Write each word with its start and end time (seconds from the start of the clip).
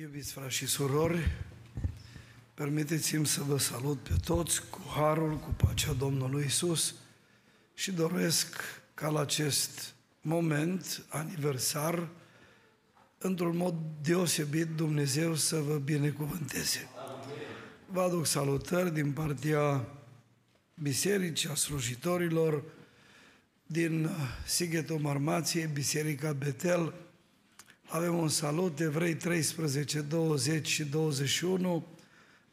Iubiți 0.00 0.32
frați 0.32 0.54
și 0.54 0.66
surori, 0.66 1.30
permiteți-mi 2.54 3.26
să 3.26 3.42
vă 3.42 3.58
salut 3.58 3.98
pe 3.98 4.14
toți 4.24 4.70
cu 4.70 4.80
harul, 4.94 5.38
cu 5.38 5.50
pacea 5.50 5.92
Domnului 5.92 6.44
Isus 6.44 6.94
și 7.74 7.92
doresc 7.92 8.56
ca 8.94 9.08
la 9.08 9.20
acest 9.20 9.94
moment 10.20 11.04
aniversar, 11.08 12.08
într-un 13.18 13.56
mod 13.56 13.74
deosebit, 14.02 14.66
Dumnezeu 14.66 15.34
să 15.34 15.56
vă 15.56 15.76
binecuvânteze. 15.76 16.88
Vă 17.86 18.00
aduc 18.00 18.26
salutări 18.26 18.94
din 18.94 19.12
partea 19.12 19.86
bisericii, 20.74 21.48
a 21.48 21.54
slujitorilor, 21.54 22.62
din 23.66 24.10
Sighetul 24.46 24.98
Marmației, 24.98 25.66
Biserica 25.66 26.32
Betel, 26.32 26.94
avem 27.90 28.18
un 28.18 28.28
salut, 28.28 28.80
Evrei 28.80 29.14
13, 29.14 30.00
20 30.00 30.66
și 30.66 30.84
21. 30.84 31.86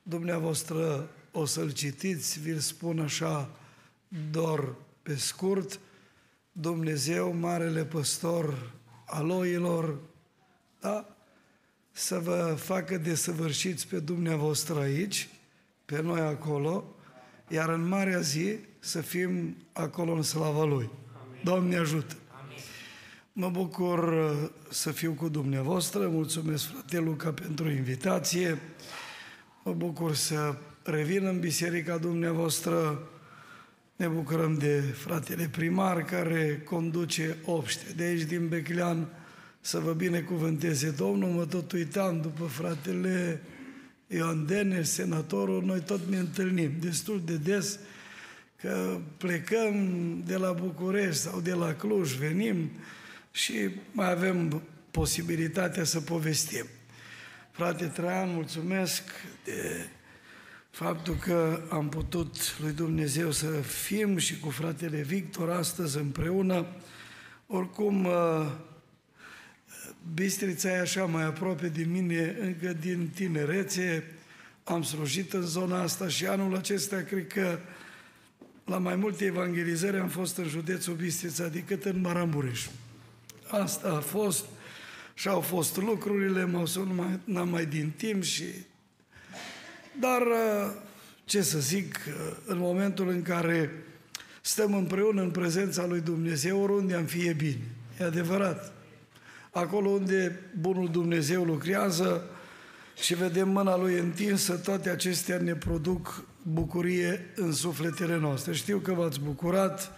Dumneavoastră 0.04 1.10
o 1.32 1.46
să-l 1.46 1.72
citiți, 1.72 2.40
vi-l 2.40 2.60
spun 2.60 3.00
așa 3.00 3.50
doar 4.32 4.74
pe 5.02 5.16
scurt. 5.16 5.80
Dumnezeu, 6.52 7.34
Marele 7.34 7.86
Păstor 7.86 8.74
al 9.06 9.30
oilor, 9.30 9.98
da? 10.82 11.16
să 11.92 12.20
vă 12.20 12.56
facă 12.60 12.98
desăvârșiți 12.98 13.88
pe 13.88 14.00
dumneavoastră 14.00 14.80
aici, 14.80 15.30
pe 15.86 16.02
noi 16.02 16.20
acolo, 16.20 16.96
iar 17.48 17.70
în 17.70 17.88
marea 17.88 18.20
zi 18.20 18.58
să 18.80 19.02
fim 19.02 19.56
acolo 19.74 20.12
în 20.12 20.22
slava 20.22 20.64
Lui. 20.64 20.90
Amin. 21.22 21.42
Doamne 21.44 21.78
ajută! 21.78 22.16
Mă 23.40 23.50
bucur 23.50 24.14
uh, 24.14 24.50
să 24.70 24.92
fiu 24.92 25.12
cu 25.12 25.30
dumneavoastră, 25.30 26.08
mulțumesc 26.08 26.66
frate 26.66 27.00
Luca 27.00 27.32
pentru 27.32 27.70
invitație, 27.70 28.60
mă 29.64 29.74
bucur 29.74 30.16
să 30.16 30.56
revin 30.84 31.26
în 31.26 31.40
biserica 31.40 31.98
dumneavoastră, 31.98 33.08
ne 33.96 34.08
bucurăm 34.08 34.58
de 34.58 34.80
fratele 34.80 35.48
primar 35.52 36.04
care 36.04 36.62
conduce 36.66 37.38
obște. 37.46 37.94
De 37.96 38.04
aici 38.04 38.22
din 38.22 38.48
Beclean, 38.48 39.08
să 39.62 39.80
vă 39.80 39.94
binecuvânteze 39.94 40.90
Domnul, 40.90 41.30
mă 41.30 41.46
tot 41.46 41.72
uitam 41.72 42.22
după 42.22 42.44
fratele 42.44 43.42
Ioan 44.08 44.46
Denes, 44.46 44.92
senatorul, 44.92 45.64
noi 45.64 45.80
tot 45.80 46.02
ne 46.10 46.18
întâlnim 46.18 46.72
destul 46.80 47.22
de 47.26 47.36
des, 47.36 47.80
că 48.62 49.00
plecăm 49.18 49.76
de 50.26 50.38
la 50.38 50.52
București 50.52 51.22
sau 51.22 51.40
de 51.40 51.54
la 51.54 51.74
Cluj, 51.74 52.14
venim, 52.14 52.70
și 53.38 53.70
mai 53.92 54.12
avem 54.12 54.62
posibilitatea 54.92 55.84
să 55.84 56.02
povestim. 56.02 56.66
Frate 57.52 57.86
Traian, 57.86 58.34
mulțumesc 58.34 59.04
de 59.44 59.88
faptul 60.70 61.16
că 61.16 61.62
am 61.70 61.90
putut 61.90 62.60
lui 62.62 62.72
Dumnezeu 62.72 63.32
să 63.32 63.48
fim 63.62 64.18
și 64.18 64.40
cu 64.40 64.50
fratele 64.50 65.02
Victor 65.02 65.50
astăzi 65.50 65.98
împreună. 65.98 66.66
Oricum, 67.48 68.06
uh, 68.06 68.52
Bistrița 70.14 70.70
e 70.70 70.80
așa 70.80 71.06
mai 71.06 71.24
aproape 71.24 71.68
de 71.68 71.84
mine 71.84 72.36
încă 72.40 72.74
din 72.74 73.10
tinerețe. 73.16 74.12
Am 74.64 74.84
slujit 74.84 75.34
în 75.34 75.42
zona 75.42 75.82
asta 75.82 76.08
și 76.08 76.26
anul 76.26 76.56
acesta 76.56 77.02
cred 77.02 77.28
că 77.28 77.60
la 78.66 78.78
mai 78.78 78.96
multe 78.96 79.26
evangelizări 79.26 79.98
am 79.98 80.10
fost 80.10 80.38
în 80.38 80.48
județul 80.48 80.94
Bistrița 80.94 81.48
decât 81.48 81.86
în 81.86 82.02
Marambureș. 82.02 82.68
Asta 83.50 83.90
a 83.90 84.00
fost 84.00 84.46
și 85.14 85.28
au 85.28 85.40
fost 85.40 85.78
lucrurile, 85.78 86.46
m-au 86.46 86.66
sunat 86.66 87.20
n-am 87.24 87.50
mai 87.50 87.66
din 87.66 87.92
timp 87.98 88.24
și... 88.24 88.46
Dar, 90.00 90.22
uh, 90.22 90.72
ce 91.26 91.42
să 91.42 91.60
zic, 91.60 92.00
uh, 92.08 92.38
în 92.46 92.58
momentul 92.58 93.10
în 93.10 93.22
care 93.22 93.72
stăm 94.42 94.74
împreună 94.74 95.22
în 95.22 95.32
prezența 95.32 95.86
lui 95.86 96.02
Dumnezeu, 96.02 96.62
oriunde 96.62 96.96
am 96.96 97.06
fie 97.06 97.34
bine. 97.34 97.62
E 98.00 98.04
adevărat. 98.04 98.74
Acolo 99.52 99.90
unde 99.90 100.40
Bunul 100.60 100.90
Dumnezeu 100.92 101.44
lucrează 101.44 102.30
și 103.02 103.16
vedem 103.16 103.50
mâna 103.50 103.78
Lui 103.78 103.98
întinsă, 103.98 104.54
toate 104.54 104.90
acestea 104.90 105.38
ne 105.38 105.56
produc 105.56 106.24
bucurie 106.42 107.34
în 107.36 107.52
sufletele 107.54 108.18
noastre. 108.18 108.54
Știu 108.54 108.78
că 108.78 108.94
v-ați 108.94 109.20
bucurat 109.20 109.92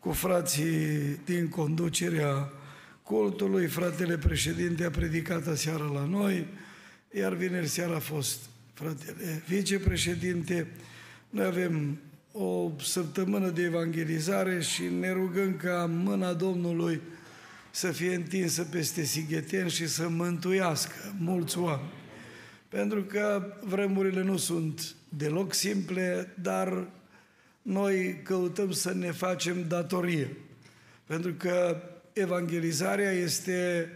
cu 0.00 0.12
frații 0.12 1.20
din 1.24 1.48
conducerea 1.48 2.52
cultului, 3.08 3.66
fratele 3.66 4.18
președinte 4.18 4.84
a 4.84 4.90
predicat 4.90 5.46
aseară 5.46 5.90
la 5.94 6.04
noi, 6.04 6.46
iar 7.12 7.34
vineri 7.34 7.66
seara 7.66 7.94
a 7.94 7.98
fost 7.98 8.38
fratele 8.74 9.42
vicepreședinte. 9.46 10.66
Noi 11.30 11.46
avem 11.46 11.98
o 12.32 12.70
săptămână 12.80 13.48
de 13.48 13.62
evangelizare 13.62 14.60
și 14.60 14.82
ne 15.00 15.12
rugăm 15.12 15.56
ca 15.56 15.90
mâna 15.90 16.32
Domnului 16.32 17.00
să 17.70 17.90
fie 17.90 18.14
întinsă 18.14 18.62
peste 18.62 19.02
Sigheten 19.02 19.68
și 19.68 19.88
să 19.88 20.08
mântuiască 20.08 21.14
mulți 21.18 21.58
oameni. 21.58 21.92
Pentru 22.68 23.02
că 23.02 23.52
vremurile 23.60 24.22
nu 24.22 24.36
sunt 24.36 24.94
deloc 25.08 25.54
simple, 25.54 26.34
dar 26.42 26.88
noi 27.62 28.20
căutăm 28.22 28.70
să 28.70 28.94
ne 28.94 29.10
facem 29.10 29.64
datorie. 29.68 30.36
Pentru 31.06 31.32
că 31.32 31.82
evangelizarea 32.18 33.10
este 33.10 33.90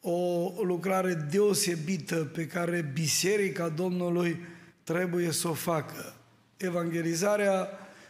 o 0.00 0.50
lucrare 0.62 1.14
deosebită 1.14 2.16
pe 2.16 2.46
care 2.46 2.90
Biserica 2.92 3.68
Domnului 3.68 4.38
trebuie 4.82 5.30
să 5.30 5.48
o 5.48 5.52
facă. 5.52 6.14
Evangelizarea 6.56 7.68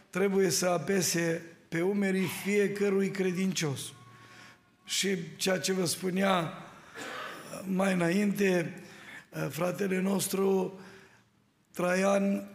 trebuie 0.09 0.49
să 0.49 0.67
apese 0.67 1.41
pe 1.67 1.81
umerii 1.81 2.27
fiecărui 2.43 3.09
credincios. 3.09 3.79
Și 4.85 5.17
ceea 5.35 5.59
ce 5.59 5.73
vă 5.73 5.85
spunea 5.85 6.53
mai 7.65 7.93
înainte, 7.93 8.81
fratele 9.49 10.01
nostru 10.01 10.79
Traian, 11.71 12.47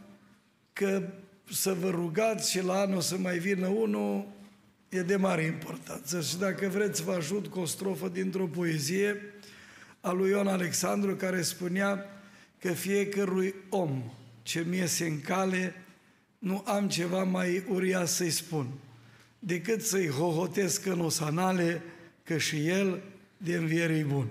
că 0.73 1.03
să 1.53 1.73
vă 1.73 1.91
rugați 1.91 2.51
și 2.51 2.65
la 2.65 2.81
anul 2.81 3.01
să 3.01 3.17
mai 3.17 3.39
vină 3.39 3.67
unul, 3.67 4.27
e 4.91 5.03
de 5.03 5.17
mare 5.17 5.43
importanță. 5.43 6.21
Și 6.21 6.39
dacă 6.39 6.69
vreți, 6.69 7.03
vă 7.03 7.13
ajut 7.13 7.47
cu 7.47 7.59
o 7.59 7.65
strofă 7.65 8.09
dintr-o 8.09 8.47
poezie 8.47 9.35
a 10.01 10.13
lui 10.13 10.31
Ion 10.31 10.47
Alexandru, 10.47 11.17
care 11.17 11.43
spunea 11.43 12.05
că 12.59 12.73
fiecărui 12.73 13.55
om 13.69 14.03
ce 14.43 14.65
mi 14.69 14.77
iese 14.77 15.07
în 15.07 15.21
cale, 15.21 15.75
nu 16.39 16.63
am 16.67 16.89
ceva 16.89 17.25
mai 17.25 17.65
uriaș 17.69 18.09
să-i 18.09 18.31
spun, 18.31 18.67
decât 19.39 19.83
să-i 19.83 20.09
hohotesc 20.09 20.87
în 20.87 21.01
osanale, 21.01 21.83
că 22.25 22.39
și 22.39 22.69
el 22.69 23.03
de 23.37 23.55
înviere 23.55 24.05
bun. 24.09 24.27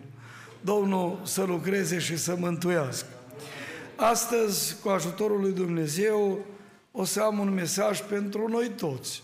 Domnul 0.61 1.21
să 1.25 1.43
lucreze 1.43 1.99
și 1.99 2.17
să 2.17 2.35
mântuiască. 2.35 3.07
Astăzi, 3.95 4.75
cu 4.81 4.89
ajutorul 4.89 5.39
lui 5.39 5.51
Dumnezeu, 5.51 6.45
o 6.91 7.03
să 7.03 7.21
am 7.21 7.39
un 7.39 7.53
mesaj 7.53 8.01
pentru 8.01 8.47
noi 8.47 8.69
toți. 8.69 9.23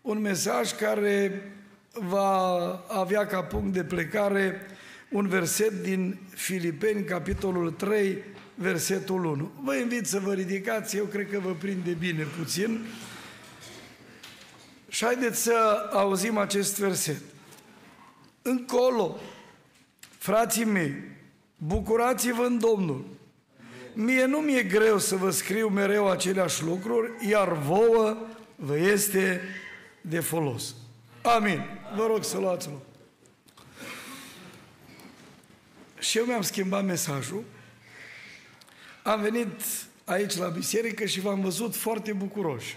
Un 0.00 0.20
mesaj 0.20 0.72
care 0.72 1.42
va 1.92 2.68
avea 2.88 3.26
ca 3.26 3.42
punct 3.42 3.72
de 3.72 3.84
plecare 3.84 4.60
un 5.08 5.28
verset 5.28 5.82
din 5.82 6.18
Filipeni, 6.34 7.04
capitolul 7.04 7.70
3, 7.70 8.18
versetul 8.54 9.24
1. 9.24 9.50
Vă 9.62 9.74
invit 9.74 10.06
să 10.06 10.18
vă 10.18 10.32
ridicați, 10.32 10.96
eu 10.96 11.04
cred 11.04 11.30
că 11.30 11.38
vă 11.38 11.52
prinde 11.52 11.90
bine 11.90 12.26
puțin. 12.38 12.86
Și 14.88 15.04
haideți 15.04 15.42
să 15.42 15.88
auzim 15.92 16.36
acest 16.36 16.78
verset. 16.78 17.20
Încolo, 18.42 19.20
frații 20.18 20.64
mei, 20.64 20.94
bucurați-vă 21.56 22.42
în 22.42 22.58
Domnul. 22.58 23.04
Mie 23.94 24.24
nu 24.24 24.38
mi-e 24.38 24.62
greu 24.62 24.98
să 24.98 25.16
vă 25.16 25.30
scriu 25.30 25.68
mereu 25.68 26.10
aceleași 26.10 26.64
lucruri, 26.64 27.28
iar 27.28 27.52
vouă 27.52 28.16
vă 28.56 28.78
este 28.78 29.40
de 30.08 30.20
folos. 30.20 30.74
Amin. 31.22 31.62
Vă 31.96 32.06
rog 32.06 32.24
să 32.24 32.38
luați 32.38 32.68
loc. 32.68 32.82
Și 35.98 36.18
eu 36.18 36.24
mi-am 36.24 36.42
schimbat 36.42 36.84
mesajul. 36.84 37.44
Am 39.02 39.20
venit 39.20 39.60
aici 40.04 40.36
la 40.36 40.48
biserică 40.48 41.04
și 41.04 41.20
v-am 41.20 41.40
văzut 41.40 41.76
foarte 41.76 42.12
bucuroși. 42.12 42.76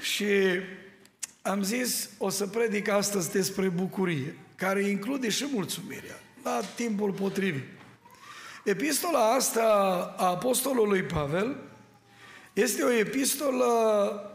Și 0.00 0.26
am 1.42 1.62
zis, 1.62 2.10
o 2.18 2.28
să 2.28 2.46
predic 2.46 2.88
astăzi 2.88 3.32
despre 3.32 3.68
bucurie, 3.68 4.36
care 4.54 4.82
include 4.82 5.28
și 5.28 5.46
mulțumirea, 5.52 6.20
la 6.42 6.60
timpul 6.74 7.12
potrivit. 7.12 7.64
Epistola 8.64 9.34
asta 9.34 9.62
a 10.16 10.24
Apostolului 10.24 11.02
Pavel 11.02 11.56
este 12.52 12.82
o 12.82 12.90
epistolă 12.90 14.29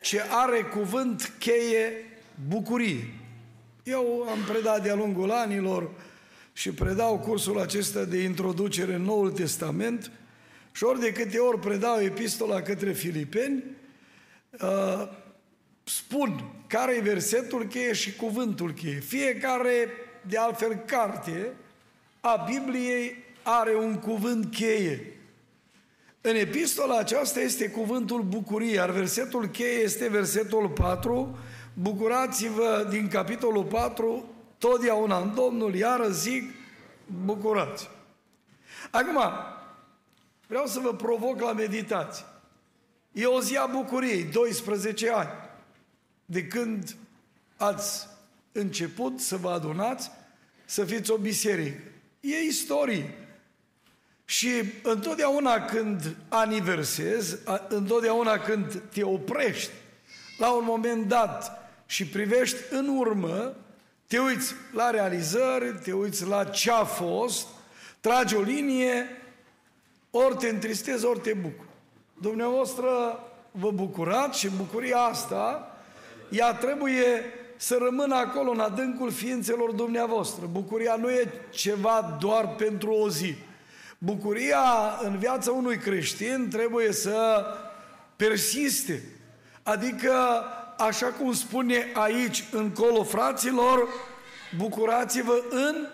ce 0.00 0.20
are 0.28 0.62
cuvânt 0.62 1.32
cheie 1.38 1.92
bucurie. 2.48 3.14
Eu 3.82 4.26
am 4.30 4.38
predat 4.48 4.82
de-a 4.82 4.94
lungul 4.94 5.30
anilor 5.30 5.90
și 6.52 6.70
predau 6.70 7.18
cursul 7.18 7.60
acesta 7.60 8.04
de 8.04 8.22
introducere 8.22 8.94
în 8.94 9.02
Noul 9.02 9.30
Testament 9.30 10.10
și 10.72 10.84
ori 10.84 11.00
de 11.00 11.12
câte 11.12 11.38
ori 11.38 11.60
predau 11.60 12.00
epistola 12.00 12.62
către 12.62 12.92
filipeni, 12.92 13.64
uh, 14.60 15.08
spun 15.84 16.44
care 16.66 16.94
e 16.94 17.00
versetul 17.00 17.64
cheie 17.64 17.92
și 17.92 18.16
cuvântul 18.16 18.72
cheie. 18.72 19.00
Fiecare, 19.00 19.88
de 20.26 20.38
altfel, 20.38 20.74
carte 20.74 21.52
a 22.20 22.46
Bibliei 22.48 23.16
are 23.42 23.74
un 23.74 23.94
cuvânt 23.94 24.54
cheie. 24.54 25.19
În 26.22 26.34
epistola 26.34 26.98
aceasta 26.98 27.40
este 27.40 27.70
cuvântul 27.70 28.22
bucurie, 28.22 28.72
iar 28.72 28.90
versetul 28.90 29.46
cheie 29.48 29.82
este 29.82 30.08
versetul 30.08 30.68
4. 30.68 31.38
Bucurați-vă 31.74 32.86
din 32.90 33.08
capitolul 33.08 33.64
4, 33.64 34.28
totdeauna 34.58 35.18
în 35.18 35.34
Domnul, 35.34 35.74
iară 35.74 36.08
zic, 36.08 36.54
bucurați. 37.24 37.88
Acum, 38.90 39.18
vreau 40.46 40.66
să 40.66 40.80
vă 40.80 40.94
provoc 40.94 41.40
la 41.40 41.52
meditație. 41.52 42.24
E 43.12 43.24
o 43.24 43.40
zi 43.40 43.56
a 43.56 43.66
bucuriei, 43.66 44.24
12 44.24 45.10
ani, 45.10 45.30
de 46.24 46.46
când 46.46 46.96
ați 47.56 48.06
început 48.52 49.20
să 49.20 49.36
vă 49.36 49.50
adunați, 49.50 50.10
să 50.64 50.84
fiți 50.84 51.10
o 51.10 51.16
biserică. 51.16 51.82
E 52.20 52.36
istorie. 52.36 53.19
Și 54.30 54.62
întotdeauna 54.82 55.64
când 55.64 56.16
aniversezi, 56.28 57.36
întotdeauna 57.68 58.38
când 58.38 58.82
te 58.92 59.02
oprești 59.02 59.70
la 60.38 60.50
un 60.50 60.64
moment 60.64 61.08
dat 61.08 61.70
și 61.86 62.06
privești 62.06 62.56
în 62.70 62.88
urmă, 62.88 63.56
te 64.06 64.18
uiți 64.18 64.54
la 64.74 64.90
realizări, 64.90 65.78
te 65.82 65.92
uiți 65.92 66.26
la 66.26 66.44
ce 66.44 66.70
a 66.70 66.84
fost, 66.84 67.46
tragi 68.00 68.36
o 68.36 68.40
linie, 68.40 69.06
ori 70.10 70.36
te 70.36 70.48
întristezi, 70.48 71.04
ori 71.04 71.20
te 71.20 71.32
bucuri. 71.32 71.68
Dumneavoastră 72.20 72.88
vă 73.50 73.70
bucurați 73.70 74.38
și 74.38 74.48
bucuria 74.48 74.98
asta, 74.98 75.76
ea 76.28 76.54
trebuie 76.54 77.24
să 77.56 77.78
rămână 77.80 78.14
acolo 78.14 78.50
în 78.50 78.60
adâncul 78.60 79.10
ființelor 79.10 79.72
dumneavoastră. 79.72 80.46
Bucuria 80.46 80.96
nu 80.96 81.10
e 81.10 81.32
ceva 81.50 82.16
doar 82.20 82.54
pentru 82.54 82.92
o 82.92 83.08
zi. 83.08 83.34
Bucuria 84.02 84.98
în 85.02 85.18
viața 85.18 85.50
unui 85.50 85.76
creștin 85.76 86.48
trebuie 86.50 86.92
să 86.92 87.44
persiste. 88.16 89.02
Adică, 89.62 90.12
așa 90.78 91.06
cum 91.06 91.32
spune 91.32 91.86
aici 91.92 92.44
încolo 92.52 93.04
fraților, 93.04 93.88
bucurați-vă 94.56 95.42
în 95.50 95.88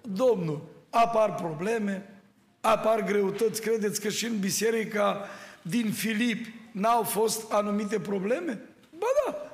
Domnul. 0.00 0.62
Apar 0.90 1.34
probleme, 1.34 2.22
apar 2.60 3.04
greutăți. 3.04 3.60
Credeți 3.60 4.00
că 4.00 4.08
și 4.08 4.24
în 4.24 4.38
biserica 4.38 5.28
din 5.62 5.92
Filip 5.92 6.46
n-au 6.72 7.02
fost 7.02 7.52
anumite 7.52 8.00
probleme? 8.00 8.60
Ba 8.98 9.06
da. 9.26 9.50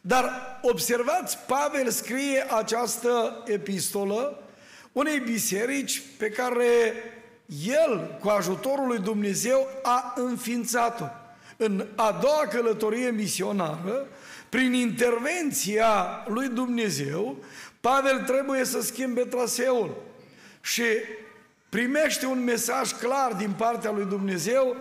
Dar 0.00 0.30
observați, 0.62 1.38
Pavel 1.38 1.90
scrie 1.90 2.46
această 2.56 3.42
epistolă 3.46 4.42
unei 4.92 5.18
biserici 5.18 6.02
pe 6.18 6.28
care 6.28 6.92
el, 7.66 8.18
cu 8.20 8.28
ajutorul 8.28 8.86
lui 8.86 8.98
Dumnezeu, 8.98 9.68
a 9.82 10.12
înființat-o. 10.16 11.04
În 11.56 11.86
a 11.94 12.18
doua 12.20 12.46
călătorie 12.50 13.10
misionară, 13.10 14.06
prin 14.48 14.72
intervenția 14.72 16.24
lui 16.28 16.48
Dumnezeu, 16.48 17.36
Pavel 17.80 18.18
trebuie 18.18 18.64
să 18.64 18.80
schimbe 18.80 19.20
traseul 19.20 19.96
și 20.60 20.84
primește 21.68 22.26
un 22.26 22.44
mesaj 22.44 22.92
clar 22.92 23.32
din 23.32 23.50
partea 23.50 23.90
lui 23.90 24.04
Dumnezeu, 24.04 24.76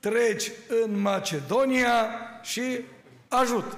treci 0.00 0.50
în 0.84 1.00
Macedonia 1.00 2.10
și 2.42 2.62
ajut. 3.28 3.76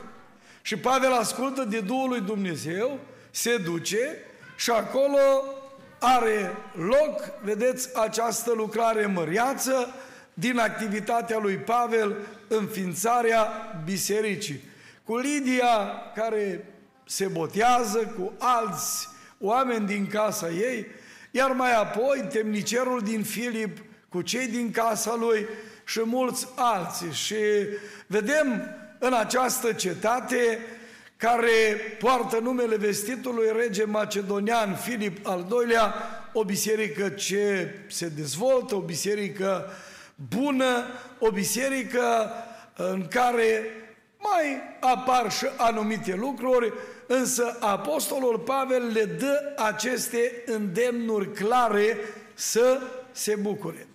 Și 0.62 0.76
Pavel 0.76 1.12
ascultă 1.12 1.64
de 1.64 1.80
Duhul 1.80 2.08
lui 2.08 2.20
Dumnezeu, 2.20 2.98
se 3.30 3.56
duce 3.56 4.16
și 4.56 4.70
acolo 4.70 5.18
are 6.02 6.56
loc, 6.72 7.40
vedeți, 7.42 7.88
această 7.96 8.52
lucrare 8.52 9.06
măriață 9.06 9.94
din 10.34 10.58
activitatea 10.58 11.38
lui 11.38 11.56
Pavel, 11.56 12.16
înființarea 12.48 13.48
bisericii. 13.84 14.60
Cu 15.04 15.16
Lidia, 15.16 15.90
care 16.14 16.66
se 17.04 17.26
botează, 17.26 17.98
cu 17.98 18.32
alți 18.38 19.08
oameni 19.40 19.86
din 19.86 20.06
casa 20.06 20.50
ei, 20.50 20.86
iar 21.30 21.50
mai 21.50 21.74
apoi 21.74 22.26
temnicerul 22.32 23.00
din 23.00 23.22
Filip 23.22 23.78
cu 24.08 24.22
cei 24.22 24.46
din 24.46 24.70
casa 24.70 25.14
lui 25.14 25.46
și 25.84 26.00
mulți 26.04 26.48
alții. 26.56 27.12
Și 27.12 27.36
vedem 28.06 28.76
în 28.98 29.12
această 29.12 29.72
cetate 29.72 30.58
care 31.22 31.80
poartă 31.98 32.38
numele 32.38 32.76
vestitului 32.76 33.52
rege 33.56 33.84
macedonian 33.84 34.74
Filip 34.74 35.26
al 35.26 35.46
II-lea, 35.50 35.94
o 36.32 36.44
biserică 36.44 37.08
ce 37.08 37.74
se 37.86 38.08
dezvoltă, 38.08 38.74
o 38.74 38.80
biserică 38.80 39.70
bună, 40.28 40.84
o 41.18 41.30
biserică 41.30 42.32
în 42.76 43.06
care 43.08 43.62
mai 44.18 44.60
apar 44.80 45.32
și 45.32 45.46
anumite 45.56 46.14
lucruri, 46.14 46.72
însă 47.06 47.56
Apostolul 47.60 48.38
Pavel 48.38 48.86
le 48.92 49.04
dă 49.04 49.54
aceste 49.56 50.42
îndemnuri 50.46 51.32
clare 51.32 51.96
să 52.34 52.80
se 53.12 53.34
bucure. 53.40 53.86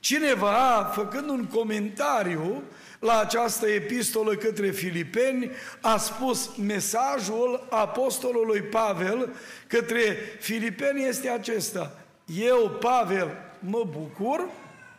Cineva, 0.00 0.90
făcând 0.94 1.28
un 1.28 1.44
comentariu 1.44 2.62
la 3.06 3.18
această 3.18 3.68
epistolă 3.68 4.34
către 4.34 4.70
filipeni, 4.70 5.50
a 5.80 5.96
spus 5.96 6.50
mesajul 6.56 7.66
apostolului 7.70 8.60
Pavel 8.60 9.34
către 9.66 10.16
filipeni 10.40 11.04
este 11.04 11.28
acesta. 11.28 11.92
Eu, 12.38 12.70
Pavel, 12.80 13.36
mă 13.58 13.84
bucur, 13.90 14.48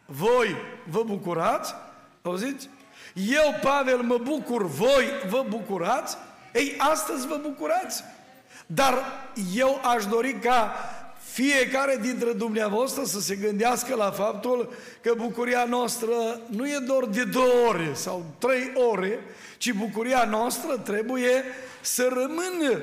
voi 0.05 0.55
vă 0.89 1.03
bucurați, 1.03 1.75
auziți? 2.21 2.69
Eu, 3.13 3.55
Pavel, 3.61 3.97
mă 3.97 4.17
bucur, 4.17 4.65
voi 4.65 5.05
vă 5.29 5.45
bucurați, 5.49 6.17
ei, 6.53 6.75
astăzi 6.77 7.27
vă 7.27 7.39
bucurați. 7.41 8.03
Dar 8.65 8.93
eu 9.55 9.81
aș 9.95 10.05
dori 10.05 10.33
ca 10.33 10.73
fiecare 11.37 11.99
dintre 12.01 12.31
dumneavoastră 12.31 13.03
să 13.03 13.19
se 13.19 13.35
gândească 13.35 13.95
la 13.95 14.11
faptul 14.11 14.73
că 15.01 15.13
bucuria 15.17 15.65
noastră 15.65 16.41
nu 16.49 16.67
e 16.67 16.77
doar 16.87 17.05
de 17.05 17.23
două 17.23 17.67
ore 17.67 17.91
sau 17.93 18.25
trei 18.37 18.71
ore, 18.91 19.19
ci 19.57 19.71
bucuria 19.71 20.25
noastră 20.29 20.77
trebuie 20.77 21.43
să 21.81 22.07
rămână 22.13 22.79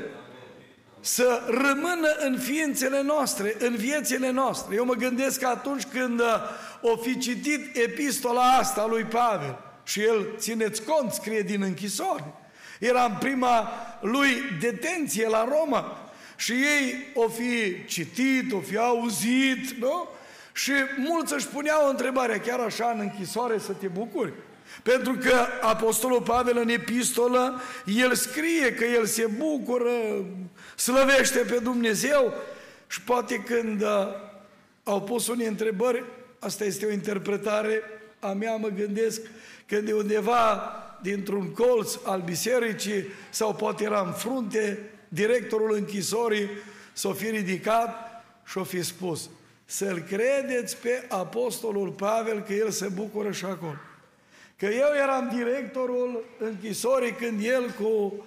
să 1.00 1.42
rămână 1.46 2.08
în 2.18 2.38
ființele 2.38 3.02
noastre, 3.02 3.56
în 3.58 3.76
viețile 3.76 4.30
noastre. 4.30 4.74
Eu 4.74 4.84
mă 4.84 4.94
gândesc 4.94 5.40
că 5.40 5.46
atunci 5.46 5.84
când 5.84 6.20
o 6.80 6.96
fi 6.96 7.18
citit 7.18 7.76
epistola 7.76 8.42
asta 8.42 8.86
lui 8.86 9.02
Pavel 9.02 9.58
și 9.82 10.00
el, 10.00 10.26
țineți 10.36 10.82
cont, 10.82 11.12
scrie 11.12 11.40
din 11.40 11.62
închisoare, 11.62 12.34
era 12.80 13.04
în 13.04 13.16
prima 13.18 13.68
lui 14.00 14.30
detenție 14.60 15.28
la 15.28 15.48
Roma, 15.48 16.03
și 16.36 16.52
ei 16.52 17.06
o 17.14 17.28
fi 17.28 17.84
citit, 17.86 18.52
o 18.52 18.60
fi 18.60 18.76
auzit, 18.76 19.70
nu? 19.70 20.08
Și 20.52 20.72
mulți 20.96 21.34
își 21.34 21.46
puneau 21.46 21.88
întrebarea, 21.88 22.40
chiar 22.40 22.60
așa 22.60 22.90
în 22.94 23.00
închisoare 23.00 23.58
să 23.58 23.72
te 23.72 23.86
bucuri? 23.86 24.32
Pentru 24.82 25.12
că 25.12 25.46
Apostolul 25.60 26.22
Pavel 26.22 26.56
în 26.56 26.68
epistolă, 26.68 27.60
el 27.86 28.14
scrie 28.14 28.74
că 28.74 28.84
el 28.84 29.06
se 29.06 29.26
bucură, 29.36 30.24
slăvește 30.76 31.38
pe 31.38 31.58
Dumnezeu 31.62 32.34
și 32.86 33.00
poate 33.00 33.36
când 33.36 33.82
uh, 33.82 33.88
au 34.84 35.02
pus 35.02 35.28
unii 35.28 35.46
întrebări, 35.46 36.04
asta 36.38 36.64
este 36.64 36.86
o 36.86 36.92
interpretare 36.92 37.82
a 38.20 38.32
mea, 38.32 38.56
mă 38.56 38.68
gândesc, 38.68 39.20
că 39.66 39.80
de 39.80 39.92
undeva 39.92 40.72
dintr-un 41.02 41.52
colț 41.52 41.94
al 42.04 42.20
bisericii 42.20 43.04
sau 43.30 43.54
poate 43.54 43.84
era 43.84 44.00
în 44.06 44.12
frunte, 44.12 44.90
directorul 45.14 45.74
închisorii 45.74 46.48
s-o 46.92 47.12
fi 47.12 47.30
ridicat 47.30 47.94
și 48.44 48.58
o 48.58 48.64
fi 48.64 48.82
spus 48.82 49.28
să-l 49.64 49.98
credeți 49.98 50.76
pe 50.76 51.06
Apostolul 51.08 51.90
Pavel 51.90 52.40
că 52.40 52.52
el 52.52 52.70
se 52.70 52.88
bucură 52.88 53.30
și 53.30 53.44
acolo. 53.44 53.76
Că 54.56 54.66
eu 54.66 54.88
eram 55.02 55.30
directorul 55.34 56.24
închisorii 56.38 57.12
când 57.12 57.44
el 57.44 57.70
cu 57.70 58.24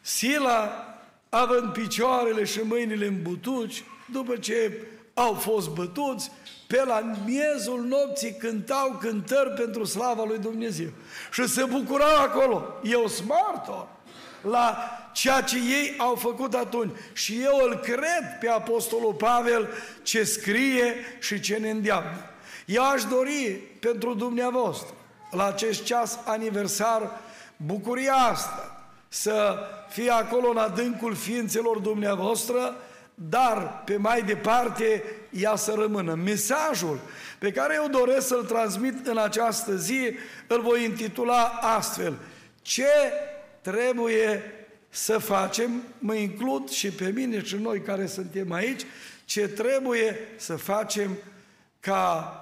Sila, 0.00 0.88
având 1.28 1.72
picioarele 1.72 2.44
și 2.44 2.60
mâinile 2.60 3.06
în 3.06 3.22
butuci, 3.22 3.84
după 4.12 4.36
ce 4.36 4.86
au 5.14 5.34
fost 5.34 5.68
bătuți, 5.68 6.30
pe 6.66 6.84
la 6.86 7.16
miezul 7.24 7.84
nopții 7.84 8.36
cântau 8.38 8.98
cântări 9.00 9.50
pentru 9.50 9.84
slava 9.84 10.24
lui 10.24 10.38
Dumnezeu. 10.38 10.88
Și 11.32 11.48
se 11.48 11.64
bucurau 11.64 12.16
acolo. 12.16 12.64
Eu 12.82 13.06
sunt 13.06 13.28
martor. 13.28 13.88
La 14.44 14.88
ceea 15.12 15.40
ce 15.40 15.56
ei 15.56 15.94
au 15.98 16.14
făcut 16.14 16.54
atunci. 16.54 16.96
Și 17.12 17.40
eu 17.42 17.60
îl 17.68 17.76
cred 17.76 18.38
pe 18.40 18.48
Apostolul 18.48 19.12
Pavel 19.12 19.68
ce 20.02 20.24
scrie 20.24 20.94
și 21.20 21.40
ce 21.40 21.56
ne 21.56 21.70
îndeamnă. 21.70 22.30
Eu 22.66 22.90
aș 22.90 23.04
dori 23.04 23.60
pentru 23.80 24.14
dumneavoastră, 24.14 24.94
la 25.30 25.46
acest 25.46 25.84
ceas 25.84 26.18
aniversar, 26.24 27.10
bucuria 27.56 28.14
asta, 28.14 28.86
să 29.08 29.58
fie 29.88 30.10
acolo 30.10 30.48
în 30.48 30.56
adâncul 30.56 31.14
ființelor 31.14 31.78
dumneavoastră, 31.78 32.76
dar 33.14 33.82
pe 33.84 33.96
mai 33.96 34.22
departe 34.22 35.04
ea 35.30 35.56
să 35.56 35.74
rămână. 35.76 36.14
Mesajul 36.14 36.98
pe 37.38 37.52
care 37.52 37.74
eu 37.74 37.88
doresc 37.88 38.26
să-l 38.26 38.44
transmit 38.44 39.06
în 39.06 39.18
această 39.18 39.76
zi, 39.76 40.16
îl 40.46 40.60
voi 40.60 40.84
intitula 40.84 41.44
astfel. 41.76 42.14
Ce 42.62 42.88
trebuie 43.64 44.42
să 44.88 45.18
facem, 45.18 45.82
mă 45.98 46.14
includ 46.14 46.68
și 46.68 46.90
pe 46.90 47.10
mine 47.14 47.44
și 47.44 47.56
noi 47.56 47.80
care 47.80 48.06
suntem 48.06 48.52
aici, 48.52 48.80
ce 49.24 49.48
trebuie 49.48 50.18
să 50.36 50.56
facem 50.56 51.16
ca 51.80 52.38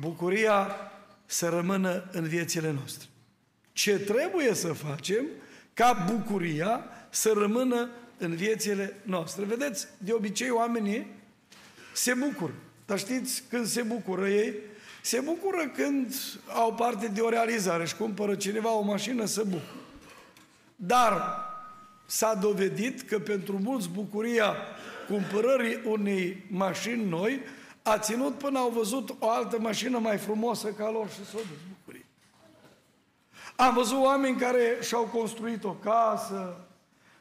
bucuria 0.00 0.76
să 1.26 1.48
rămână 1.48 2.08
în 2.12 2.24
viețile 2.28 2.70
noastre. 2.70 3.08
Ce 3.72 3.98
trebuie 3.98 4.54
să 4.54 4.72
facem 4.72 5.24
ca 5.74 6.06
bucuria 6.10 6.84
să 7.10 7.32
rămână 7.36 7.90
în 8.18 8.34
viețile 8.34 9.00
noastre. 9.02 9.44
Vedeți, 9.44 9.86
de 9.98 10.12
obicei 10.12 10.50
oamenii 10.50 11.06
se 11.92 12.14
bucură. 12.14 12.52
Dar 12.86 12.98
știți 12.98 13.42
când 13.48 13.66
se 13.66 13.82
bucură 13.82 14.28
ei? 14.28 14.54
Se 15.02 15.20
bucură 15.20 15.72
când 15.76 16.14
au 16.46 16.74
parte 16.74 17.08
de 17.08 17.20
o 17.20 17.28
realizare 17.28 17.86
și 17.86 17.96
cumpără 17.96 18.34
cineva 18.34 18.72
o 18.72 18.82
mașină 18.82 19.24
să 19.24 19.42
bucură. 19.42 19.85
Dar 20.76 21.44
s-a 22.06 22.34
dovedit 22.34 23.00
că 23.00 23.18
pentru 23.18 23.58
mulți 23.62 23.88
bucuria 23.88 24.54
cumpărării 25.08 25.80
unei 25.84 26.44
mașini 26.50 27.04
noi 27.04 27.40
a 27.82 27.98
ținut 27.98 28.38
până 28.38 28.58
au 28.58 28.68
văzut 28.68 29.14
o 29.18 29.30
altă 29.30 29.58
mașină 29.58 29.98
mai 29.98 30.16
frumoasă 30.16 30.68
ca 30.68 30.90
lor 30.90 31.08
și 31.08 31.24
s-au 31.24 31.40
dus 31.40 31.58
bucurie. 31.78 32.06
Am 33.56 33.74
văzut 33.74 34.04
oameni 34.04 34.36
care 34.36 34.78
și-au 34.82 35.02
construit 35.02 35.64
o 35.64 35.72
casă, 35.72 36.56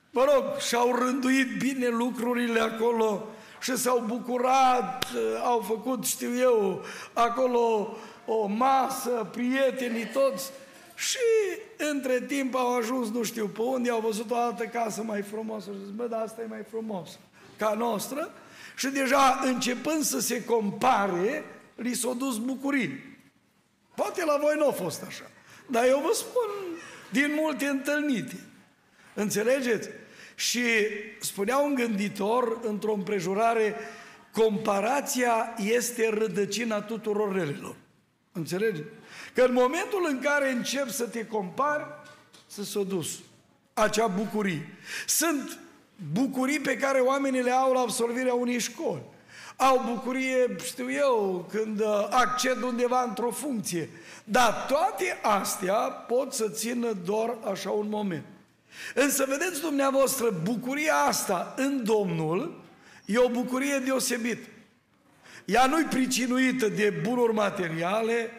mă 0.09 0.25
rog, 0.33 0.57
și-au 0.59 0.95
rânduit 0.95 1.57
bine 1.57 1.87
lucrurile 1.87 2.59
acolo 2.59 3.27
și 3.61 3.77
s-au 3.77 4.03
bucurat, 4.07 5.07
au 5.43 5.59
făcut, 5.59 6.05
știu 6.05 6.37
eu, 6.37 6.83
acolo 7.13 7.97
o 8.25 8.47
masă, 8.47 9.27
prietenii 9.31 10.07
toți, 10.07 10.51
și 10.95 11.17
între 11.77 12.21
timp 12.21 12.55
au 12.55 12.75
ajuns 12.75 13.09
nu 13.09 13.23
știu 13.23 13.47
pe 13.47 13.61
unde, 13.61 13.89
au 13.89 13.99
văzut 13.99 14.31
o 14.31 14.35
altă 14.35 14.63
casă 14.63 15.03
mai 15.03 15.21
frumoasă 15.21 15.69
și 15.71 15.79
zis, 15.79 15.89
bă, 15.89 16.07
dar 16.07 16.21
asta 16.21 16.41
e 16.41 16.45
mai 16.49 16.63
frumos 16.69 17.19
ca 17.57 17.73
noastră 17.77 18.33
și 18.75 18.87
deja 18.87 19.41
începând 19.43 20.03
să 20.03 20.19
se 20.19 20.43
compare, 20.43 21.43
li 21.75 21.93
s-au 21.93 22.13
dus 22.13 22.37
bucurii. 22.37 23.17
Poate 23.95 24.25
la 24.25 24.37
voi 24.41 24.55
nu 24.57 24.67
a 24.67 24.71
fost 24.71 25.03
așa, 25.03 25.31
dar 25.67 25.85
eu 25.87 25.99
vă 25.99 26.11
spun 26.13 26.49
din 27.11 27.31
multe 27.35 27.65
întâlnite. 27.65 28.39
Înțelegeți? 29.13 29.89
Și 30.35 30.63
spunea 31.19 31.57
un 31.57 31.75
gânditor 31.75 32.59
într-o 32.61 32.93
împrejurare, 32.93 33.75
comparația 34.31 35.55
este 35.57 36.09
rădăcina 36.09 36.81
tuturor 36.81 37.35
relelor. 37.35 37.75
Înțelegeți? 38.31 38.87
Că 39.35 39.41
în 39.41 39.53
momentul 39.53 40.07
în 40.09 40.19
care 40.19 40.51
încep 40.51 40.89
să 40.89 41.03
te 41.03 41.25
compari, 41.25 41.85
să 42.47 42.63
s-o 42.63 42.83
dus 42.83 43.09
acea 43.73 44.07
bucurie. 44.07 44.77
Sunt 45.07 45.57
bucurii 46.11 46.59
pe 46.59 46.77
care 46.77 46.99
oamenii 46.99 47.41
le 47.41 47.51
au 47.51 47.73
la 47.73 47.79
absolvirea 47.79 48.33
unei 48.33 48.59
școli. 48.59 49.01
Au 49.55 49.83
bucurie, 49.93 50.55
știu 50.63 50.91
eu, 50.91 51.47
când 51.51 51.79
uh, 51.79 52.07
acced 52.09 52.61
undeva 52.61 53.03
într-o 53.03 53.31
funcție. 53.31 53.89
Dar 54.23 54.65
toate 54.67 55.19
astea 55.21 55.75
pot 55.77 56.33
să 56.33 56.49
țină 56.49 56.93
doar 57.05 57.35
așa 57.51 57.69
un 57.69 57.89
moment. 57.89 58.25
Însă, 58.93 59.25
vedeți 59.27 59.61
dumneavoastră, 59.61 60.39
bucuria 60.43 60.95
asta 60.95 61.53
în 61.57 61.83
Domnul 61.83 62.63
e 63.05 63.17
o 63.17 63.29
bucurie 63.29 63.77
deosebită. 63.77 64.49
Ea 65.45 65.65
nu-i 65.65 65.83
pricinuită 65.83 66.67
de 66.67 66.89
bunuri 67.03 67.33
materiale, 67.33 68.29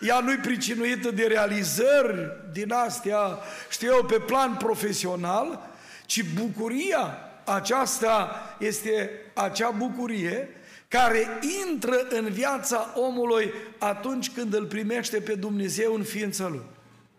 ea 0.00 0.20
nu-i 0.20 0.36
pricinuită 0.36 1.10
de 1.10 1.24
realizări 1.24 2.32
din 2.52 2.72
astea, 2.72 3.38
știu 3.70 3.92
eu, 3.92 4.04
pe 4.04 4.18
plan 4.18 4.56
profesional, 4.56 5.70
ci 6.06 6.24
bucuria 6.34 7.18
aceasta 7.44 8.42
este 8.58 9.10
acea 9.34 9.70
bucurie 9.70 10.48
care 10.88 11.28
intră 11.68 12.06
în 12.08 12.28
viața 12.28 12.92
omului 12.94 13.52
atunci 13.78 14.30
când 14.30 14.54
îl 14.54 14.66
primește 14.66 15.20
pe 15.20 15.34
Dumnezeu 15.34 15.94
în 15.94 16.02
ființa 16.02 16.48
lui. 16.48 16.62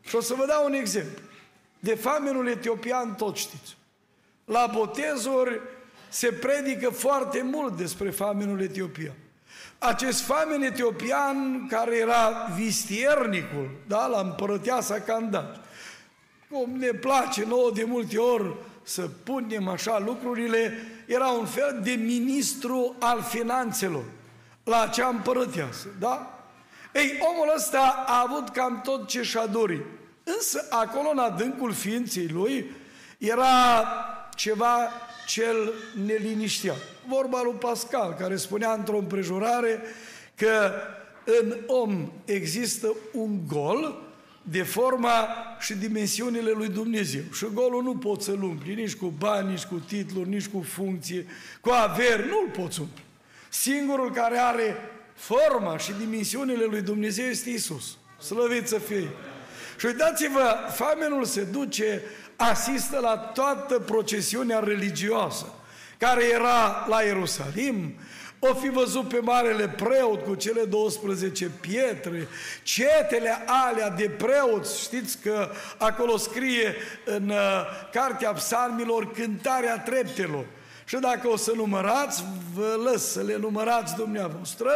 Și 0.02 0.16
o 0.16 0.22
să 0.22 0.34
vă 0.34 0.46
dau 0.46 0.66
un 0.66 0.74
exemplu. 0.74 1.24
De 1.80 1.96
famenul 1.96 2.48
etiopian 2.48 3.16
tot 3.16 3.36
știți. 3.36 3.78
La 4.46 4.72
botezuri 4.74 5.60
se 6.10 6.28
predică 6.32 6.90
foarte 6.90 7.42
mult 7.42 7.78
despre 7.78 8.10
famenul 8.10 8.62
etiopian. 8.62 9.14
Acest 9.84 10.22
famen 10.22 10.62
etiopian 10.62 11.68
care 11.68 11.98
era 11.98 12.48
vistiernicul, 12.56 13.70
da, 13.88 14.06
la 14.06 14.20
împărăteasa 14.20 15.00
Candace. 15.00 15.60
Cum 16.50 16.78
ne 16.78 16.88
place 16.92 17.46
nouă 17.46 17.72
de 17.74 17.84
multe 17.84 18.18
ori 18.18 18.56
să 18.84 19.10
punem 19.24 19.68
așa 19.68 20.00
lucrurile, 20.00 20.74
era 21.06 21.28
un 21.28 21.46
fel 21.46 21.80
de 21.84 21.92
ministru 21.92 22.96
al 23.00 23.22
finanțelor 23.22 24.04
la 24.64 24.82
acea 24.82 25.08
împărăteasă, 25.08 25.88
da? 26.00 26.44
Ei, 26.94 27.20
omul 27.32 27.54
ăsta 27.56 28.04
a 28.08 28.26
avut 28.28 28.50
cam 28.50 28.82
tot 28.84 29.08
ce 29.08 29.22
și-a 29.22 29.46
dorit. 29.46 29.84
Însă, 30.24 30.66
acolo, 30.70 31.10
în 31.10 31.18
adâncul 31.18 31.74
ființei 31.74 32.28
lui, 32.28 32.72
era 33.18 33.84
ceva 34.36 34.92
cel 35.26 35.74
neliniștea. 36.06 36.76
Vorba 37.15 37.41
lui 37.44 37.53
Pascal, 37.53 38.15
care 38.20 38.36
spunea 38.36 38.74
într-o 38.74 38.98
împrejurare 38.98 39.82
că 40.36 40.72
în 41.24 41.58
om 41.68 42.12
există 42.25 42.96
un 43.13 43.39
gol 43.48 44.01
de 44.41 44.63
forma 44.63 45.27
și 45.60 45.74
dimensiunile 45.74 46.51
lui 46.51 46.68
Dumnezeu. 46.68 47.22
Și 47.34 47.46
golul 47.53 47.84
nu 47.84 47.96
poți 47.96 48.25
să-l 48.25 48.44
umpli 48.44 48.74
nici 48.74 48.96
cu 48.96 49.13
bani, 49.18 49.50
nici 49.50 49.63
cu 49.63 49.75
titluri, 49.75 50.30
nici 50.30 50.48
cu 50.48 50.62
funcție, 50.62 51.25
cu 51.62 51.70
averi, 51.70 52.27
nu-l 52.27 52.50
poți 52.62 52.80
umpli. 52.80 53.03
Singurul 53.50 54.12
care 54.12 54.38
are 54.38 54.75
forma 55.13 55.77
și 55.77 55.94
dimensiunile 56.00 56.63
lui 56.63 56.82
Dumnezeu 56.82 57.25
este 57.25 57.50
Isus. 57.50 57.98
Slăvit 58.20 58.68
să 58.68 58.77
fie! 58.77 59.10
Și 59.80 59.86
uitați-vă, 59.86 60.56
famenul 60.74 61.25
se 61.25 61.44
duce, 61.44 62.01
asistă 62.36 63.00
la 63.00 63.15
toată 63.15 63.80
procesiunea 63.80 64.60
religioasă 64.60 65.46
care 66.01 66.24
era 66.24 66.86
la 66.89 67.01
Ierusalim, 67.01 67.93
o 68.39 68.53
fi 68.53 68.70
văzut 68.70 69.08
pe 69.08 69.20
marele 69.20 69.67
preot 69.70 70.24
cu 70.24 70.36
cele 70.36 70.63
12 70.63 71.51
pietre, 71.60 72.27
cetele 72.63 73.43
alea 73.46 73.89
de 73.89 74.10
preoți, 74.10 74.81
știți 74.81 75.17
că 75.17 75.50
acolo 75.77 76.17
scrie 76.17 76.75
în 77.05 77.29
uh, 77.29 77.38
Cartea 77.91 78.31
Psalmilor 78.31 79.12
cântarea 79.12 79.79
treptelor. 79.79 80.46
Și 80.86 80.98
dacă 80.98 81.27
o 81.27 81.36
să 81.36 81.51
numărați, 81.55 82.24
vă 82.53 82.79
lăs 82.84 83.12
să 83.12 83.22
le 83.22 83.38
numărați 83.38 83.96
dumneavoastră, 83.96 84.72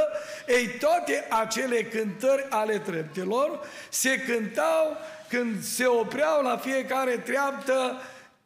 ei, 0.48 0.68
toate 0.68 1.28
acele 1.30 1.84
cântări 1.84 2.46
ale 2.50 2.78
treptelor 2.78 3.60
se 3.90 4.20
cântau 4.20 4.98
când 5.30 5.64
se 5.64 5.86
opreau 5.86 6.42
la 6.42 6.58
fiecare 6.58 7.12
treaptă 7.12 8.02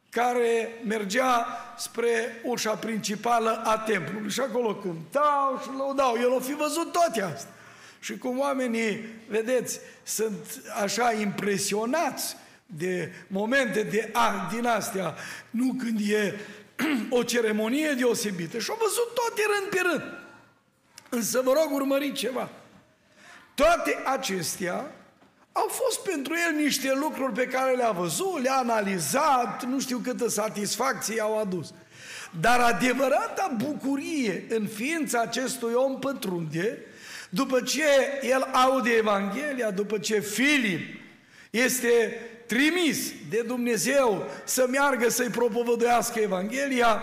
care 0.10 0.70
mergea 0.86 1.48
spre 1.78 2.42
ușa 2.44 2.74
principală 2.74 3.62
a 3.66 3.78
templului. 3.78 4.32
Și 4.32 4.39
acolo 4.39 4.75
cântau 4.75 5.60
și 5.63 5.70
lăudau. 5.78 6.16
El 6.22 6.32
o 6.32 6.39
fi 6.39 6.54
văzut 6.54 6.92
toate 6.92 7.22
astea. 7.22 7.54
Și 8.00 8.18
cum 8.18 8.39
oamenii, 8.39 9.06
vedeți, 9.28 9.80
sunt 10.04 10.62
așa 10.82 11.12
impresionați 11.12 12.36
de 12.66 13.13
momente 13.28 13.84
de 13.84 14.10
a, 14.13 14.50
din 14.54 14.66
astea, 14.66 15.16
nu 15.50 15.75
când 15.78 16.00
e 16.10 16.39
o 17.20 17.24
ceremonie 17.24 17.94
deosebită. 17.94 18.60
Și 18.60 18.70
au 18.70 18.78
văzut 18.82 19.13
toate 19.13 19.42
rând 19.54 19.72
pe 19.72 19.80
rând. 19.89 20.18
Însă 21.10 21.42
vă 21.42 21.51
rog 21.51 21.74
urmăriți 21.74 22.20
ceva. 22.20 22.50
Toate 23.56 23.98
acestea 24.06 24.92
au 25.60 25.68
fost 25.68 26.00
pentru 26.00 26.34
el 26.48 26.62
niște 26.63 26.94
lucruri 26.94 27.34
pe 27.34 27.46
care 27.46 27.75
le-a 27.75 27.92
văzut, 27.92 28.42
le-a 28.42 28.58
analizat, 28.58 29.63
nu 29.63 29.80
știu 29.80 29.98
câtă 30.04 30.30
satisfacție 30.30 31.22
au 31.22 31.39
adus. 31.39 31.74
Dar 32.39 32.60
adevărata 32.60 33.56
bucurie 33.58 34.46
în 34.50 34.68
ființa 34.68 35.22
acestui 35.22 35.74
om 35.74 36.00
pătrunde, 36.00 36.78
după 37.30 37.62
ce 37.62 37.84
el 38.22 38.42
aude 38.42 38.89
Evanghelia, 38.89 39.72
după 39.72 39.98
ce 39.98 40.20
Filip 40.20 41.00
este 41.50 42.20
trimis 42.48 43.12
de 43.30 43.44
Dumnezeu 43.48 44.25
să 44.44 44.68
meargă 44.70 45.10
să-i 45.10 45.30
propovăduiască 45.30 46.20
Evanghelia, 46.20 47.01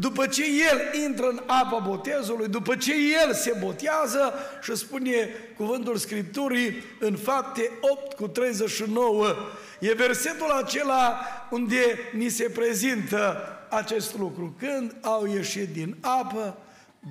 după 0.00 0.26
ce 0.26 0.44
el 0.70 1.02
intră 1.04 1.26
în 1.26 1.42
apa 1.46 1.78
botezului, 1.78 2.48
după 2.48 2.76
ce 2.76 2.92
el 3.24 3.34
se 3.34 3.56
botează 3.60 4.34
și 4.62 4.76
spune 4.76 5.28
cuvântul 5.56 5.96
Scripturii 5.96 6.82
în 6.98 7.16
fapte 7.16 7.70
8 7.80 8.12
cu 8.12 8.28
39, 8.28 9.34
e 9.80 9.94
versetul 9.94 10.50
acela 10.50 11.20
unde 11.50 11.98
ni 12.12 12.28
se 12.28 12.50
prezintă 12.54 13.42
acest 13.70 14.18
lucru. 14.18 14.54
Când 14.58 14.96
au 15.00 15.26
ieșit 15.26 15.68
din 15.68 15.96
apă, 16.00 16.58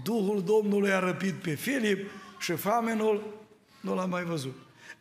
Duhul 0.04 0.44
Domnului 0.44 0.92
a 0.92 1.00
răpit 1.00 1.34
pe 1.34 1.54
Filip 1.54 2.10
și 2.40 2.52
famenul 2.52 3.34
nu 3.82 3.96
l-a 3.96 4.06
mai 4.06 4.24
văzut. 4.24 4.56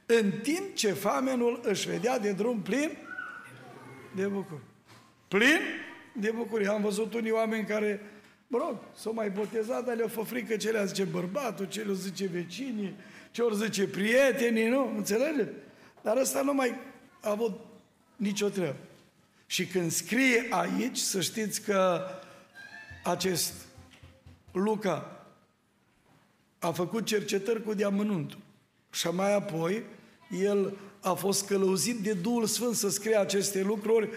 În 0.07 0.31
timp 0.43 0.75
ce 0.75 0.93
famenul 0.93 1.61
își 1.63 1.89
vedea 1.89 2.19
de 2.19 2.31
drum 2.31 2.61
plin 2.61 2.91
de 4.15 4.27
bucurie. 4.27 4.65
Plin 5.29 5.61
de 6.21 6.31
bucurie. 6.31 6.69
Am 6.69 6.83
văzut 6.83 7.15
unii 7.15 7.31
oameni 7.31 7.67
care, 7.67 8.01
mă 8.47 8.59
rog, 8.59 8.79
s-au 8.97 9.13
mai 9.13 9.31
botezat, 9.31 9.85
dar 9.85 9.97
le-au 9.97 10.09
fost 10.09 10.29
frică 10.29 10.57
ce 10.57 10.71
le 10.71 10.87
zice 10.87 11.05
bărbatul, 11.05 11.67
ce 11.67 11.83
le 11.83 11.93
zice 11.93 12.27
vecinii, 12.27 12.97
ce 13.31 13.43
ori 13.43 13.57
zice 13.57 13.89
prietenii, 13.89 14.69
nu? 14.69 14.93
Înțelege? 14.97 15.49
Dar 16.03 16.17
ăsta 16.17 16.43
nu 16.43 16.55
mai 16.55 16.75
a 17.21 17.31
avut 17.31 17.61
nicio 18.17 18.49
treabă. 18.49 18.77
Și 19.47 19.67
când 19.67 19.91
scrie 19.91 20.47
aici, 20.51 20.99
să 20.99 21.21
știți 21.21 21.63
că 21.63 22.01
acest 23.05 23.53
Luca 24.53 25.27
a 26.59 26.73
făcut 26.73 27.05
cercetări 27.05 27.63
cu 27.63 27.75
deamănuntul. 27.75 28.39
Și 28.93 29.07
mai 29.07 29.35
apoi, 29.35 29.83
el 30.41 30.77
a 31.01 31.13
fost 31.13 31.47
călăuzit 31.47 31.99
de 31.99 32.13
Duhul 32.13 32.47
Sfânt 32.47 32.75
să 32.75 32.89
scrie 32.89 33.17
aceste 33.17 33.63
lucruri, 33.63 34.09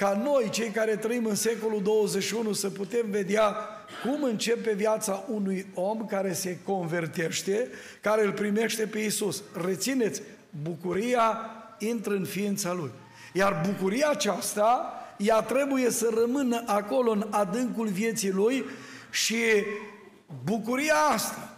ca 0.00 0.20
noi, 0.24 0.50
cei 0.50 0.70
care 0.70 0.96
trăim 0.96 1.24
în 1.24 1.34
secolul 1.34 1.82
21, 1.82 2.52
să 2.52 2.70
putem 2.70 3.10
vedea 3.10 3.56
cum 4.04 4.22
începe 4.22 4.72
viața 4.72 5.24
unui 5.28 5.66
om 5.74 6.06
care 6.06 6.32
se 6.32 6.58
convertește, 6.64 7.68
care 8.00 8.24
îl 8.24 8.32
primește 8.32 8.86
pe 8.86 8.98
Isus. 8.98 9.42
Rețineți, 9.64 10.22
bucuria 10.62 11.40
intră 11.78 12.14
în 12.14 12.24
ființa 12.24 12.72
lui. 12.72 12.90
Iar 13.32 13.62
bucuria 13.66 14.08
aceasta, 14.10 14.92
ea 15.16 15.40
trebuie 15.40 15.90
să 15.90 16.10
rămână 16.14 16.62
acolo 16.66 17.10
în 17.10 17.26
adâncul 17.30 17.86
vieții 17.86 18.30
lui 18.30 18.64
și 19.10 19.36
bucuria 20.44 20.94
asta, 20.94 21.56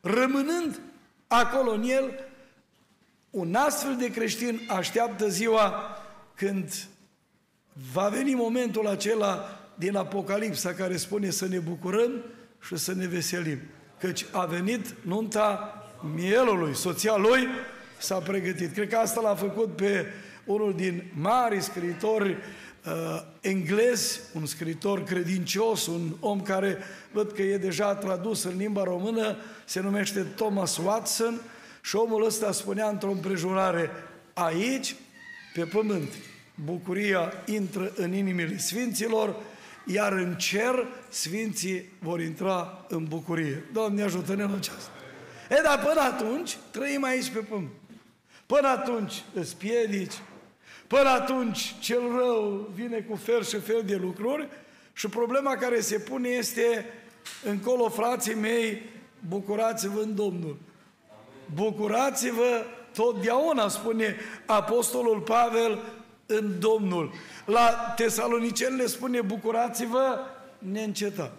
rămânând 0.00 0.80
acolo 1.26 1.70
în 1.70 1.82
el, 1.82 2.28
un 3.30 3.54
astfel 3.54 3.96
de 3.96 4.10
creștin 4.10 4.60
așteaptă 4.68 5.28
ziua 5.28 5.96
când 6.34 6.72
va 7.92 8.08
veni 8.08 8.34
momentul 8.34 8.86
acela 8.86 9.58
din 9.74 9.96
Apocalipsa 9.96 10.72
care 10.72 10.96
spune 10.96 11.30
să 11.30 11.46
ne 11.46 11.58
bucurăm 11.58 12.24
și 12.66 12.76
să 12.76 12.94
ne 12.94 13.06
veselim. 13.06 13.58
Căci 13.98 14.26
a 14.30 14.44
venit 14.44 14.94
nunta 15.02 15.74
mielului, 16.14 16.74
soția 16.74 17.16
lui 17.16 17.48
s-a 17.98 18.18
pregătit. 18.18 18.72
Cred 18.72 18.88
că 18.88 18.96
asta 18.96 19.20
l-a 19.20 19.34
făcut 19.34 19.76
pe 19.76 20.06
unul 20.44 20.74
din 20.74 21.04
mari 21.14 21.62
scriitori 21.62 22.30
uh, 22.30 23.22
englezi, 23.40 24.20
un 24.34 24.46
scriitor 24.46 25.02
credincios, 25.02 25.86
un 25.86 26.14
om 26.20 26.40
care 26.40 26.78
văd 27.12 27.32
că 27.32 27.42
e 27.42 27.56
deja 27.56 27.94
tradus 27.94 28.42
în 28.42 28.56
limba 28.56 28.82
română, 28.82 29.36
se 29.64 29.80
numește 29.80 30.26
Thomas 30.34 30.76
Watson 30.76 31.40
și 31.82 31.96
omul 31.96 32.24
ăsta 32.24 32.52
spunea 32.52 32.88
într-o 32.88 33.10
împrejurare, 33.10 33.90
aici, 34.32 34.94
pe 35.54 35.64
pământ, 35.64 36.08
bucuria 36.64 37.32
intră 37.46 37.92
în 37.96 38.12
inimile 38.12 38.58
sfinților, 38.58 39.36
iar 39.86 40.12
în 40.12 40.34
cer 40.36 40.86
sfinții 41.08 41.92
vor 41.98 42.20
intra 42.20 42.84
în 42.88 43.04
bucurie. 43.04 43.64
Doamne 43.72 44.02
ajută-ne 44.02 44.42
în 44.42 44.54
aceasta. 44.54 44.90
E, 45.50 45.60
dar 45.62 45.78
până 45.78 46.00
atunci 46.00 46.56
trăim 46.70 47.04
aici 47.04 47.28
pe 47.28 47.38
pământ. 47.38 47.70
Până 48.46 48.68
atunci 48.68 49.22
îți 49.34 49.56
piedici, 49.56 50.14
până 50.86 51.08
atunci 51.08 51.74
cel 51.80 52.00
rău 52.16 52.70
vine 52.74 52.98
cu 52.98 53.16
fel 53.16 53.44
și 53.44 53.60
fel 53.60 53.82
de 53.86 53.96
lucruri 53.96 54.48
și 54.92 55.08
problema 55.08 55.56
care 55.56 55.80
se 55.80 55.98
pune 55.98 56.28
este 56.28 56.84
încolo, 57.44 57.88
frații 57.88 58.34
mei, 58.34 58.82
bucurați-vă 59.28 60.00
în 60.00 60.14
Domnul. 60.14 60.58
Bucurați-vă 61.54 62.64
totdeauna, 62.94 63.68
spune 63.68 64.16
Apostolul 64.46 65.20
Pavel, 65.20 65.78
în 66.30 66.58
Domnul. 66.58 67.12
La 67.44 67.92
Tesaloniceni 67.96 68.76
le 68.76 68.86
spune, 68.86 69.20
bucurați-vă 69.20 70.18
neîncetat. 70.58 71.32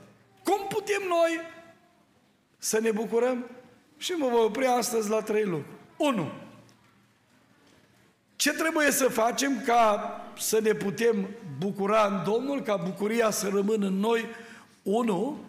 Cum 0.43 0.67
putem 0.69 1.01
noi 1.07 1.39
să 2.57 2.79
ne 2.79 2.91
bucurăm? 2.91 3.45
Și 3.97 4.11
mă 4.11 4.27
voi 4.27 4.43
opri 4.43 4.65
astăzi 4.65 5.09
la 5.09 5.21
trei 5.21 5.43
lucruri. 5.43 5.77
Unu, 5.97 6.31
ce 8.35 8.51
trebuie 8.51 8.91
să 8.91 9.07
facem 9.07 9.63
ca 9.65 10.15
să 10.37 10.59
ne 10.59 10.73
putem 10.73 11.27
bucura 11.57 12.05
în 12.05 12.23
Domnul, 12.31 12.61
ca 12.61 12.75
bucuria 12.75 13.29
să 13.29 13.49
rămână 13.53 13.85
în 13.85 13.99
noi? 13.99 14.25
Unu, 14.83 15.39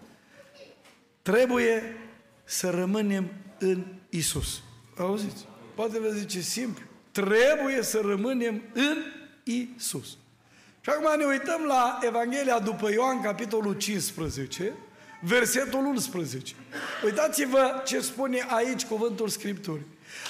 trebuie 1.23 1.97
să 2.45 2.71
rămânem 2.71 3.31
în 3.59 3.85
Isus. 4.09 4.63
Auziți? 4.99 5.47
Poate 5.75 5.99
vă 6.01 6.09
zice 6.09 6.41
simplu. 6.41 6.85
Trebuie 7.11 7.83
să 7.83 8.01
rămânem 8.05 8.63
în 8.73 8.97
Isus. 9.43 10.17
Și 10.81 10.91
acum 10.91 11.19
ne 11.19 11.25
uităm 11.25 11.63
la 11.63 11.99
Evanghelia 12.03 12.59
după 12.59 12.91
Ioan, 12.91 13.23
capitolul 13.23 13.75
15, 13.75 14.73
versetul 15.21 15.85
11. 15.85 16.55
Uitați-vă 17.05 17.83
ce 17.85 18.01
spune 18.01 18.47
aici 18.49 18.85
cuvântul 18.85 19.29
Scripturii. 19.29 19.87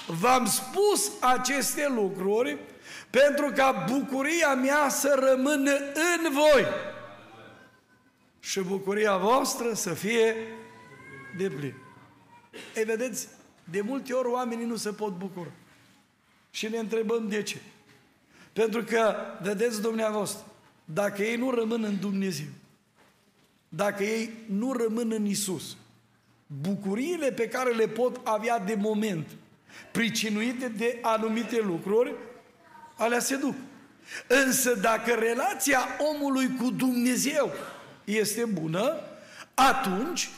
V-am 0.07 0.47
spus 0.47 1.11
aceste 1.21 1.89
lucruri 1.89 2.59
pentru 3.11 3.53
ca 3.55 3.85
bucuria 3.91 4.55
mea 4.55 4.89
să 4.89 5.29
rămână 5.31 5.73
în 5.75 6.33
voi 6.33 6.67
și 8.41 8.61
bucuria 8.61 9.17
voastră 9.17 9.75
să 9.75 9.95
fie 9.95 10.35
de 11.37 11.49
plin. 11.49 11.75
Ei, 12.77 12.85
vedeți, 12.85 13.29
de 13.65 13.81
multe 13.81 14.13
ori 14.13 14.29
oamenii 14.29 14.67
nu 14.67 14.77
se 14.77 14.93
pot 14.93 15.17
bucura. 15.17 15.51
Și 16.51 16.69
ne 16.69 16.79
întrebăm 16.79 17.29
de 17.29 17.43
ce. 17.43 17.61
Pentru 18.53 18.83
că, 18.83 19.15
vedeți 19.43 19.81
dumneavoastră, 19.81 20.45
dacă 20.85 21.23
ei 21.23 21.37
nu 21.37 21.51
rămân 21.51 21.85
în 21.85 21.99
Dumnezeu, 22.01 22.47
dacă 23.69 24.03
ei 24.03 24.31
nu 24.47 24.73
rămân 24.73 25.13
în 25.13 25.27
Isus, 25.27 25.77
bucuriile 26.61 27.33
pe 27.33 27.49
care 27.49 27.71
le 27.71 27.89
pot 27.89 28.21
avea 28.25 28.59
de 28.59 28.75
moment, 28.75 29.29
pricinuite 29.93 30.69
de 30.69 30.99
anumite 31.03 31.61
lucruri, 31.61 32.15
alea 32.97 33.19
se 33.19 33.37
duc. 33.37 33.55
Însă 34.27 34.75
dacă 34.75 35.15
relația 35.15 35.81
omului 36.13 36.57
cu 36.57 36.71
Dumnezeu 36.71 37.53
este 38.05 38.45
bună, 38.45 39.01
atunci 39.55 40.31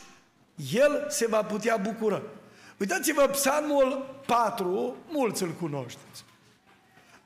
el 0.72 1.07
se 1.09 1.27
va 1.27 1.42
putea 1.42 1.77
bucura. 1.77 2.22
Uitați-vă 2.79 3.27
Psalmul 3.27 4.20
4, 4.27 4.96
mulți 5.09 5.42
îl 5.42 5.50
cunoașteți. 5.50 6.24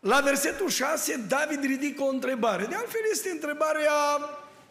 La 0.00 0.20
versetul 0.20 0.68
6, 0.68 1.24
David 1.28 1.64
ridică 1.64 2.02
o 2.02 2.08
întrebare. 2.08 2.64
De 2.64 2.74
altfel 2.74 3.00
este 3.10 3.30
întrebarea 3.30 3.92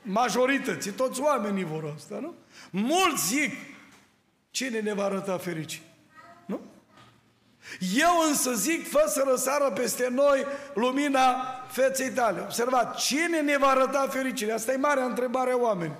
majorității, 0.01 0.91
toți 0.91 1.21
oamenii 1.21 1.63
vor 1.63 1.93
asta, 1.95 2.17
nu? 2.21 2.35
Mulți 2.69 3.27
zic, 3.27 3.55
cine 4.49 4.79
ne 4.79 4.93
va 4.93 5.03
arăta 5.03 5.37
fericit? 5.37 5.81
Nu? 6.45 6.61
Eu 7.95 8.11
însă 8.27 8.53
zic, 8.53 8.89
fă 8.89 9.05
să 9.07 9.23
răsară 9.29 9.71
peste 9.71 10.07
noi 10.09 10.45
lumina 10.73 11.45
feței 11.71 12.09
tale. 12.09 12.41
Observați, 12.41 13.05
cine 13.05 13.41
ne 13.41 13.57
va 13.57 13.67
arăta 13.67 14.07
fericire? 14.09 14.51
Asta 14.51 14.71
e 14.71 14.77
marea 14.77 15.05
întrebare 15.05 15.51
a 15.51 15.57
oameni. 15.57 15.95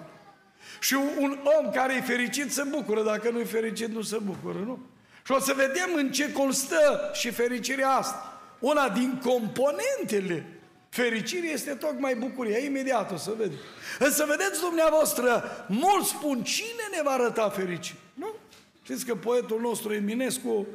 Și 0.79 0.93
un 1.19 1.39
om 1.59 1.71
care 1.71 1.95
e 1.95 2.01
fericit 2.01 2.53
se 2.53 2.63
bucură, 2.63 3.03
dacă 3.03 3.29
nu 3.29 3.39
e 3.39 3.43
fericit 3.43 3.87
nu 3.87 4.01
se 4.01 4.17
bucură, 4.17 4.57
nu? 4.57 4.79
Și 5.25 5.31
o 5.31 5.39
să 5.39 5.53
vedem 5.53 5.89
în 5.95 6.11
ce 6.11 6.31
constă 6.31 7.11
și 7.13 7.31
fericirea 7.31 7.89
asta. 7.89 8.36
Una 8.59 8.89
din 8.89 9.21
componentele 9.23 10.45
fericirii 10.89 11.51
este 11.51 11.71
tocmai 11.71 12.15
bucuria. 12.15 12.57
Imediat 12.57 13.11
o 13.11 13.17
să 13.17 13.33
vedem. 13.37 13.57
Însă 13.99 14.25
vedeți 14.25 14.59
dumneavoastră, 14.59 15.43
mulți 15.67 16.09
spun 16.09 16.43
cine 16.43 16.87
ne 16.95 17.01
va 17.03 17.11
arăta 17.11 17.49
fericire. 17.49 17.97
Nu? 18.13 18.33
Știți 18.81 19.05
că 19.05 19.15
poetul 19.15 19.61
nostru 19.61 19.93
Eminescu 19.93 20.67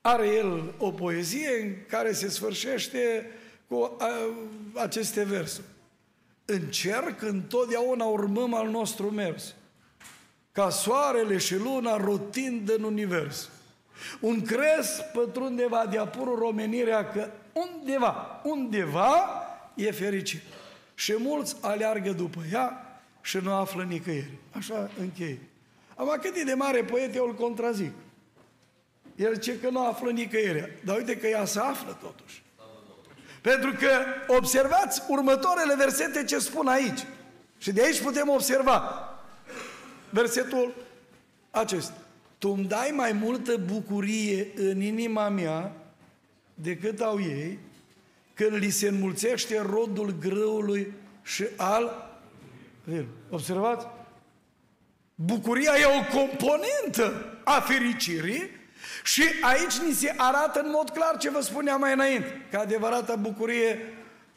are 0.00 0.26
el 0.26 0.74
o 0.78 0.90
poezie 0.90 1.60
în 1.62 1.74
care 1.88 2.12
se 2.12 2.28
sfârșește 2.28 3.30
cu 3.68 3.96
aceste 4.74 5.22
versuri. 5.22 5.66
Încerc 6.44 7.22
întotdeauna 7.22 8.04
urmăm 8.04 8.54
al 8.54 8.68
nostru 8.68 9.10
mers, 9.10 9.54
ca 10.52 10.70
soarele 10.70 11.36
și 11.36 11.56
luna 11.56 11.96
rotind 11.96 12.70
în 12.70 12.82
univers. 12.82 13.50
Un 14.20 14.42
cres 14.42 15.00
pătrunde 15.12 15.66
va 15.66 15.86
de 15.90 15.98
apurul 15.98 16.38
romenirea 16.38 17.08
că 17.10 17.30
undeva, 17.52 18.40
undeva 18.44 19.42
e 19.74 19.90
fericit. 19.90 20.42
Și 20.94 21.14
mulți 21.18 21.56
aleargă 21.60 22.10
după 22.10 22.40
ea 22.52 23.00
și 23.20 23.36
nu 23.36 23.52
află 23.52 23.82
nicăieri. 23.82 24.38
Așa 24.56 24.90
încheie. 25.00 25.38
Am 25.96 26.18
cât 26.20 26.36
e 26.36 26.42
de 26.42 26.54
mare 26.54 26.84
poet, 26.84 27.14
eu 27.14 27.24
îl 27.26 27.34
contrazic. 27.34 27.92
El 29.16 29.36
ce 29.36 29.58
că 29.58 29.70
nu 29.70 29.86
află 29.86 30.10
nicăieri. 30.10 30.72
Dar 30.84 30.96
uite 30.96 31.16
că 31.16 31.26
ea 31.26 31.44
se 31.44 31.58
află 31.58 31.98
totuși. 32.00 32.42
Pentru 33.40 33.72
că 33.72 33.90
observați 34.26 35.02
următoarele 35.08 35.74
versete 35.76 36.24
ce 36.24 36.38
spun 36.38 36.66
aici. 36.66 37.06
Și 37.58 37.72
de 37.72 37.82
aici 37.82 38.00
putem 38.00 38.28
observa 38.28 39.08
versetul 40.10 40.74
acesta. 41.50 42.07
Tu 42.38 42.50
îmi 42.50 42.64
dai 42.64 42.92
mai 42.94 43.12
multă 43.12 43.56
bucurie 43.56 44.46
în 44.54 44.80
inima 44.80 45.28
mea 45.28 45.72
decât 46.54 47.00
au 47.00 47.20
ei 47.20 47.58
când 48.34 48.56
li 48.56 48.70
se 48.70 48.88
înmulțește 48.88 49.60
rodul 49.60 50.14
grâului 50.20 50.92
și 51.22 51.44
al... 51.56 52.12
Observați? 53.30 53.86
Bucuria 55.14 55.72
e 55.80 55.84
o 55.84 56.18
componentă 56.18 57.38
a 57.44 57.60
fericirii 57.60 58.50
și 59.04 59.22
aici 59.40 59.78
ni 59.86 59.92
se 59.92 60.14
arată 60.16 60.60
în 60.60 60.70
mod 60.70 60.90
clar 60.90 61.16
ce 61.16 61.30
vă 61.30 61.40
spuneam 61.40 61.80
mai 61.80 61.92
înainte, 61.92 62.46
că 62.50 62.56
adevărata 62.56 63.16
bucurie, 63.16 63.78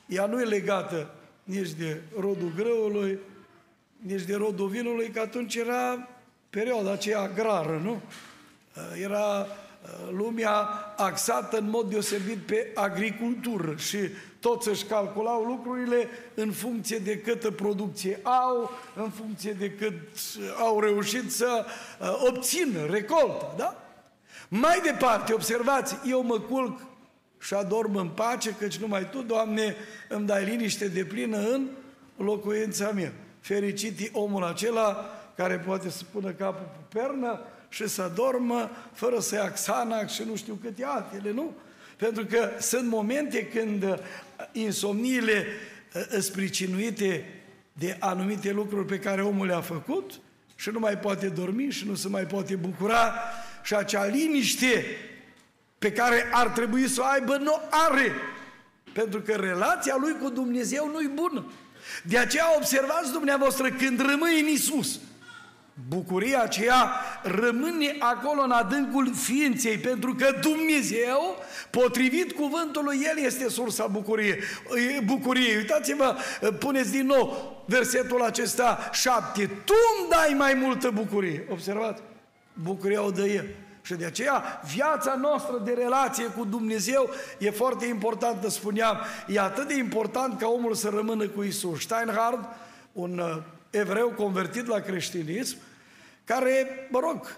ea 0.06 0.26
nu 0.26 0.42
e 0.42 0.44
legată 0.44 1.14
nici 1.44 1.70
de 1.70 2.02
rodul 2.20 2.54
grăului, 2.56 3.20
nici 3.98 4.22
de 4.22 4.36
rodul 4.36 4.68
vinului, 4.68 5.10
că 5.10 5.20
atunci 5.20 5.56
era 5.56 6.08
perioada 6.52 6.92
aceea 6.92 7.20
agrară, 7.20 7.82
nu? 7.84 8.02
Era 9.02 9.40
uh, 9.40 10.10
lumea 10.12 10.52
axată 10.98 11.58
în 11.58 11.70
mod 11.70 11.90
deosebit 11.90 12.38
pe 12.38 12.72
agricultură 12.76 13.76
și 13.76 13.98
toți 14.40 14.70
își 14.70 14.84
calculau 14.84 15.44
lucrurile 15.44 16.08
în 16.34 16.52
funcție 16.52 16.98
de 16.98 17.18
câtă 17.18 17.52
producție 17.52 18.20
au, 18.24 18.72
în 18.96 19.10
funcție 19.10 19.52
de 19.52 19.72
cât 19.72 19.94
au 20.60 20.80
reușit 20.80 21.32
să 21.32 21.66
uh, 22.00 22.28
obțină 22.28 22.86
recolta, 22.86 23.54
da? 23.58 23.76
Mai 24.48 24.82
departe, 24.84 25.34
observați, 25.34 25.96
eu 26.06 26.24
mă 26.24 26.40
culc 26.40 26.80
și 27.40 27.54
adorm 27.54 27.96
în 27.96 28.08
pace, 28.08 28.56
căci 28.60 28.78
numai 28.78 29.10
Tu, 29.10 29.22
Doamne, 29.22 29.76
îmi 30.10 30.26
dai 30.26 30.46
liniște 30.46 30.88
de 30.88 31.06
plină 31.06 31.38
în 31.38 31.68
locuința 32.18 32.92
mea. 32.92 33.14
Fericit 33.40 34.00
e 34.00 34.10
omul 34.14 34.44
acela 34.44 35.21
care 35.42 35.58
poate 35.58 35.90
să 35.90 36.04
pună 36.12 36.32
capul 36.32 36.70
pe 36.72 37.00
pernă 37.00 37.40
și 37.70 37.88
să 37.88 38.02
adormă 38.02 38.70
fără 38.94 39.20
să 39.20 39.36
ia 39.36 39.52
Xanax 39.52 40.14
și 40.14 40.24
nu 40.24 40.36
știu 40.36 40.60
câte 40.62 40.84
altele, 40.86 41.32
nu? 41.32 41.54
Pentru 41.98 42.26
că 42.26 42.50
sunt 42.60 42.88
momente 42.88 43.48
când 43.48 43.84
uh, 43.84 43.96
insomniile 44.52 45.46
uh, 45.94 46.02
sunt 46.10 46.26
pricinuite 46.26 47.26
de 47.74 47.98
anumite 48.00 48.52
lucruri 48.52 48.86
pe 48.86 49.00
care 49.00 49.24
omul 49.24 49.46
le-a 49.46 49.62
făcut 49.62 50.12
și 50.56 50.70
nu 50.70 50.80
mai 50.80 50.98
poate 50.98 51.28
dormi 51.28 51.70
și 51.70 51.88
nu 51.88 51.96
se 51.96 52.08
mai 52.08 52.24
poate 52.24 52.56
bucura 52.56 53.14
și 53.64 53.76
acea 53.76 54.06
liniște 54.06 54.86
pe 55.80 55.92
care 55.92 56.30
ar 56.32 56.48
trebui 56.48 56.88
să 56.88 57.02
o 57.02 57.06
aibă, 57.06 57.38
nu 57.38 57.54
are. 57.70 58.12
Pentru 58.94 59.22
că 59.22 59.32
relația 59.32 59.96
lui 60.00 60.16
cu 60.22 60.30
Dumnezeu 60.30 60.88
nu-i 60.88 61.12
bună. 61.14 61.52
De 62.04 62.18
aceea 62.18 62.56
observați 62.58 63.12
dumneavoastră 63.12 63.70
când 63.70 64.00
rămâi 64.00 64.40
în 64.40 64.48
Isus, 64.48 65.00
bucuria 65.88 66.42
aceea 66.42 66.92
rămâne 67.24 67.96
acolo 68.00 68.42
în 68.42 68.52
adâncul 68.52 69.14
ființei, 69.16 69.78
pentru 69.78 70.16
că 70.16 70.36
Dumnezeu, 70.42 71.38
potrivit 71.70 72.32
cuvântului, 72.32 73.00
El 73.04 73.24
este 73.26 73.50
sursa 73.50 73.88
bucuriei. 73.88 74.40
bucuriei. 75.06 75.56
Uitați-vă, 75.56 76.16
puneți 76.60 76.92
din 76.92 77.06
nou 77.06 77.64
versetul 77.66 78.22
acesta 78.22 78.90
șapte. 78.92 79.46
Tu 79.46 79.74
îmi 80.00 80.10
dai 80.10 80.34
mai 80.38 80.54
multă 80.54 80.90
bucurie. 80.90 81.48
Observați? 81.50 82.02
Bucuria 82.54 83.04
o 83.04 83.12
dă 83.12 83.26
El. 83.26 83.46
Și 83.82 83.94
de 83.94 84.06
aceea 84.06 84.62
viața 84.74 85.16
noastră 85.16 85.62
de 85.64 85.72
relație 85.72 86.26
cu 86.26 86.46
Dumnezeu 86.46 87.10
e 87.38 87.50
foarte 87.50 87.86
importantă, 87.86 88.50
spuneam. 88.50 88.98
E 89.28 89.40
atât 89.40 89.68
de 89.68 89.78
important 89.78 90.40
ca 90.40 90.48
omul 90.48 90.74
să 90.74 90.90
rămână 90.94 91.28
cu 91.28 91.44
Isus. 91.44 91.82
Steinhard, 91.82 92.48
un 92.92 93.20
uh, 93.20 93.38
evreu 93.70 94.10
convertit 94.10 94.68
la 94.68 94.80
creștinism, 94.80 95.58
care, 96.24 96.88
mă 96.90 97.00
rog, 97.00 97.38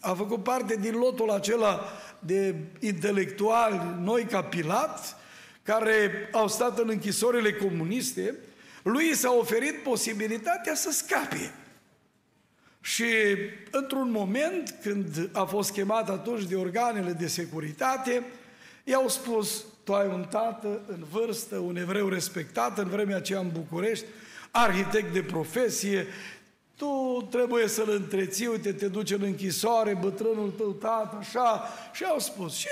a 0.00 0.14
făcut 0.14 0.42
parte 0.42 0.76
din 0.76 0.94
lotul 0.94 1.30
acela 1.30 1.92
de 2.18 2.54
intelectuali 2.80 3.80
noi 4.00 4.24
ca 4.24 4.42
Pilat, 4.42 5.16
care 5.62 6.28
au 6.32 6.48
stat 6.48 6.78
în 6.78 6.88
închisorile 6.88 7.52
comuniste, 7.52 8.34
lui 8.82 9.14
s-a 9.14 9.32
oferit 9.32 9.82
posibilitatea 9.82 10.74
să 10.74 10.90
scape. 10.90 11.52
Și 12.80 13.04
într-un 13.70 14.10
moment, 14.10 14.74
când 14.82 15.28
a 15.32 15.44
fost 15.44 15.72
chemat 15.72 16.10
atunci 16.10 16.44
de 16.44 16.56
organele 16.56 17.12
de 17.12 17.26
securitate, 17.26 18.24
i-au 18.84 19.08
spus, 19.08 19.64
tu 19.84 19.94
ai 19.94 20.06
un 20.06 20.26
tată 20.30 20.80
în 20.86 21.04
vârstă, 21.10 21.56
un 21.56 21.76
evreu 21.76 22.08
respectat 22.08 22.78
în 22.78 22.88
vremea 22.88 23.16
aceea 23.16 23.40
în 23.40 23.50
București, 23.52 24.04
arhitect 24.50 25.12
de 25.12 25.22
profesie, 25.22 26.06
tu 26.78 27.26
trebuie 27.30 27.68
să-l 27.68 27.90
întreții, 27.90 28.46
uite, 28.46 28.72
te 28.72 28.88
duci 28.88 29.10
în 29.10 29.22
închisoare, 29.22 29.94
bătrânul 29.94 30.50
tău 30.50 30.72
tată, 30.72 31.16
așa, 31.16 31.68
și 31.92 32.04
au 32.04 32.18
spus. 32.18 32.54
Și 32.54 32.68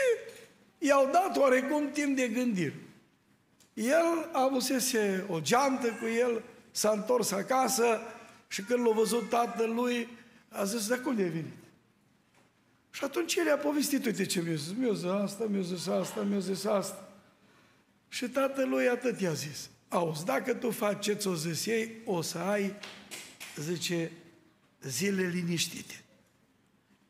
i-au 0.78 1.08
dat 1.12 1.36
oarecum 1.36 1.90
timp 1.90 2.16
de 2.16 2.28
gândire. 2.28 2.80
El 3.74 4.28
a 4.32 4.42
avusese 4.42 5.24
o 5.28 5.40
geantă 5.40 5.86
cu 5.86 6.06
el, 6.18 6.42
s-a 6.70 6.90
întors 6.90 7.30
acasă, 7.30 8.00
și 8.48 8.62
când 8.62 8.86
l-a 8.86 8.92
văzut 8.92 9.28
tatălui, 9.28 10.08
a 10.48 10.64
zis, 10.64 10.86
de 10.86 10.96
cum 10.96 11.14
de 11.14 11.22
venit? 11.22 11.54
Și 12.90 13.04
atunci 13.04 13.34
el 13.34 13.52
a 13.52 13.56
povestit, 13.56 14.04
uite 14.04 14.26
ce 14.26 14.40
mi-a 14.40 14.54
zis, 14.54 14.72
mi-a 14.78 14.92
zis 14.92 15.04
asta, 15.04 15.44
mi-a 15.44 15.60
zis 15.60 15.86
asta, 15.86 16.20
mi-a 16.20 16.38
zis 16.38 16.64
asta. 16.64 17.08
Și 18.08 18.28
tatălui 18.28 18.88
atât 18.88 19.20
i-a 19.20 19.32
zis, 19.32 19.70
auzi, 19.88 20.24
dacă 20.24 20.54
tu 20.54 20.70
faci 20.70 21.04
ce 21.04 21.12
ți-o 21.12 21.34
zis 21.34 21.66
ei, 21.66 21.90
o 22.04 22.22
să 22.22 22.38
ai, 22.38 22.74
zice, 23.62 24.10
zile 24.82 25.22
liniștite. 25.22 26.04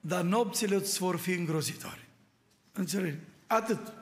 Dar 0.00 0.22
nopțile 0.22 0.74
îți 0.74 0.98
vor 0.98 1.16
fi 1.16 1.32
îngrozitoare. 1.32 2.08
Înțelegi? 2.72 3.16
Atât. 3.46 3.92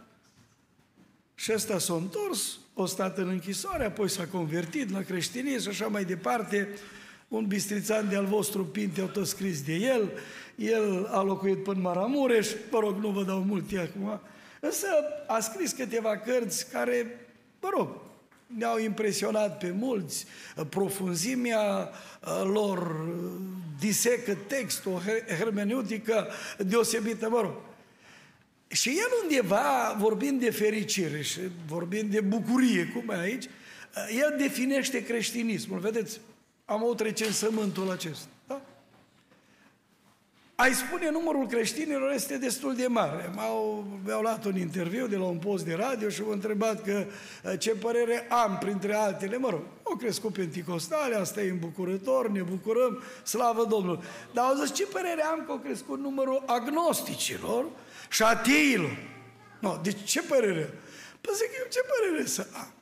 Și 1.35 1.52
ăsta 1.52 1.78
s-a 1.78 1.94
întors, 1.94 2.59
o 2.74 2.87
stat 2.87 3.18
în 3.18 3.28
închisoare, 3.28 3.85
apoi 3.85 4.09
s-a 4.09 4.26
convertit 4.26 4.90
la 4.90 5.02
creștinism 5.02 5.62
și 5.62 5.68
așa 5.68 5.90
mai 5.90 6.04
departe 6.04 6.68
un 7.28 7.46
bistrițan 7.46 8.09
de-al 8.09 8.24
vostru 8.24 8.64
Pinte 8.64 9.00
au 9.00 9.07
tot 9.07 9.26
scris 9.26 9.62
de 9.62 9.72
el, 9.72 10.11
el 10.57 11.07
a 11.07 11.22
locuit 11.22 11.62
până 11.62 11.80
Maramureș, 11.80 12.48
mă 12.70 12.78
rog, 12.78 12.96
nu 12.96 13.09
vă 13.09 13.24
dau 13.24 13.42
multe 13.42 13.78
acum, 13.78 14.20
însă 14.61 14.87
a 15.26 15.40
scris 15.40 15.72
câteva 15.72 16.18
cărți 16.18 16.70
care, 16.70 17.26
mă 17.61 17.68
rog, 17.76 17.88
ne-au 18.46 18.78
impresionat 18.78 19.59
pe 19.59 19.74
mulți, 19.78 20.26
profunzimea 20.68 21.90
lor 22.42 23.07
disecă 23.78 24.37
text, 24.46 24.87
o 24.87 25.00
hermeneutică 25.38 26.28
deosebită, 26.59 27.28
mă 27.28 27.40
rog. 27.40 27.54
Și 28.68 28.88
el 28.88 29.09
undeva, 29.22 29.96
vorbind 29.98 30.40
de 30.40 30.50
fericire 30.50 31.22
și 31.22 31.40
vorbind 31.66 32.11
de 32.11 32.20
bucurie, 32.20 32.85
cum 32.87 33.09
e 33.09 33.18
aici, 33.18 33.44
el 34.20 34.35
definește 34.38 35.04
creștinismul. 35.04 35.78
Vedeți, 35.78 36.20
am 36.64 36.83
avut 36.83 37.00
recensământul 37.00 37.90
acesta. 37.90 38.28
Da? 40.56 40.62
Ai 40.62 40.74
spune 40.74 41.10
numărul 41.10 41.46
creștinilor 41.46 42.12
este 42.12 42.38
destul 42.38 42.74
de 42.74 42.86
mare. 42.86 43.30
M-au, 43.34 43.86
mi-au 44.04 44.20
luat 44.20 44.44
un 44.44 44.56
interviu 44.56 45.06
de 45.06 45.16
la 45.16 45.24
un 45.24 45.38
post 45.38 45.64
de 45.64 45.74
radio 45.74 46.08
și 46.08 46.22
m-au 46.22 46.30
întrebat 46.30 46.82
că 46.82 47.06
ce 47.58 47.70
părere 47.70 48.26
am, 48.30 48.58
printre 48.58 48.94
altele. 48.94 49.36
Mă 49.36 49.50
rog, 49.50 49.62
au 49.82 49.96
crescut 49.96 50.32
penticostale, 50.32 51.14
asta 51.14 51.42
e 51.42 51.50
îmbucurător, 51.50 52.28
ne 52.30 52.42
bucurăm, 52.42 53.02
slavă 53.24 53.64
Domnului. 53.64 54.04
Dar 54.32 54.44
au 54.44 54.54
zis, 54.54 54.74
ce 54.74 54.86
părere 54.86 55.22
am 55.22 55.42
că 55.46 55.50
au 55.50 55.58
crescut 55.58 55.98
numărul 55.98 56.42
agnosticilor 56.46 57.66
și 58.10 58.22
ateilor? 58.22 58.96
No, 59.60 59.76
deci 59.82 60.04
ce 60.04 60.22
părere? 60.22 60.78
Păi 61.20 61.34
zic 61.34 61.50
eu, 61.58 61.66
ce 61.70 61.80
părere 61.80 62.26
să 62.26 62.46
am? 62.52 62.72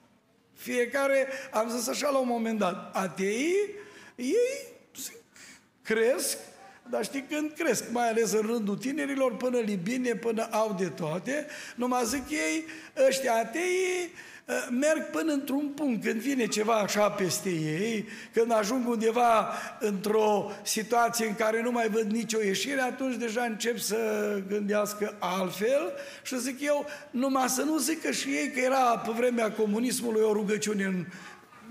Fiecare, 0.54 1.28
am 1.52 1.68
zis 1.68 1.88
așa 1.88 2.11
la 2.11 2.18
un 2.18 2.28
moment 2.28 2.58
dat, 2.58 2.96
ateii, 2.96 3.70
ei 4.14 4.37
zic, 4.96 5.16
cresc, 5.82 6.38
dar 6.90 7.05
știi 7.05 7.25
când 7.31 7.53
cresc, 7.53 7.85
mai 7.90 8.09
ales 8.09 8.33
în 8.33 8.47
rândul 8.47 8.77
tinerilor, 8.77 9.37
până 9.37 9.59
libine, 9.59 10.14
până 10.14 10.49
au 10.51 10.77
de 10.79 10.87
toate, 10.87 11.47
numai 11.75 12.05
zic 12.05 12.31
ei, 12.31 12.64
ăștia 13.09 13.35
atei, 13.35 14.11
uh, 14.47 14.68
merg 14.71 15.11
până 15.11 15.33
într-un 15.33 15.68
punct, 15.68 16.05
când 16.05 16.21
vine 16.21 16.47
ceva 16.47 16.75
așa 16.75 17.11
peste 17.11 17.49
ei, 17.49 18.09
când 18.33 18.53
ajung 18.53 18.88
undeva 18.88 19.53
într-o 19.81 20.51
situație 20.62 21.27
în 21.27 21.35
care 21.35 21.62
nu 21.62 21.71
mai 21.71 21.88
văd 21.88 22.11
nicio 22.11 22.42
ieșire, 22.42 22.81
atunci 22.81 23.16
deja 23.16 23.42
încep 23.42 23.79
să 23.79 23.97
gândească 24.49 25.16
altfel 25.18 25.92
și 26.23 26.40
zic 26.40 26.61
eu, 26.61 26.87
numai 27.11 27.49
să 27.49 27.62
nu 27.62 27.79
zică 27.79 28.11
și 28.11 28.29
ei 28.29 28.51
că 28.51 28.61
era 28.61 28.99
pe 28.99 29.12
vremea 29.16 29.53
comunismului 29.53 30.23
o 30.23 30.33
rugăciune 30.33 30.85
în 30.85 31.05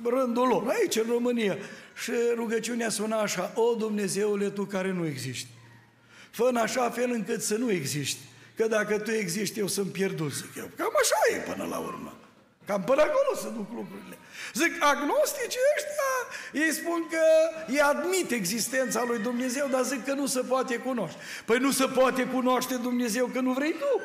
rândul 0.06 0.48
lor, 0.48 0.68
aici 0.68 0.96
în 0.96 1.06
România. 1.10 1.58
Și 2.04 2.12
rugăciunea 2.36 2.90
suna 2.90 3.18
așa, 3.18 3.52
o 3.56 3.76
Dumnezeule, 3.76 4.50
Tu 4.50 4.64
care 4.64 4.92
nu 4.92 5.06
existi, 5.06 5.50
fă 6.32 6.44
în 6.44 6.56
așa 6.56 6.90
fel 6.90 7.12
încât 7.12 7.42
să 7.42 7.56
nu 7.56 7.72
existi, 7.72 8.22
că 8.56 8.68
dacă 8.68 9.00
Tu 9.00 9.12
existi, 9.12 9.60
eu 9.60 9.68
sunt 9.68 9.92
pierdut, 9.92 10.34
zic 10.34 10.56
eu. 10.58 10.70
Cam 10.76 10.92
așa 11.02 11.16
e 11.36 11.52
până 11.52 11.68
la 11.70 11.78
urmă. 11.78 12.14
Cam 12.66 12.84
până 12.84 13.02
acolo 13.02 13.36
să 13.42 13.48
duc 13.48 13.70
lucrurile. 13.76 14.18
Zic, 14.54 14.84
agnosticii 14.84 15.60
ăștia, 15.76 16.12
ei 16.54 16.72
spun 16.72 17.08
că 17.10 17.24
ei 17.72 17.82
admit 17.82 18.32
existența 18.32 19.04
lui 19.08 19.20
Dumnezeu, 19.20 19.68
dar 19.72 19.84
zic 19.84 20.06
că 20.06 20.14
nu 20.14 20.26
se 20.26 20.40
poate 20.40 20.76
cunoaște. 20.76 21.18
Păi 21.46 21.58
nu 21.58 21.72
se 21.72 21.86
poate 21.86 22.24
cunoaște 22.24 22.76
Dumnezeu 22.76 23.26
că 23.26 23.40
nu 23.40 23.54
vrei 23.54 23.72
tu. 23.72 24.02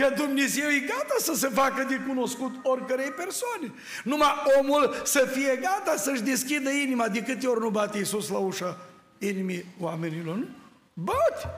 Că 0.00 0.12
Dumnezeu 0.16 0.68
e 0.68 0.78
gata 0.78 1.14
să 1.18 1.34
se 1.34 1.48
facă 1.48 1.86
de 1.88 2.00
cunoscut 2.06 2.54
oricărei 2.62 3.10
persoane. 3.10 3.72
Numai 4.04 4.32
omul 4.60 4.94
să 5.04 5.28
fie 5.32 5.56
gata 5.62 5.96
să-și 5.96 6.22
deschidă 6.22 6.70
inima. 6.70 7.08
De 7.08 7.22
câte 7.22 7.46
ori 7.46 7.60
nu 7.60 7.70
bate 7.70 7.98
Iisus 7.98 8.28
la 8.28 8.38
ușa 8.38 8.78
inimii 9.18 9.64
oamenilor, 9.80 10.36
nu? 10.36 10.46
Bate! 10.92 11.48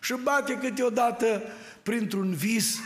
Și 0.00 0.14
bate 0.22 0.58
câteodată 0.58 1.42
printr-un 1.82 2.34
vis, 2.34 2.78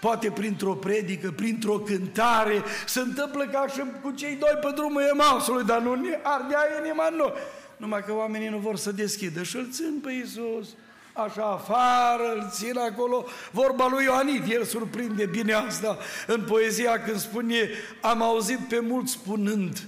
poate 0.00 0.30
printr-o 0.30 0.74
predică, 0.74 1.30
printr-o 1.30 1.78
cântare, 1.78 2.62
se 2.86 3.00
întâmplă 3.00 3.48
ca 3.52 3.66
și 3.72 3.82
cu 4.02 4.10
cei 4.10 4.36
doi 4.36 4.58
pe 4.60 4.72
drumul 4.74 5.02
Emausului, 5.02 5.64
dar 5.64 5.80
nu 5.80 5.94
ne 5.94 6.18
ardea 6.22 6.60
inima 6.84 7.06
în 7.10 7.16
noi. 7.16 7.32
Numai 7.76 8.04
că 8.04 8.12
oamenii 8.12 8.48
nu 8.48 8.58
vor 8.58 8.76
să 8.76 8.92
deschidă 8.92 9.42
și 9.42 9.56
îl 9.56 9.68
țin 9.70 10.00
pe 10.02 10.12
Iisus 10.12 10.68
așa 11.18 11.44
afară, 11.44 12.32
îl 12.34 12.48
țin 12.50 12.78
acolo, 12.78 13.24
vorba 13.50 13.88
lui 13.88 14.04
Ioanit, 14.04 14.52
el 14.52 14.64
surprinde 14.64 15.26
bine 15.26 15.52
asta 15.52 15.98
în 16.26 16.44
poezia 16.44 17.02
când 17.02 17.20
spune, 17.20 17.68
am 18.00 18.22
auzit 18.22 18.58
pe 18.58 18.80
mulți 18.80 19.12
spunând, 19.12 19.86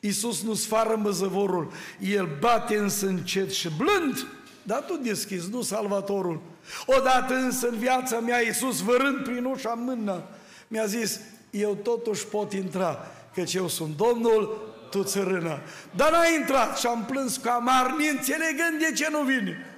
Iisus 0.00 0.42
nu 0.42 0.54
sfară 0.54 0.96
măzăvorul, 0.96 1.72
el 2.00 2.28
bate 2.40 2.76
însă 2.76 3.06
încet 3.06 3.52
și 3.52 3.68
blând, 3.76 4.26
dar 4.62 4.80
tu 4.80 4.96
deschizi, 4.96 5.50
nu 5.50 5.62
salvatorul. 5.62 6.40
Odată 6.86 7.34
însă 7.34 7.68
în 7.68 7.78
viața 7.78 8.18
mea, 8.18 8.42
Iisus 8.42 8.80
vărând 8.80 9.16
prin 9.16 9.44
ușa 9.44 9.72
mână, 9.72 10.22
mi-a 10.68 10.86
zis, 10.86 11.20
eu 11.50 11.74
totuși 11.74 12.26
pot 12.26 12.52
intra, 12.52 13.06
căci 13.34 13.54
eu 13.54 13.68
sunt 13.68 13.96
Domnul, 13.96 14.70
tu 14.90 15.02
țărână. 15.02 15.60
Dar 15.96 16.10
n-a 16.10 16.26
intrat 16.38 16.78
și 16.78 16.86
am 16.86 17.04
plâns 17.04 17.36
cu 17.36 17.48
amar, 17.48 17.94
înțelegând 18.10 18.78
de 18.78 18.92
ce 18.96 19.08
nu 19.10 19.22
vine. 19.22 19.71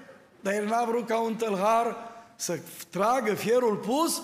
Dar 0.45 0.55
el 0.55 0.67
n-a 0.67 0.85
vrut 0.85 1.07
ca 1.07 1.21
un 1.21 1.35
tălhar 1.35 1.97
să 2.37 2.59
tragă 2.91 3.35
fierul 3.35 3.77
pus 3.77 4.23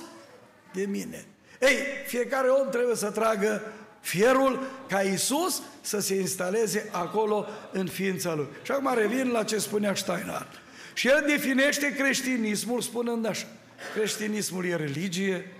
de 0.72 0.84
mine. 0.84 1.24
Ei, 1.60 1.76
fiecare 2.06 2.48
om 2.48 2.68
trebuie 2.68 2.96
să 2.96 3.10
tragă 3.10 3.62
fierul 4.00 4.60
ca 4.88 5.00
Isus 5.00 5.62
să 5.80 6.00
se 6.00 6.14
instaleze 6.14 6.88
acolo 6.92 7.46
în 7.72 7.86
ființa 7.86 8.34
lui. 8.34 8.46
Și 8.62 8.70
acum 8.70 8.94
revin 8.94 9.30
la 9.30 9.44
ce 9.44 9.58
spunea 9.58 9.94
Steiner. 9.94 10.46
Și 10.94 11.08
el 11.08 11.24
definește 11.26 11.94
creștinismul 11.94 12.80
spunând 12.80 13.26
așa. 13.26 13.46
Creștinismul 13.94 14.64
e 14.64 14.76
religie, 14.76 15.52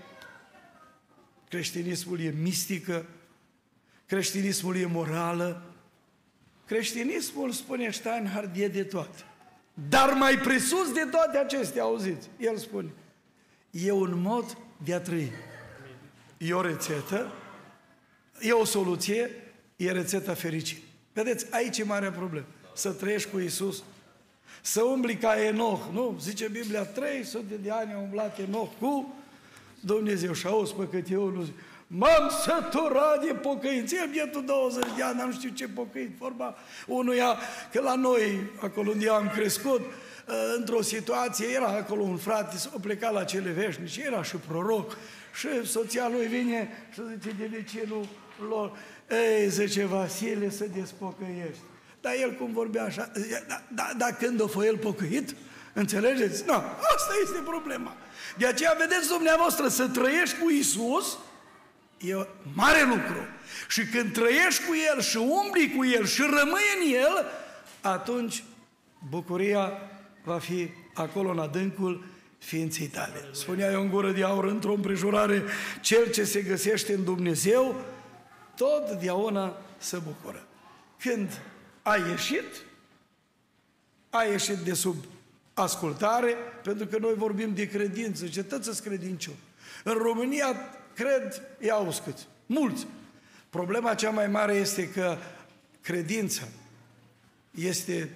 creștinismul 1.49 2.19
e 2.19 2.33
mistică, 2.41 3.05
creștinismul 4.05 4.77
e 4.77 4.85
morală, 4.85 5.63
creștinismul, 6.65 7.51
spune 7.51 7.91
Steinhardt, 7.91 8.57
e 8.57 8.67
de 8.67 8.83
toate. 8.83 9.23
Dar 9.73 10.13
mai 10.13 10.37
presus 10.37 10.93
de 10.93 11.07
toate 11.11 11.37
acestea, 11.37 11.83
auziți, 11.83 12.29
el 12.37 12.57
spune, 12.57 12.89
e 13.69 13.91
un 13.91 14.21
mod 14.21 14.57
de 14.83 14.93
a 14.93 14.99
trăi. 14.99 15.31
E 16.37 16.53
o 16.53 16.61
rețetă, 16.61 17.31
e 18.39 18.51
o 18.51 18.65
soluție, 18.65 19.29
e 19.75 19.91
rețeta 19.91 20.33
fericirii. 20.33 20.83
Vedeți, 21.13 21.53
aici 21.53 21.77
e 21.77 21.83
marea 21.83 22.11
problemă. 22.11 22.45
Să 22.73 22.91
trăiești 22.91 23.29
cu 23.29 23.39
Isus, 23.39 23.83
să 24.61 24.81
umbli 24.81 25.15
ca 25.15 25.43
Enoch, 25.43 25.81
nu? 25.91 26.17
Zice 26.21 26.47
Biblia, 26.47 26.85
300 26.85 27.55
de 27.61 27.71
ani 27.71 27.93
a 27.93 27.97
umblat 27.97 28.39
Enoch 28.39 28.71
cu 28.79 29.13
Dumnezeu 29.79 30.33
și 30.33 30.47
auzi 30.47 30.73
pe 30.73 30.87
cât 30.87 31.11
eu 31.11 31.29
nu 31.29 31.43
zic. 31.43 31.53
M-am 31.93 32.29
săturat 32.43 33.25
de 33.25 33.33
pocăință. 33.33 33.95
El 33.95 34.09
bietul 34.11 34.45
20 34.45 34.83
de 34.95 35.03
ani, 35.03 35.21
nu 35.25 35.31
știu 35.31 35.49
ce 35.49 35.67
pocăit. 35.67 36.17
Vorba 36.17 36.55
unuia, 36.87 37.37
că 37.71 37.81
la 37.81 37.95
noi, 37.95 38.51
acolo 38.61 38.89
unde 38.89 39.09
am 39.09 39.31
crescut, 39.35 39.81
ă, 40.27 40.55
într-o 40.57 40.81
situație, 40.81 41.47
era 41.47 41.67
acolo 41.67 42.01
un 42.01 42.17
frate, 42.17 42.57
s-a 42.57 42.69
plecat 42.81 43.13
la 43.13 43.23
cele 43.23 43.49
veșnice, 43.49 44.03
era 44.05 44.23
și 44.23 44.35
proroc, 44.35 44.97
și 45.33 45.65
soția 45.65 46.09
lui 46.09 46.25
vine 46.25 46.69
și 46.93 47.01
zice, 47.21 47.47
de 47.47 47.63
ce 47.71 47.85
nu 47.87 48.05
lor? 48.47 48.71
Ei, 49.09 49.49
zice, 49.49 49.85
Vasile, 49.85 50.49
să 50.49 50.65
despocăiești. 50.75 51.61
Dar 52.01 52.13
el 52.21 52.31
cum 52.31 52.51
vorbea 52.53 52.83
așa, 52.83 53.11
da, 53.47 53.61
da, 53.75 53.89
da 53.97 54.05
când 54.05 54.41
o 54.41 54.47
fă 54.47 54.65
el 54.65 54.77
pocăit? 54.77 55.35
Înțelegeți? 55.73 56.43
Nu, 56.45 56.53
asta 56.53 57.13
este 57.23 57.39
problema. 57.45 57.95
De 58.37 58.45
aceea, 58.45 58.75
vedeți 58.79 59.07
dumneavoastră, 59.07 59.67
să 59.67 59.87
trăiești 59.87 60.37
cu 60.39 60.49
Isus, 60.49 61.17
E 62.05 62.27
mare 62.53 62.83
lucru. 62.83 63.25
Și 63.69 63.85
când 63.85 64.13
trăiești 64.13 64.65
cu 64.65 64.73
El 64.93 65.01
și 65.01 65.17
umbli 65.17 65.73
cu 65.77 65.85
El 65.85 66.05
și 66.05 66.21
rămâi 66.21 66.61
în 66.79 66.93
El, 66.93 67.25
atunci 67.81 68.43
bucuria 69.09 69.71
va 70.23 70.39
fi 70.39 70.69
acolo 70.93 71.29
în 71.29 71.39
adâncul 71.39 72.03
ființei 72.37 72.87
tale. 72.87 73.25
Spunea 73.31 73.71
eu 73.71 73.81
în 73.81 73.89
gură 73.89 74.11
de 74.11 74.23
aur 74.23 74.45
într-o 74.45 74.73
împrejurare, 74.73 75.43
cel 75.81 76.11
ce 76.11 76.23
se 76.23 76.41
găsește 76.41 76.93
în 76.93 77.03
Dumnezeu, 77.03 77.85
totdeauna 78.55 79.57
se 79.77 79.97
bucură. 79.97 80.47
Când 80.99 81.41
ai 81.81 82.09
ieșit, 82.09 82.61
ai 84.09 84.29
ieșit 84.29 84.57
de 84.57 84.73
sub 84.73 84.95
ascultare, 85.53 86.35
pentru 86.63 86.85
că 86.85 86.97
noi 86.97 87.13
vorbim 87.13 87.53
de 87.53 87.67
credință, 87.67 88.27
cetăți 88.27 88.83
credincioși. 88.83 89.37
În 89.83 89.93
România 89.93 90.55
cred, 91.01 91.41
iau 91.59 91.95
câți? 92.05 92.27
Mulți. 92.45 92.87
Problema 93.49 93.93
cea 93.93 94.09
mai 94.09 94.27
mare 94.27 94.53
este 94.53 94.89
că 94.89 95.17
credința 95.81 96.43
este 97.51 98.09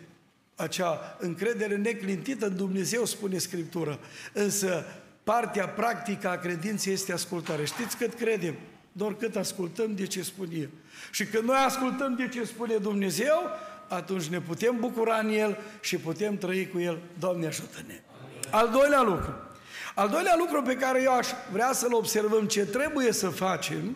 acea 0.56 1.17
încredere 1.19 1.76
neclintită 1.76 2.45
în 2.45 2.56
Dumnezeu, 2.56 3.06
spune 3.06 3.38
Scriptura. 3.38 4.00
Însă 4.34 4.86
partea 5.24 5.67
practică 5.67 6.30
a 6.30 6.38
credinței 6.38 6.93
este 6.93 7.13
ascultare. 7.13 7.65
Știți 7.65 7.98
cât 7.98 8.13
credem? 8.13 8.56
Doar 8.91 9.15
cât 9.15 9.36
ascultăm 9.36 9.95
de 9.95 10.06
ce 10.06 10.21
spune 10.21 10.56
El. 10.56 10.69
Și 11.12 11.26
când 11.26 11.43
noi 11.43 11.58
ascultăm 11.65 12.15
de 12.15 12.28
ce 12.28 12.43
spune 12.43 12.76
Dumnezeu, 12.76 13.50
atunci 13.88 14.26
ne 14.26 14.41
putem 14.41 14.78
bucura 14.80 15.17
în 15.17 15.30
El 15.30 15.58
și 15.82 15.98
putem 15.98 16.38
trăi 16.38 16.67
cu 16.67 16.80
El. 16.80 17.00
Doamne 17.19 17.48
ajută-ne! 17.48 18.02
Al 18.52 18.69
doilea 18.69 19.02
lucru. 19.02 19.44
Al 19.95 20.10
doilea 20.10 20.36
lucru 20.38 20.62
pe 20.62 20.75
care 20.75 21.01
eu 21.01 21.13
aș 21.13 21.27
vrea 21.51 21.71
să-l 21.73 21.93
observăm, 21.93 22.47
ce 22.47 22.65
trebuie 22.65 23.12
să 23.12 23.29
facem 23.29 23.95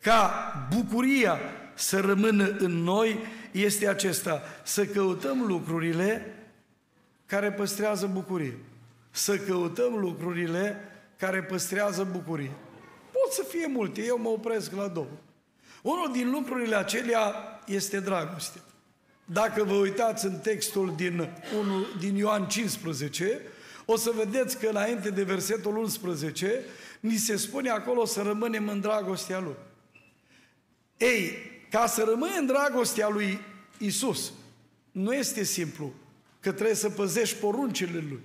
ca 0.00 0.32
bucuria 0.74 1.38
să 1.74 2.00
rămână 2.00 2.56
în 2.58 2.82
noi, 2.82 3.18
este 3.50 3.88
acesta, 3.88 4.42
să 4.62 4.84
căutăm 4.84 5.42
lucrurile 5.46 6.36
care 7.26 7.52
păstrează 7.52 8.06
bucurie. 8.06 8.58
Să 9.10 9.36
căutăm 9.36 9.94
lucrurile 9.94 10.76
care 11.18 11.42
păstrează 11.42 12.08
bucurie. 12.12 12.50
Pot 13.12 13.32
să 13.32 13.44
fie 13.48 13.66
multe, 13.66 14.04
eu 14.04 14.18
mă 14.18 14.28
opresc 14.28 14.72
la 14.72 14.88
două. 14.88 15.10
Unul 15.82 16.12
din 16.12 16.30
lucrurile 16.30 16.76
acelea 16.76 17.34
este 17.66 18.00
dragoste. 18.00 18.58
Dacă 19.24 19.64
vă 19.64 19.74
uitați 19.74 20.26
în 20.26 20.38
textul 20.38 20.92
din, 20.96 21.28
1, 21.58 21.86
din 21.98 22.16
Ioan 22.16 22.48
15, 22.48 23.40
o 23.92 23.96
să 23.96 24.12
vedeți 24.16 24.58
că 24.58 24.68
înainte 24.68 25.10
de 25.10 25.22
versetul 25.22 25.76
11, 25.76 26.60
ni 27.00 27.16
se 27.16 27.36
spune 27.36 27.70
acolo 27.70 28.04
să 28.04 28.22
rămânem 28.22 28.68
în 28.68 28.80
dragostea 28.80 29.40
Lui. 29.40 29.56
Ei, 30.96 31.32
ca 31.70 31.86
să 31.86 32.04
rămâi 32.08 32.36
în 32.38 32.46
dragostea 32.46 33.08
Lui 33.08 33.40
Isus, 33.78 34.32
nu 34.92 35.14
este 35.14 35.42
simplu, 35.42 35.92
că 36.40 36.52
trebuie 36.52 36.76
să 36.76 36.90
păzești 36.90 37.36
poruncile 37.36 38.04
Lui. 38.08 38.20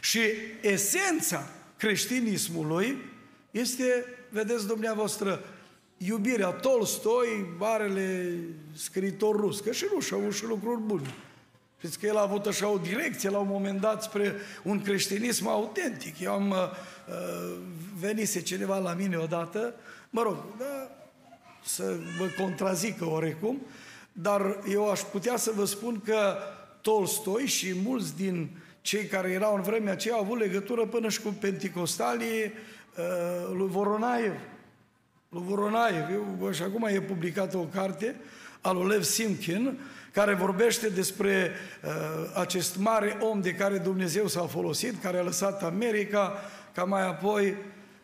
Și 0.00 0.20
esența 0.60 1.48
creștinismului 1.76 2.96
este, 3.50 4.04
vedeți 4.28 4.66
dumneavoastră, 4.66 5.44
iubirea. 5.96 6.50
Tolstoi, 6.50 7.54
marele 7.58 8.38
scriitor 8.72 9.36
rus, 9.36 9.60
că 9.60 9.72
și 9.72 9.86
nu 9.94 10.00
și-a 10.00 10.16
avut 10.16 10.34
și 10.34 10.44
lucruri 10.44 10.80
bune. 10.80 11.14
Știți 11.80 11.98
că 11.98 12.06
el 12.06 12.16
a 12.16 12.22
avut 12.22 12.46
așa 12.46 12.68
o 12.68 12.78
direcție 12.78 13.30
la 13.30 13.38
un 13.38 13.48
moment 13.48 13.80
dat 13.80 14.02
spre 14.02 14.34
un 14.62 14.82
creștinism 14.82 15.48
autentic. 15.48 16.20
Eu 16.20 16.32
am 16.32 16.50
uh, 16.50 16.56
uh 17.08 17.56
venise 18.00 18.40
cineva 18.40 18.78
la 18.78 18.92
mine 18.92 19.16
odată 19.16 19.74
Mă 20.10 20.22
rog, 20.22 20.36
da, 20.58 20.90
să 21.64 21.96
vă 22.18 22.42
contrazică 22.42 23.04
orecum, 23.04 23.60
dar 24.12 24.58
eu 24.68 24.90
aș 24.90 25.00
putea 25.00 25.36
să 25.36 25.52
vă 25.54 25.64
spun 25.64 26.00
că 26.04 26.36
Tolstoi 26.80 27.46
și 27.46 27.74
mulți 27.84 28.16
din 28.16 28.48
cei 28.80 29.04
care 29.04 29.30
erau 29.30 29.54
în 29.54 29.62
vremea 29.62 29.92
aceea 29.92 30.14
au 30.14 30.20
avut 30.20 30.38
legătură 30.38 30.86
până 30.86 31.08
și 31.08 31.20
cu 31.20 31.28
penticostalii 31.40 32.44
uh, 32.44 33.54
lui 33.56 33.68
Voronaev. 33.68 34.32
Lui 35.28 35.42
Voronaev. 35.44 36.10
Eu, 36.12 36.50
și 36.52 36.62
acum 36.62 36.84
e 36.84 37.00
publicată 37.00 37.56
o 37.56 37.64
carte 37.64 38.16
al 38.60 38.76
lui 38.76 38.88
Lev 38.88 39.02
Simkin, 39.02 39.78
care 40.12 40.34
vorbește 40.34 40.88
despre 40.88 41.50
uh, 41.84 41.90
acest 42.34 42.76
mare 42.76 43.16
om 43.20 43.40
de 43.40 43.54
care 43.54 43.78
Dumnezeu 43.78 44.26
s-a 44.26 44.46
folosit, 44.46 45.02
care 45.02 45.18
a 45.18 45.22
lăsat 45.22 45.62
America, 45.62 46.34
ca 46.74 46.84
mai 46.84 47.06
apoi 47.06 47.56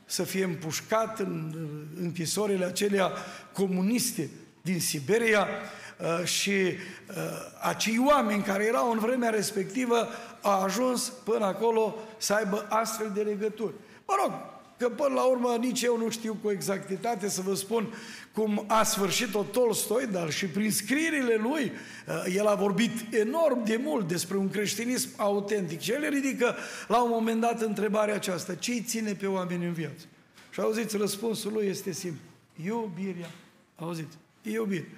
să 0.04 0.22
fie 0.22 0.44
împușcat 0.44 1.18
în 1.18 1.54
închisorile 2.00 2.64
acelea 2.64 3.12
comuniste 3.52 4.30
din 4.62 4.80
Siberia 4.80 5.46
uh, 5.48 6.26
și 6.26 6.50
uh, 6.50 7.14
acei 7.60 8.04
oameni 8.06 8.42
care 8.42 8.64
erau 8.64 8.92
în 8.92 8.98
vremea 8.98 9.30
respectivă 9.30 10.08
au 10.42 10.62
ajuns 10.62 11.08
până 11.08 11.44
acolo 11.44 11.94
să 12.18 12.34
aibă 12.34 12.66
astfel 12.68 13.10
de 13.14 13.22
legături. 13.22 13.74
Mă 14.06 14.14
rog, 14.22 14.32
că 14.78 14.88
până 14.88 15.14
la 15.14 15.22
urmă 15.22 15.56
nici 15.60 15.82
eu 15.82 15.96
nu 15.96 16.10
știu 16.10 16.38
cu 16.42 16.50
exactitate 16.50 17.28
să 17.28 17.40
vă 17.40 17.54
spun 17.54 17.94
cum 18.32 18.64
a 18.66 18.82
sfârșit-o 18.82 19.42
Tolstoi, 19.42 20.06
dar 20.06 20.30
și 20.30 20.46
prin 20.46 20.72
scrierile 20.72 21.34
lui, 21.34 21.72
uh, 22.06 22.34
el 22.34 22.46
a 22.46 22.54
vorbit 22.54 23.14
enorm 23.14 23.64
de 23.64 23.80
mult 23.82 24.08
despre 24.08 24.36
un 24.36 24.48
creștinism 24.48 25.08
autentic 25.16 25.80
și 25.80 25.92
el 25.92 26.08
ridică 26.08 26.56
la 26.88 27.02
un 27.02 27.10
moment 27.10 27.40
dat 27.40 27.60
întrebarea 27.60 28.14
aceasta, 28.14 28.54
ce 28.54 28.72
îi 28.72 28.82
ține 28.82 29.12
pe 29.12 29.26
oameni 29.26 29.64
în 29.64 29.72
viață? 29.72 30.04
Și 30.50 30.60
auziți, 30.60 30.96
răspunsul 30.96 31.52
lui 31.52 31.66
este 31.66 31.92
simplu, 31.92 32.20
iubirea. 32.64 33.30
Auziți, 33.76 34.16
iubire. 34.42 34.88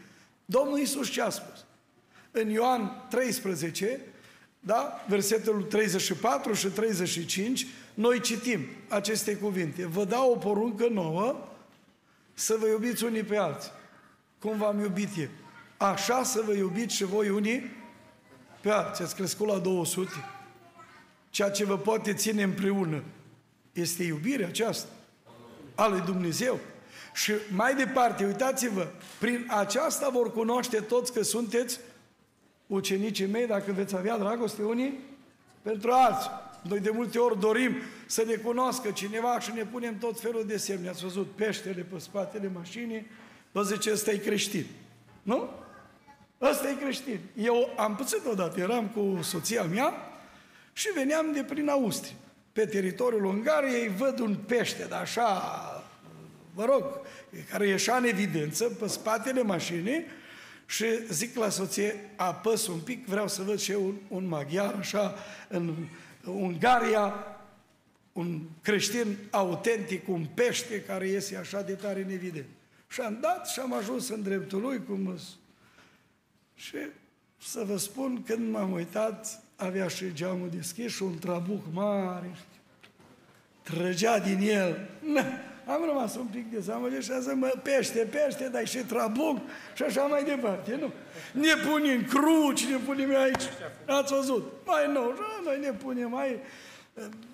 Domnul 0.44 0.78
Iisus 0.78 1.10
ce 1.10 1.22
a 1.22 1.28
spus? 1.28 1.64
În 2.30 2.48
Ioan 2.48 3.06
13, 3.10 4.00
da, 4.68 5.04
versetul 5.06 5.62
34 5.62 6.52
și 6.52 6.66
35, 6.66 7.66
noi 7.94 8.20
citim 8.20 8.60
aceste 8.88 9.36
cuvinte. 9.36 9.86
Vă 9.86 10.04
dau 10.04 10.32
o 10.32 10.36
poruncă 10.36 10.88
nouă, 10.88 11.48
să 12.34 12.56
vă 12.60 12.66
iubiți 12.66 13.04
unii 13.04 13.22
pe 13.22 13.36
alții. 13.36 13.70
Cum 14.38 14.58
v-am 14.58 14.80
iubit 14.80 15.08
eu. 15.18 15.28
Așa 15.76 16.22
să 16.22 16.42
vă 16.46 16.52
iubiți 16.52 16.94
și 16.94 17.04
voi 17.04 17.28
unii 17.28 17.70
pe 18.60 18.70
alții. 18.70 19.04
Ați 19.04 19.14
crescut 19.14 19.46
la 19.46 19.58
200. 19.58 20.10
Ceea 21.30 21.50
ce 21.50 21.64
vă 21.64 21.78
poate 21.78 22.14
ține 22.14 22.42
împreună 22.42 23.02
este 23.72 24.02
iubirea 24.02 24.46
aceasta 24.46 24.88
a 25.74 25.86
lui 25.86 26.00
Dumnezeu. 26.00 26.58
Și 27.14 27.32
mai 27.54 27.74
departe, 27.74 28.24
uitați-vă, 28.24 28.86
prin 29.18 29.46
aceasta 29.48 30.08
vor 30.08 30.32
cunoaște 30.32 30.80
toți 30.80 31.12
că 31.12 31.22
sunteți 31.22 31.78
ucenicii 32.68 33.26
mei 33.26 33.46
dacă 33.46 33.72
veți 33.72 33.96
avea 33.96 34.18
dragoste 34.18 34.62
unii 34.62 34.98
pentru 35.62 35.90
alții. 35.90 36.30
Noi 36.62 36.80
de 36.80 36.90
multe 36.90 37.18
ori 37.18 37.40
dorim 37.40 37.76
să 38.06 38.24
ne 38.26 38.34
cunoască 38.34 38.90
cineva 38.90 39.40
și 39.40 39.52
ne 39.54 39.64
punem 39.64 39.98
tot 39.98 40.20
felul 40.20 40.44
de 40.46 40.56
semne. 40.56 40.88
Ați 40.88 41.02
văzut 41.02 41.30
peștele 41.30 41.86
pe 41.92 41.98
spatele 41.98 42.50
mașinii, 42.54 43.06
vă 43.52 43.62
zice, 43.62 43.92
ăsta 43.92 44.10
e 44.10 44.16
creștin. 44.16 44.66
Nu? 45.22 45.50
Ăsta 46.40 46.68
e 46.68 46.74
creștin. 46.74 47.18
Eu 47.42 47.74
am 47.76 47.96
pățit 47.96 48.26
odată, 48.30 48.60
eram 48.60 48.86
cu 48.86 49.22
soția 49.22 49.62
mea 49.62 49.92
și 50.72 50.88
veneam 50.94 51.32
de 51.32 51.42
prin 51.42 51.68
Austria. 51.68 52.16
Pe 52.52 52.66
teritoriul 52.66 53.24
Ungariei 53.24 53.88
văd 53.88 54.18
un 54.18 54.36
pește, 54.46 54.86
dar 54.88 55.00
așa, 55.00 55.42
vă 56.54 56.64
rog, 56.64 56.84
care 57.50 57.66
ieșea 57.66 57.96
în 57.96 58.04
evidență 58.04 58.64
pe 58.64 58.86
spatele 58.86 59.42
mașinii 59.42 60.04
și 60.70 60.84
zic 61.10 61.36
la 61.36 61.48
soție, 61.48 62.10
apăs 62.16 62.66
un 62.66 62.80
pic, 62.80 63.06
vreau 63.06 63.28
să 63.28 63.42
văd 63.42 63.58
și 63.58 63.70
eu 63.70 63.84
un, 63.84 63.94
un 64.08 64.26
maghiar, 64.26 64.74
așa, 64.74 65.14
în 65.48 65.74
Ungaria, 66.24 67.14
un 68.12 68.40
creștin 68.62 69.16
autentic, 69.30 70.08
un 70.08 70.26
pește 70.34 70.82
care 70.82 71.08
iese 71.08 71.36
așa 71.36 71.62
de 71.62 71.72
tare 71.72 72.02
în 72.02 72.10
evident. 72.10 72.46
Și 72.88 73.00
am 73.00 73.18
dat 73.20 73.48
și 73.48 73.60
am 73.60 73.72
ajuns 73.72 74.08
în 74.08 74.22
dreptul 74.22 74.60
lui, 74.60 74.84
cum 74.84 75.18
Și 76.54 76.76
să 77.42 77.64
vă 77.66 77.76
spun, 77.76 78.22
când 78.22 78.52
m-am 78.52 78.72
uitat, 78.72 79.42
avea 79.56 79.88
și 79.88 80.12
geamul 80.12 80.50
deschis 80.50 80.94
și 80.94 81.02
un 81.02 81.18
trabuc 81.18 81.64
mare, 81.72 82.36
trăgea 83.62 84.18
din 84.18 84.38
el. 84.40 84.88
Na, 85.14 85.24
am 85.68 85.84
rămas 85.86 86.16
un 86.16 86.26
pic 86.26 86.50
dezamăgit 86.50 87.02
și 87.02 87.10
am 87.10 87.38
mă, 87.38 87.52
pește, 87.62 87.98
pește, 87.98 88.48
dai 88.48 88.66
și 88.66 88.78
trabuc 88.78 89.38
și 89.74 89.82
așa 89.82 90.02
mai 90.02 90.24
departe, 90.24 90.78
nu? 90.80 90.92
Ne 91.32 91.54
punem 91.70 92.04
cruci, 92.04 92.64
ne 92.64 92.76
punem 92.76 93.16
aici, 93.16 93.42
ați 93.86 94.14
văzut, 94.14 94.52
mai 94.64 94.92
nou, 94.92 95.14
noi 95.44 95.58
ne 95.60 95.70
punem 95.70 96.10
mai... 96.10 96.40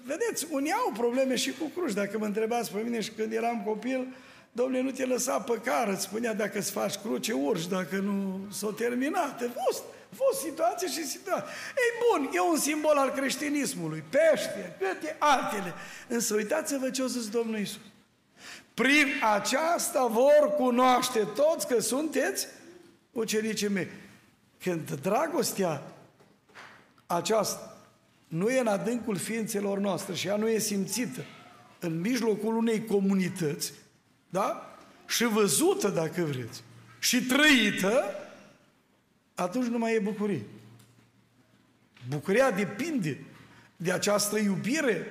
Vedeți, 0.05 0.47
unii 0.51 0.73
au 0.73 0.93
probleme 0.97 1.37
și 1.37 1.53
cu 1.53 1.71
cruci. 1.77 1.93
Dacă 1.93 2.19
mă 2.19 2.25
întrebați 2.25 2.73
pe 2.73 2.81
mine 2.85 3.01
și 3.01 3.11
când 3.11 3.33
eram 3.33 3.63
copil, 3.67 4.07
Domnule, 4.53 4.83
nu 4.83 4.91
te 4.91 5.05
lăsa 5.05 5.39
pe 5.39 5.61
cară, 5.65 5.93
îți 5.93 6.03
spunea 6.03 6.35
dacă 6.35 6.59
îți 6.59 6.71
faci 6.71 6.95
cruce, 6.95 7.33
urci, 7.33 7.67
dacă 7.67 7.97
nu 7.97 8.47
s-o 8.53 8.73
terminat. 8.73 9.41
A 9.41 9.63
fost, 9.65 9.83
a 10.13 10.15
fost 10.15 10.41
situație 10.41 10.89
și 10.89 11.07
situație. 11.07 11.45
Ei 11.77 11.93
bun, 12.11 12.31
e 12.35 12.41
un 12.41 12.59
simbol 12.59 12.97
al 12.97 13.11
creștinismului, 13.11 14.05
pește, 14.11 14.77
câte 14.79 15.17
altele. 15.19 15.75
Însă 16.09 16.35
uitați-vă 16.35 16.91
ce 16.91 17.03
o 17.03 17.07
zis 17.07 17.29
Domnul 17.29 17.59
Iisus. 17.59 17.81
Prin 18.75 19.07
aceasta 19.37 20.07
vor 20.07 20.55
cunoaște 20.57 21.19
toți 21.19 21.67
că 21.67 21.81
sunteți 21.81 22.47
ucenicii 23.13 23.69
mei. 23.69 23.89
Când 24.63 24.91
dragostea 25.01 25.83
aceasta 27.07 27.77
nu 28.29 28.49
e 28.49 28.59
în 28.59 28.67
adâncul 28.67 29.17
ființelor 29.17 29.79
noastre 29.79 30.15
și 30.15 30.27
ea 30.27 30.37
nu 30.37 30.49
e 30.49 30.59
simțită 30.59 31.25
în 31.79 32.01
mijlocul 32.01 32.57
unei 32.57 32.85
comunități, 32.85 33.73
da? 34.29 34.77
Și 35.07 35.25
văzută, 35.25 35.89
dacă 35.89 36.23
vreți, 36.23 36.63
și 36.99 37.23
trăită, 37.23 38.05
atunci 39.35 39.67
nu 39.67 39.79
mai 39.79 39.95
e 39.95 39.99
bucurie. 39.99 40.43
Bucuria 42.09 42.51
depinde 42.51 43.19
de 43.77 43.93
această 43.93 44.39
iubire 44.39 45.07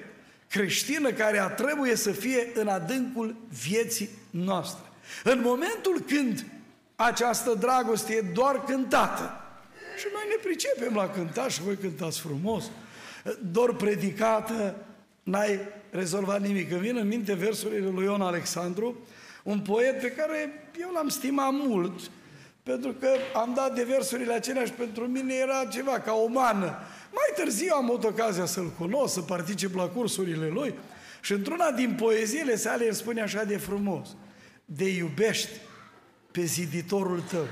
creștină 0.54 1.12
care 1.12 1.40
a 1.40 1.48
trebuie 1.48 1.96
să 1.96 2.12
fie 2.12 2.52
în 2.54 2.68
adâncul 2.68 3.36
vieții 3.64 4.10
noastre. 4.30 4.84
În 5.24 5.42
momentul 5.44 6.04
când 6.08 6.46
această 6.96 7.54
dragoste 7.54 8.14
e 8.14 8.22
doar 8.34 8.64
cântată, 8.64 9.42
și 9.98 10.06
noi 10.14 10.24
ne 10.28 10.44
pricepem 10.44 10.96
la 10.96 11.10
cântat 11.10 11.52
și 11.52 11.62
voi 11.62 11.78
cântați 11.78 12.20
frumos, 12.20 12.64
doar 13.52 13.74
predicată, 13.74 14.76
n-ai 15.24 15.60
rezolvat 15.90 16.42
nimic. 16.42 16.72
Îmi 16.72 16.82
vin 16.82 16.98
în 16.98 17.08
minte 17.08 17.34
versurile 17.34 17.88
lui 17.88 18.04
Ion 18.04 18.22
Alexandru, 18.22 19.08
un 19.44 19.60
poet 19.60 20.02
pe 20.02 20.12
care 20.12 20.70
eu 20.82 20.92
l-am 20.94 21.10
stimat 21.10 21.52
mult, 21.52 22.00
pentru 22.64 22.92
că 22.92 23.10
am 23.34 23.54
dat 23.56 23.76
de 23.76 23.84
versurile 23.84 24.34
acelea 24.34 24.66
și 24.66 24.72
pentru 24.72 25.08
mine 25.08 25.34
era 25.34 25.66
ceva 25.66 26.00
ca 26.00 26.14
o 26.14 26.28
mană. 26.28 26.78
Mai 27.14 27.44
târziu 27.46 27.74
am 27.74 27.84
avut 27.84 28.04
ocazia 28.04 28.46
să-l 28.46 28.70
cunosc, 28.78 29.14
să 29.14 29.22
particip 29.22 29.76
la 29.76 29.88
cursurile 29.88 30.48
lui 30.48 30.74
și 31.22 31.32
într-una 31.32 31.72
din 31.72 31.96
poeziile 31.96 32.56
sale 32.56 32.86
el 32.86 32.94
spune 32.94 33.22
așa 33.22 33.44
de 33.44 33.58
frumos, 33.58 34.16
de 34.66 34.90
iubești 34.90 35.50
pe 36.32 36.44
ziditorul 36.44 37.22
tău 37.22 37.48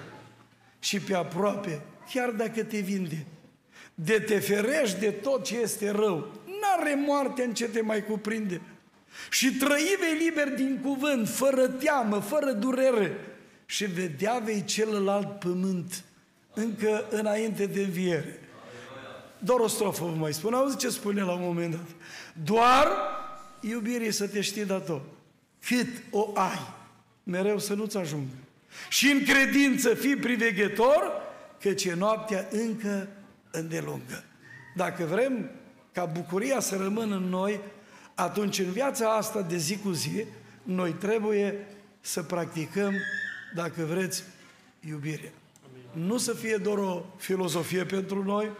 și 0.79 0.99
pe 0.99 1.15
aproape, 1.15 1.81
chiar 2.13 2.29
dacă 2.29 2.63
te 2.63 2.79
vinde, 2.79 3.25
de 3.95 4.19
te 4.19 4.39
ferești 4.39 4.99
de 4.99 5.11
tot 5.11 5.43
ce 5.43 5.59
este 5.59 5.89
rău, 5.89 6.31
n-are 6.45 6.95
moarte 6.95 7.43
în 7.43 7.53
ce 7.53 7.65
te 7.65 7.81
mai 7.81 8.05
cuprinde. 8.05 8.61
Și 9.29 9.55
trăi 9.55 9.97
vei 9.99 10.27
liber 10.27 10.53
din 10.53 10.79
cuvânt, 10.83 11.29
fără 11.29 11.67
teamă, 11.67 12.19
fără 12.19 12.51
durere, 12.51 13.17
și 13.65 13.85
vedea 13.85 14.41
vei 14.43 14.63
celălalt 14.65 15.39
pământ 15.39 16.03
încă 16.53 17.05
înainte 17.09 17.65
de 17.65 17.81
înviere. 17.81 18.39
Doar 19.43 19.59
o 19.59 19.67
strofă 19.67 20.03
vă 20.03 20.15
mai 20.15 20.33
spun. 20.33 20.53
Auzi 20.53 20.77
ce 20.77 20.89
spune 20.89 21.21
la 21.21 21.31
un 21.31 21.41
moment 21.41 21.71
dat? 21.71 21.87
Doar 22.43 22.87
iubirii 23.59 24.11
să 24.11 24.27
te 24.27 24.41
știi 24.41 24.65
dator. 24.65 25.01
Cât 25.65 25.87
o 26.09 26.31
ai, 26.33 26.73
mereu 27.23 27.59
să 27.59 27.73
nu-ți 27.73 27.97
ajungă. 27.97 28.33
Și 28.89 29.07
în 29.07 29.23
credință 29.23 29.93
fii 29.93 30.15
priveghetor, 30.15 31.11
căci 31.59 31.83
e 31.83 31.93
noaptea 31.93 32.47
încă 32.51 33.07
îndelungă. 33.51 34.23
Dacă 34.75 35.03
vrem 35.03 35.49
ca 35.91 36.05
bucuria 36.05 36.59
să 36.59 36.75
rămână 36.75 37.15
în 37.15 37.23
noi, 37.29 37.59
atunci 38.15 38.59
în 38.59 38.71
viața 38.71 39.15
asta 39.15 39.41
de 39.41 39.57
zi 39.57 39.77
cu 39.77 39.91
zi, 39.91 40.25
noi 40.63 40.91
trebuie 40.91 41.67
să 42.01 42.23
practicăm, 42.23 42.93
dacă 43.55 43.83
vreți, 43.83 44.23
iubirea. 44.87 45.31
Nu 45.91 46.17
să 46.17 46.33
fie 46.33 46.57
doar 46.57 46.77
o 46.77 47.05
filozofie 47.17 47.83
pentru 47.83 48.23
noi, 48.23 48.51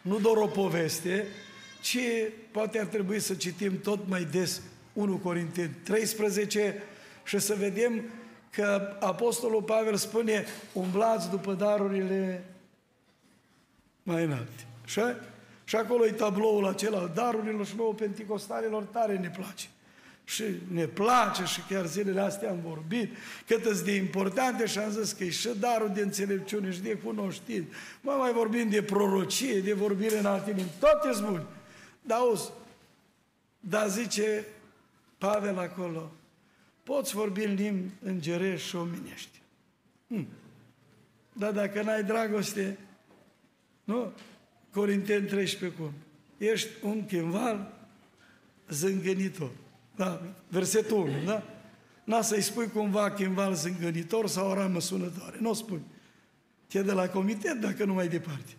nu 0.00 0.18
doar 0.18 0.36
o 0.36 0.46
poveste, 0.46 1.26
ci 1.80 1.98
poate 2.50 2.78
ar 2.78 2.86
trebui 2.86 3.20
să 3.20 3.34
citim 3.34 3.80
tot 3.80 4.08
mai 4.08 4.24
des 4.24 4.60
1 4.92 5.16
Corinteni 5.16 5.76
13 5.84 6.82
Și 7.24 7.38
să 7.38 7.54
vedem 7.54 8.02
că 8.50 8.96
Apostolul 9.00 9.62
Pavel 9.62 9.96
spune, 9.96 10.44
umblați 10.72 11.30
după 11.30 11.52
darurile 11.52 12.44
mai 14.02 14.24
înalte. 14.24 14.66
Și, 14.84 15.00
și 15.64 15.76
acolo 15.76 16.06
e 16.06 16.10
tabloul 16.10 16.66
acela 16.66 16.98
al 16.98 17.10
darurilor 17.14 17.66
și 17.66 17.76
nouă 17.76 17.94
penticostalilor 17.94 18.82
tare 18.82 19.18
ne 19.18 19.30
place. 19.30 19.66
Și 20.30 20.44
ne 20.72 20.86
place 20.86 21.44
și 21.44 21.60
chiar 21.68 21.86
zilele 21.86 22.20
astea 22.20 22.50
am 22.50 22.60
vorbit 22.64 23.16
cât 23.46 23.80
de 23.80 23.94
importante 23.94 24.66
și 24.66 24.78
am 24.78 24.90
zis 24.90 25.12
că 25.12 25.24
e 25.24 25.30
și 25.30 25.48
darul 25.60 25.90
de 25.94 26.00
înțelepciune 26.00 26.70
și 26.70 26.80
de 26.80 26.94
cunoștință. 26.94 27.74
Mă 28.00 28.12
mai 28.12 28.32
vorbim 28.32 28.68
de 28.68 28.82
prorocie, 28.82 29.60
de 29.60 29.72
vorbire 29.72 30.18
în 30.18 30.26
alte 30.26 30.52
limbi, 30.52 30.70
toate 30.78 31.12
sunt 31.12 31.26
bune. 31.26 31.46
Dar 32.02 32.18
auzi, 32.18 32.50
dar 33.60 33.88
zice 33.88 34.46
Pavel 35.18 35.58
acolo, 35.58 36.12
poți 36.82 37.14
vorbi 37.14 37.44
în 37.44 37.54
limbi 37.54 37.90
îngerești 38.02 38.68
și 38.68 38.76
omenești. 38.76 39.40
Hm. 40.08 40.26
Dar 41.32 41.52
dacă 41.52 41.82
n-ai 41.82 42.04
dragoste, 42.04 42.78
nu? 43.84 44.12
Corinteni 44.72 45.26
13 45.26 45.78
cum? 45.78 45.92
Ești 46.38 46.68
un 46.82 47.06
chimval 47.06 47.72
zângănitor. 48.68 49.50
Da? 50.00 50.20
Versetul 50.48 50.98
1, 50.98 51.24
da? 51.24 51.42
N-a 52.04 52.22
să-i 52.22 52.40
spui 52.42 52.68
cumva 52.68 53.10
chimval 53.10 53.54
zângănitor 53.54 54.28
sau 54.28 54.50
o 54.50 54.54
ramă 54.54 54.80
sunătoare. 54.80 55.36
Nu 55.40 55.50
o 55.50 55.52
spui. 55.52 55.80
Te 56.66 56.82
de 56.82 56.92
la 56.92 57.08
comitet 57.08 57.52
dacă 57.52 57.84
nu 57.84 57.92
mai 57.92 58.08
departe. 58.08 58.50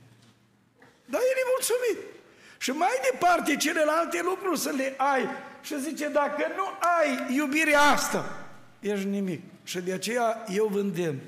Dar 1.05 1.21
e 1.21 1.39
nemulțumit. 1.41 2.11
Și 2.57 2.71
mai 2.71 2.99
departe 3.11 3.55
celelalte 3.55 4.21
lucruri 4.23 4.59
să 4.59 4.69
le 4.69 4.93
ai. 4.97 5.23
Și 5.61 5.81
zice, 5.81 6.09
dacă 6.09 6.45
nu 6.55 6.63
ai 6.99 7.35
iubirea 7.35 7.81
asta, 7.81 8.47
ești 8.79 9.07
nimic. 9.07 9.41
Și 9.63 9.79
de 9.79 9.93
aceea 9.93 10.45
eu 10.53 10.67
vândem. 10.67 11.19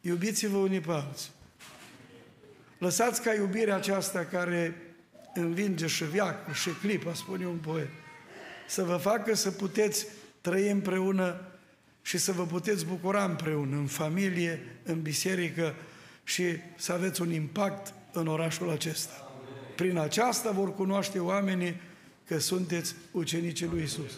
Iubiți-vă 0.00 0.56
unii 0.56 0.80
pe 0.80 0.92
alții. 0.92 1.30
Lăsați 2.78 3.22
ca 3.22 3.34
iubirea 3.34 3.76
aceasta 3.76 4.24
care 4.24 4.94
învinge 5.34 5.86
și 5.86 6.04
viacă 6.04 6.52
și 6.52 6.70
clipă, 6.70 7.12
spune 7.14 7.46
un 7.46 7.56
poet, 7.56 7.88
să 8.66 8.82
vă 8.82 8.96
facă 8.96 9.34
să 9.34 9.50
puteți 9.50 10.06
trăi 10.40 10.70
împreună 10.70 11.40
și 12.02 12.18
să 12.18 12.32
vă 12.32 12.46
puteți 12.46 12.84
bucura 12.84 13.24
împreună, 13.24 13.76
în 13.76 13.86
familie, 13.86 14.62
în 14.82 15.02
biserică 15.02 15.74
și 16.24 16.44
să 16.76 16.92
aveți 16.92 17.20
un 17.20 17.32
impact 17.32 17.94
în 18.12 18.26
orașul 18.26 18.70
acesta. 18.70 19.32
Prin 19.76 19.98
aceasta 19.98 20.50
vor 20.50 20.74
cunoaște 20.74 21.18
oamenii 21.18 21.80
că 22.26 22.38
sunteți 22.38 22.94
ucenicii 23.10 23.66
lui 23.66 23.82
Isus. 23.82 24.12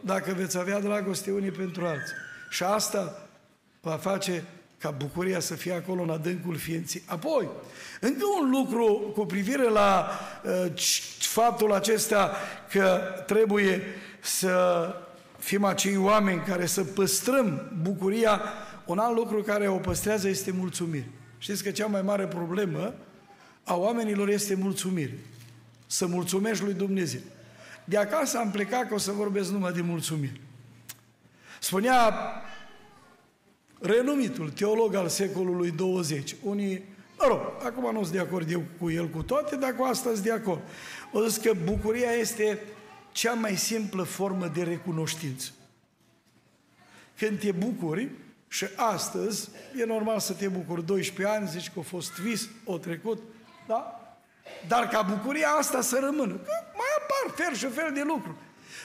Dacă 0.00 0.32
veți 0.32 0.58
avea 0.58 0.80
dragoste 0.80 1.30
unii 1.30 1.50
pentru 1.50 1.86
alții. 1.86 2.14
Și 2.50 2.62
asta 2.62 3.28
va 3.80 3.96
face 3.96 4.44
ca 4.84 4.90
bucuria 4.90 5.40
să 5.40 5.54
fie 5.54 5.72
acolo 5.72 6.02
în 6.02 6.10
adâncul 6.10 6.56
ființii. 6.56 7.02
Apoi, 7.06 7.48
încă 8.00 8.24
un 8.40 8.50
lucru 8.50 9.12
cu 9.14 9.26
privire 9.26 9.68
la 9.68 10.08
uh, 10.44 10.72
faptul 11.18 11.72
acesta 11.72 12.36
că 12.70 13.00
trebuie 13.26 13.82
să 14.20 14.86
fim 15.38 15.64
acei 15.64 15.96
oameni 15.96 16.42
care 16.42 16.66
să 16.66 16.84
păstrăm 16.84 17.70
bucuria, 17.82 18.40
un 18.84 18.98
alt 18.98 19.16
lucru 19.16 19.42
care 19.42 19.68
o 19.68 19.76
păstrează 19.76 20.28
este 20.28 20.52
mulțumire. 20.52 21.10
Știți 21.38 21.62
că 21.62 21.70
cea 21.70 21.86
mai 21.86 22.02
mare 22.02 22.26
problemă 22.26 22.94
a 23.64 23.76
oamenilor 23.76 24.28
este 24.28 24.54
mulțumire. 24.54 25.18
Să 25.86 26.06
mulțumești 26.06 26.64
lui 26.64 26.74
Dumnezeu. 26.74 27.20
De 27.84 27.96
acasă 27.96 28.38
am 28.38 28.50
plecat 28.50 28.88
că 28.88 28.94
o 28.94 28.98
să 28.98 29.12
vorbesc 29.12 29.50
numai 29.50 29.72
de 29.72 29.80
mulțumire. 29.80 30.40
Spunea 31.60 32.14
renumitul 33.84 34.50
teolog 34.50 34.94
al 34.94 35.08
secolului 35.08 35.70
20, 35.70 36.36
unii, 36.42 36.84
mă 37.18 37.24
rog, 37.28 37.40
acum 37.64 37.92
nu 37.92 38.02
sunt 38.02 38.12
de 38.12 38.20
acord 38.20 38.50
eu 38.50 38.62
cu 38.80 38.90
el 38.90 39.08
cu 39.08 39.22
toate, 39.22 39.56
dar 39.56 39.74
cu 39.74 39.82
asta 39.82 40.10
sunt 40.12 40.24
de 40.24 40.32
acord. 40.32 40.60
O 41.12 41.26
zis 41.26 41.36
că 41.36 41.52
bucuria 41.64 42.10
este 42.10 42.58
cea 43.12 43.32
mai 43.32 43.56
simplă 43.56 44.02
formă 44.02 44.46
de 44.46 44.62
recunoștință. 44.62 45.50
Când 47.16 47.38
te 47.38 47.52
bucuri, 47.52 48.10
și 48.48 48.66
astăzi 48.76 49.48
e 49.80 49.84
normal 49.84 50.20
să 50.20 50.32
te 50.32 50.48
bucuri 50.48 50.86
12 50.86 51.36
ani, 51.36 51.48
zici 51.48 51.70
că 51.70 51.78
a 51.78 51.82
fost 51.82 52.12
vis, 52.12 52.48
o 52.64 52.78
trecut, 52.78 53.22
da? 53.66 54.00
Dar 54.68 54.88
ca 54.88 55.02
bucuria 55.02 55.48
asta 55.48 55.80
să 55.80 55.98
rămână. 56.00 56.32
Că 56.32 56.52
mai 56.74 56.86
apar 56.98 57.46
fel 57.46 57.54
și 57.54 57.66
fel 57.66 57.92
de 57.94 58.02
lucruri. 58.02 58.36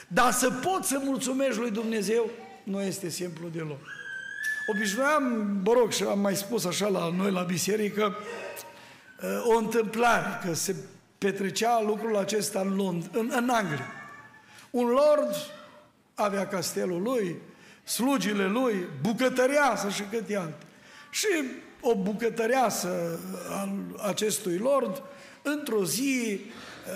Dar 0.08 0.32
să 0.32 0.50
poți 0.50 0.88
să 0.88 1.00
mulțumești 1.04 1.58
lui 1.58 1.70
Dumnezeu, 1.70 2.30
nu 2.62 2.82
este 2.82 3.08
simplu 3.08 3.48
deloc. 3.48 3.80
Obișnuiam, 4.74 5.22
mă 5.64 5.72
rog, 5.72 5.92
și 5.92 6.02
am 6.02 6.20
mai 6.20 6.36
spus 6.36 6.64
așa 6.64 6.88
la 6.88 7.10
noi 7.16 7.30
la 7.30 7.42
biserică, 7.42 8.16
uh, 9.22 9.54
o 9.54 9.58
întâmplare, 9.58 10.46
că 10.46 10.54
se 10.54 10.74
petrecea 11.18 11.82
lucrul 11.82 12.16
acesta 12.16 12.60
în, 12.60 12.74
Lond- 12.74 13.10
în, 13.12 13.30
în 13.36 13.48
Anglia. 13.48 13.86
Un 14.70 14.86
lord 14.86 15.34
avea 16.14 16.46
castelul 16.48 17.02
lui, 17.02 17.36
slugile 17.84 18.46
lui, 18.46 18.74
bucătăreasă 19.02 19.88
și 19.88 20.02
câte 20.02 20.36
alte. 20.36 20.66
Și 21.10 21.28
o 21.80 21.94
bucătăreasă 21.94 23.18
al 23.48 23.70
acestui 24.06 24.56
lord, 24.56 25.02
într-o 25.42 25.84
zi, 25.84 26.40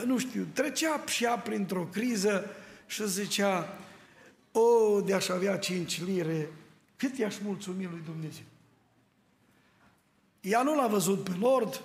nu 0.05 0.19
știu, 0.19 0.47
trecea 0.53 1.01
și 1.07 1.25
ea 1.25 1.37
printr-o 1.37 1.89
criză 1.93 2.45
și 2.87 3.09
zicea, 3.09 3.79
o, 4.53 5.01
de-aș 5.01 5.29
avea 5.29 5.57
cinci 5.57 6.05
lire, 6.05 6.49
cât 6.97 7.17
i-aș 7.17 7.39
mulțumi 7.39 7.85
lui 7.85 8.01
Dumnezeu? 8.05 8.45
Ea 10.41 10.63
nu 10.63 10.77
l-a 10.77 10.87
văzut 10.87 11.25
pe 11.25 11.31
Lord, 11.41 11.83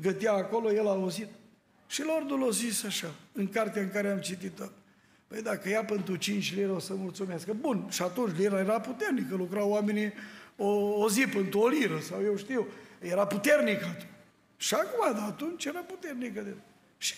gătea 0.00 0.32
acolo, 0.32 0.72
el 0.72 0.86
a 0.86 0.90
auzit. 0.90 1.28
Și 1.86 2.02
Lordul 2.02 2.46
a 2.46 2.50
zis 2.50 2.84
așa, 2.84 3.14
în 3.32 3.48
cartea 3.48 3.82
în 3.82 3.90
care 3.90 4.10
am 4.10 4.20
citit-o. 4.20 4.64
Păi 5.26 5.42
dacă 5.42 5.68
ia 5.68 5.84
pentru 5.84 6.16
5 6.16 6.54
lire 6.54 6.70
o 6.70 6.78
să 6.78 6.94
mulțumească. 6.94 7.52
Bun, 7.52 7.86
și 7.90 8.02
atunci 8.02 8.36
lira 8.36 8.58
era 8.58 8.80
puternică, 8.80 9.34
lucrau 9.34 9.70
oamenii 9.70 10.12
o, 10.56 10.66
o 10.74 11.08
zi 11.08 11.26
pentru 11.26 11.58
o 11.58 11.68
liră 11.68 11.98
sau 11.98 12.22
eu 12.22 12.36
știu. 12.36 12.66
Era 13.00 13.26
puternică 13.26 13.84
atunci. 13.84 14.08
Și 14.56 14.74
acum, 14.74 15.12
dar 15.12 15.28
atunci 15.28 15.64
era 15.64 15.80
puternică. 15.80 16.40
De... 16.40 16.54
Și 16.98 17.14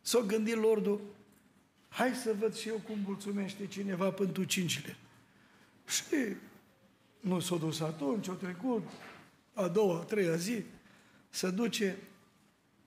s-a 0.00 0.20
gândit 0.20 0.56
Lordul, 0.56 1.00
hai 1.88 2.14
să 2.14 2.34
văd 2.38 2.54
și 2.54 2.68
eu 2.68 2.80
cum 2.86 2.98
mulțumește 3.04 3.66
cineva 3.66 4.10
pentru 4.10 4.44
5 4.44 4.80
lire. 4.80 4.96
Și 5.88 6.36
nu 7.20 7.40
s-a 7.40 7.56
dus 7.56 7.80
atunci, 7.80 8.28
a 8.28 8.32
trecut 8.32 8.82
a 9.54 9.68
doua, 9.68 9.98
a 9.98 10.02
treia 10.02 10.34
zi, 10.34 10.64
se 11.30 11.50
duce 11.50 11.96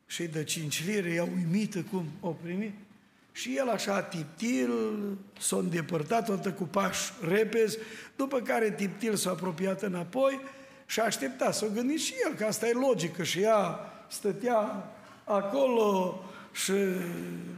și 0.06 0.22
îi 0.22 0.28
dă 0.28 0.44
cinci 0.44 0.86
lire, 0.86 1.14
ea 1.14 1.24
uimită 1.24 1.82
cum 1.92 2.06
o 2.20 2.30
primit. 2.30 2.74
Și 3.32 3.58
el 3.58 3.70
așa 3.70 4.02
tiptil 4.02 4.72
s-a 5.40 5.58
îndepărtat 5.58 6.26
toată 6.26 6.52
cu 6.52 6.64
pași 6.64 7.12
repezi, 7.28 7.78
după 8.16 8.40
care 8.40 8.72
tiptil 8.72 9.16
s-a 9.16 9.30
apropiat 9.30 9.82
înapoi 9.82 10.40
și 10.86 11.00
a 11.00 11.04
așteptat. 11.04 11.56
S-a 11.56 11.68
gândit 11.68 12.00
și 12.00 12.14
el 12.28 12.36
că 12.36 12.46
asta 12.46 12.68
e 12.68 12.74
logică 12.74 13.24
și 13.24 13.42
ea 13.42 13.80
stătea 14.10 14.92
acolo 15.24 16.24
și, 16.52 16.74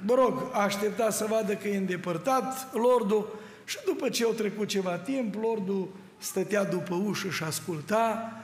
mă 0.06 0.14
rog, 0.14 0.50
a 0.52 0.62
așteptat 0.62 1.14
să 1.14 1.26
vadă 1.26 1.56
că 1.56 1.68
e 1.68 1.78
îndepărtat 1.78 2.74
lordul 2.74 3.40
și 3.66 3.78
după 3.86 4.10
ce 4.10 4.24
au 4.24 4.32
trecut 4.32 4.68
ceva 4.68 4.98
timp, 4.98 5.36
lordul 5.36 5.90
stătea 6.18 6.64
după 6.64 6.96
ușă 6.96 7.30
și 7.30 7.44
asculta 7.44 8.38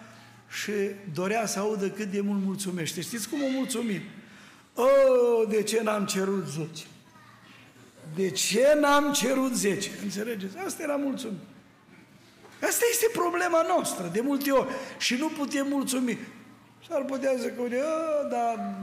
și 0.50 0.72
dorea 1.14 1.46
să 1.46 1.60
audă 1.60 1.90
cât 1.90 2.12
de 2.12 2.22
mult 2.22 2.44
mulțumește. 2.44 3.02
Știți 3.02 3.30
cum 3.30 3.44
o 3.44 3.50
mulțumit? 3.50 4.02
O, 4.74 4.86
de 5.50 5.64
ce 5.64 5.82
n-am 5.84 6.06
cerut 6.06 6.48
10? 6.48 6.84
De 8.16 8.30
ce 8.30 8.78
n-am 8.80 9.14
cerut 9.14 9.56
10? 9.56 9.90
Înțelegeți? 10.04 10.58
Asta 10.58 10.84
era 10.84 10.96
mulțumit. 10.96 11.40
Asta 12.62 12.86
este 12.92 13.06
problema 13.14 13.66
noastră, 13.68 14.10
de 14.14 14.22
multe 14.22 14.52
ori. 14.52 14.68
Și 14.98 15.16
nu 15.16 15.28
putem 15.28 15.68
mulțumi. 15.70 16.18
Și 16.82 16.90
ar 16.90 17.04
putea 17.04 17.32
să 17.40 17.48
că, 17.48 17.64
dar 18.30 18.76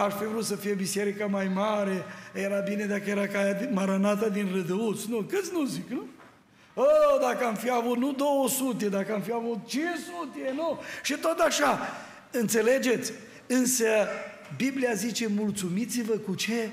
aș 0.00 0.14
fi 0.14 0.24
vrut 0.24 0.44
să 0.44 0.56
fie 0.56 0.72
biserica 0.72 1.26
mai 1.26 1.50
mare, 1.54 2.04
era 2.32 2.58
bine 2.58 2.84
dacă 2.84 3.10
era 3.10 3.26
ca 3.26 3.40
Maranata 3.72 4.28
din 4.28 4.50
Rădăuț. 4.54 5.04
Nu, 5.04 5.16
câți 5.16 5.52
nu 5.52 5.64
zic, 5.64 5.88
nu? 5.88 6.06
O, 6.74 7.18
dacă 7.20 7.44
am 7.44 7.54
fi 7.54 7.70
avut 7.70 7.96
nu 7.96 8.12
200, 8.12 8.88
dacă 8.88 9.12
am 9.12 9.20
fi 9.20 9.32
avut 9.32 9.58
500, 9.66 10.52
nu? 10.54 10.78
Și 11.02 11.14
tot 11.14 11.38
așa. 11.38 11.78
Înțelegeți? 12.30 13.12
Însă 13.46 13.84
Biblia 14.56 14.92
zice, 14.92 15.26
mulțumiți-vă 15.36 16.12
cu 16.12 16.34
ce 16.34 16.68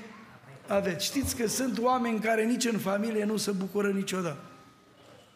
aveți. 0.66 1.04
Știți 1.04 1.36
că 1.36 1.46
sunt 1.46 1.78
oameni 1.78 2.20
care 2.20 2.44
nici 2.44 2.64
în 2.64 2.78
familie 2.78 3.24
nu 3.24 3.36
se 3.36 3.50
bucură 3.50 3.88
niciodată. 3.88 4.38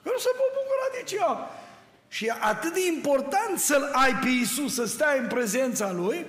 Că 0.03 0.11
nu 0.12 0.18
se 0.18 0.30
pot 0.36 0.51
bucura 0.61 0.86
de 0.93 1.03
ce 1.05 1.16
Și 2.09 2.26
e 2.26 2.34
atât 2.40 2.72
de 2.72 2.86
important 2.95 3.59
să-L 3.59 3.90
ai 3.93 4.14
pe 4.14 4.28
Iisus, 4.28 4.74
să 4.74 4.86
stai 4.86 5.18
în 5.18 5.26
prezența 5.26 5.93
Lui 5.93 6.26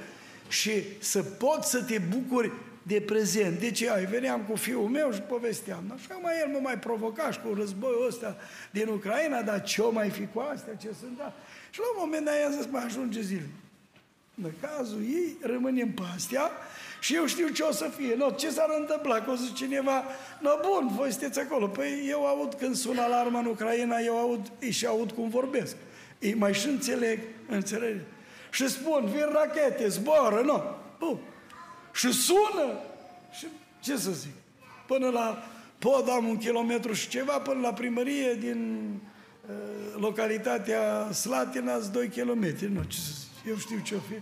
și 0.48 0.84
să 1.00 1.24
poți 1.24 1.70
să 1.70 1.84
te 1.84 1.98
bucuri 1.98 2.52
de 2.84 3.02
prezent. 3.02 3.60
De 3.60 3.72
ce 3.72 3.90
ai? 3.90 4.06
Veneam 4.06 4.42
cu 4.42 4.56
fiul 4.56 4.88
meu 4.88 5.12
și 5.12 5.20
povesteam. 5.20 5.84
Așa 5.96 6.20
mai 6.22 6.34
el 6.42 6.48
mă 6.48 6.60
mai 6.62 6.80
provoca 6.80 7.32
și 7.32 7.40
cu 7.40 7.54
războiul 7.54 8.08
ăsta 8.08 8.38
din 8.72 8.88
Ucraina, 8.88 9.42
dar 9.42 9.64
ce 9.64 9.82
o 9.82 9.92
mai 9.92 10.10
fi 10.10 10.28
cu 10.34 10.40
astea, 10.40 10.74
ce 10.76 10.90
sunt, 11.00 11.18
da? 11.18 11.34
Și 11.70 11.80
la 11.80 11.86
un 11.96 11.98
moment 12.00 12.26
dat 12.26 12.34
i-a 12.40 12.58
zis, 12.58 12.72
mai 12.72 12.84
ajunge 12.84 13.22
zile. 13.22 13.50
În 14.44 14.52
cazul 14.62 15.02
ei, 15.02 15.38
rămânem 15.42 15.92
pe 15.92 16.02
astea 16.16 16.52
și 17.00 17.16
eu 17.16 17.26
știu 17.26 17.48
ce 17.48 17.64
o 17.64 17.72
să 17.72 17.90
fie. 17.98 18.16
No, 18.16 18.30
ce 18.30 18.50
s-ar 18.50 18.70
întâmpla? 18.80 19.22
Că 19.22 19.32
o 19.32 19.36
să 19.36 19.44
cineva, 19.54 20.04
no 20.40 20.50
bun, 20.62 20.96
voi 20.96 21.12
sunteți 21.12 21.40
acolo. 21.40 21.68
Păi 21.68 22.06
eu 22.10 22.26
aud 22.26 22.54
când 22.54 22.76
sună 22.76 23.02
alarma 23.02 23.40
în 23.40 23.46
Ucraina, 23.46 24.00
eu 24.00 24.18
aud, 24.18 24.52
și 24.70 24.86
aud 24.86 25.12
cum 25.12 25.30
vorbesc. 25.30 25.76
Ei 26.20 26.34
mai 26.34 26.54
și 26.54 26.68
înțeleg, 26.68 27.20
înțeleg. 27.50 27.96
Și 28.54 28.68
spun, 28.68 29.06
vin 29.06 29.30
rachete, 29.32 29.88
zboară, 29.88 30.42
nu. 30.42 30.64
Bun. 31.00 31.20
Și 31.94 32.12
sună. 32.12 32.80
Și 33.38 33.48
ce 33.80 33.98
să 33.98 34.12
zic? 34.12 34.34
Până 34.88 35.10
la 35.10 35.44
pod 35.80 36.10
am 36.10 36.28
un 36.28 36.38
kilometru 36.38 36.94
și 36.94 37.08
ceva, 37.08 37.40
până 37.40 37.60
la 37.60 37.74
primărie 37.74 38.34
din 38.34 38.90
uh, 39.50 39.56
localitatea 40.00 41.12
Slatina, 41.12 41.78
2 41.78 42.08
kilometri. 42.08 42.72
Nu, 42.72 42.84
ce 42.84 42.98
să 42.98 43.12
zic? 43.12 43.50
Eu 43.50 43.58
știu 43.58 43.80
ce-o 43.84 44.00
fi. 44.00 44.16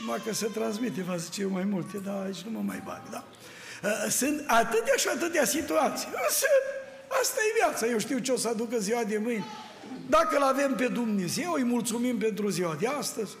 Numai 0.00 0.20
că 0.24 0.32
se 0.32 0.46
transmite, 0.46 1.02
va 1.02 1.16
zice 1.16 1.40
eu 1.40 1.50
mai 1.50 1.64
multe, 1.64 1.98
dar 1.98 2.22
aici 2.24 2.40
nu 2.40 2.50
mă 2.50 2.60
mai 2.60 2.82
bag, 2.84 3.02
da? 3.10 3.24
Uh, 3.82 4.10
sunt 4.10 4.44
atâtea 4.46 4.94
și 4.96 5.08
atâtea 5.08 5.44
situații. 5.44 6.06
Însă, 6.06 6.46
asta 7.20 7.40
e 7.40 7.58
viața. 7.64 7.86
Eu 7.86 7.98
știu 7.98 8.18
ce 8.18 8.32
o 8.32 8.36
să 8.36 8.48
aducă 8.48 8.78
ziua 8.78 9.04
de 9.04 9.18
mâine. 9.18 9.44
Dacă 10.08 10.36
îl 10.36 10.42
avem 10.42 10.74
pe 10.74 10.86
Dumnezeu, 10.86 11.52
îi 11.52 11.64
mulțumim 11.64 12.18
pentru 12.18 12.48
ziua 12.48 12.76
de 12.80 12.86
astăzi, 12.86 13.36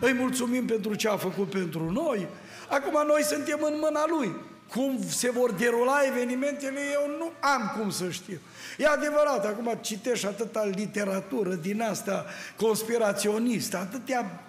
îi 0.00 0.12
mulțumim 0.12 0.66
pentru 0.66 0.94
ce 0.94 1.08
a 1.08 1.16
făcut 1.16 1.50
pentru 1.50 1.90
noi. 1.92 2.28
Acum 2.68 3.06
noi 3.06 3.22
suntem 3.22 3.58
în 3.62 3.74
mâna 3.80 4.04
Lui. 4.08 4.34
Cum 4.68 4.98
se 5.08 5.30
vor 5.30 5.52
derula 5.52 5.98
evenimentele, 6.06 6.80
eu 6.92 7.16
nu 7.18 7.32
am 7.40 7.76
cum 7.78 7.90
să 7.90 8.10
știu. 8.10 8.38
E 8.78 8.86
adevărat, 8.86 9.46
acum 9.46 9.78
citești 9.80 10.26
atâta 10.26 10.64
literatură 10.64 11.54
din 11.54 11.82
asta 11.82 12.26
conspiraționistă, 12.56 13.76
atâtea 13.76 14.44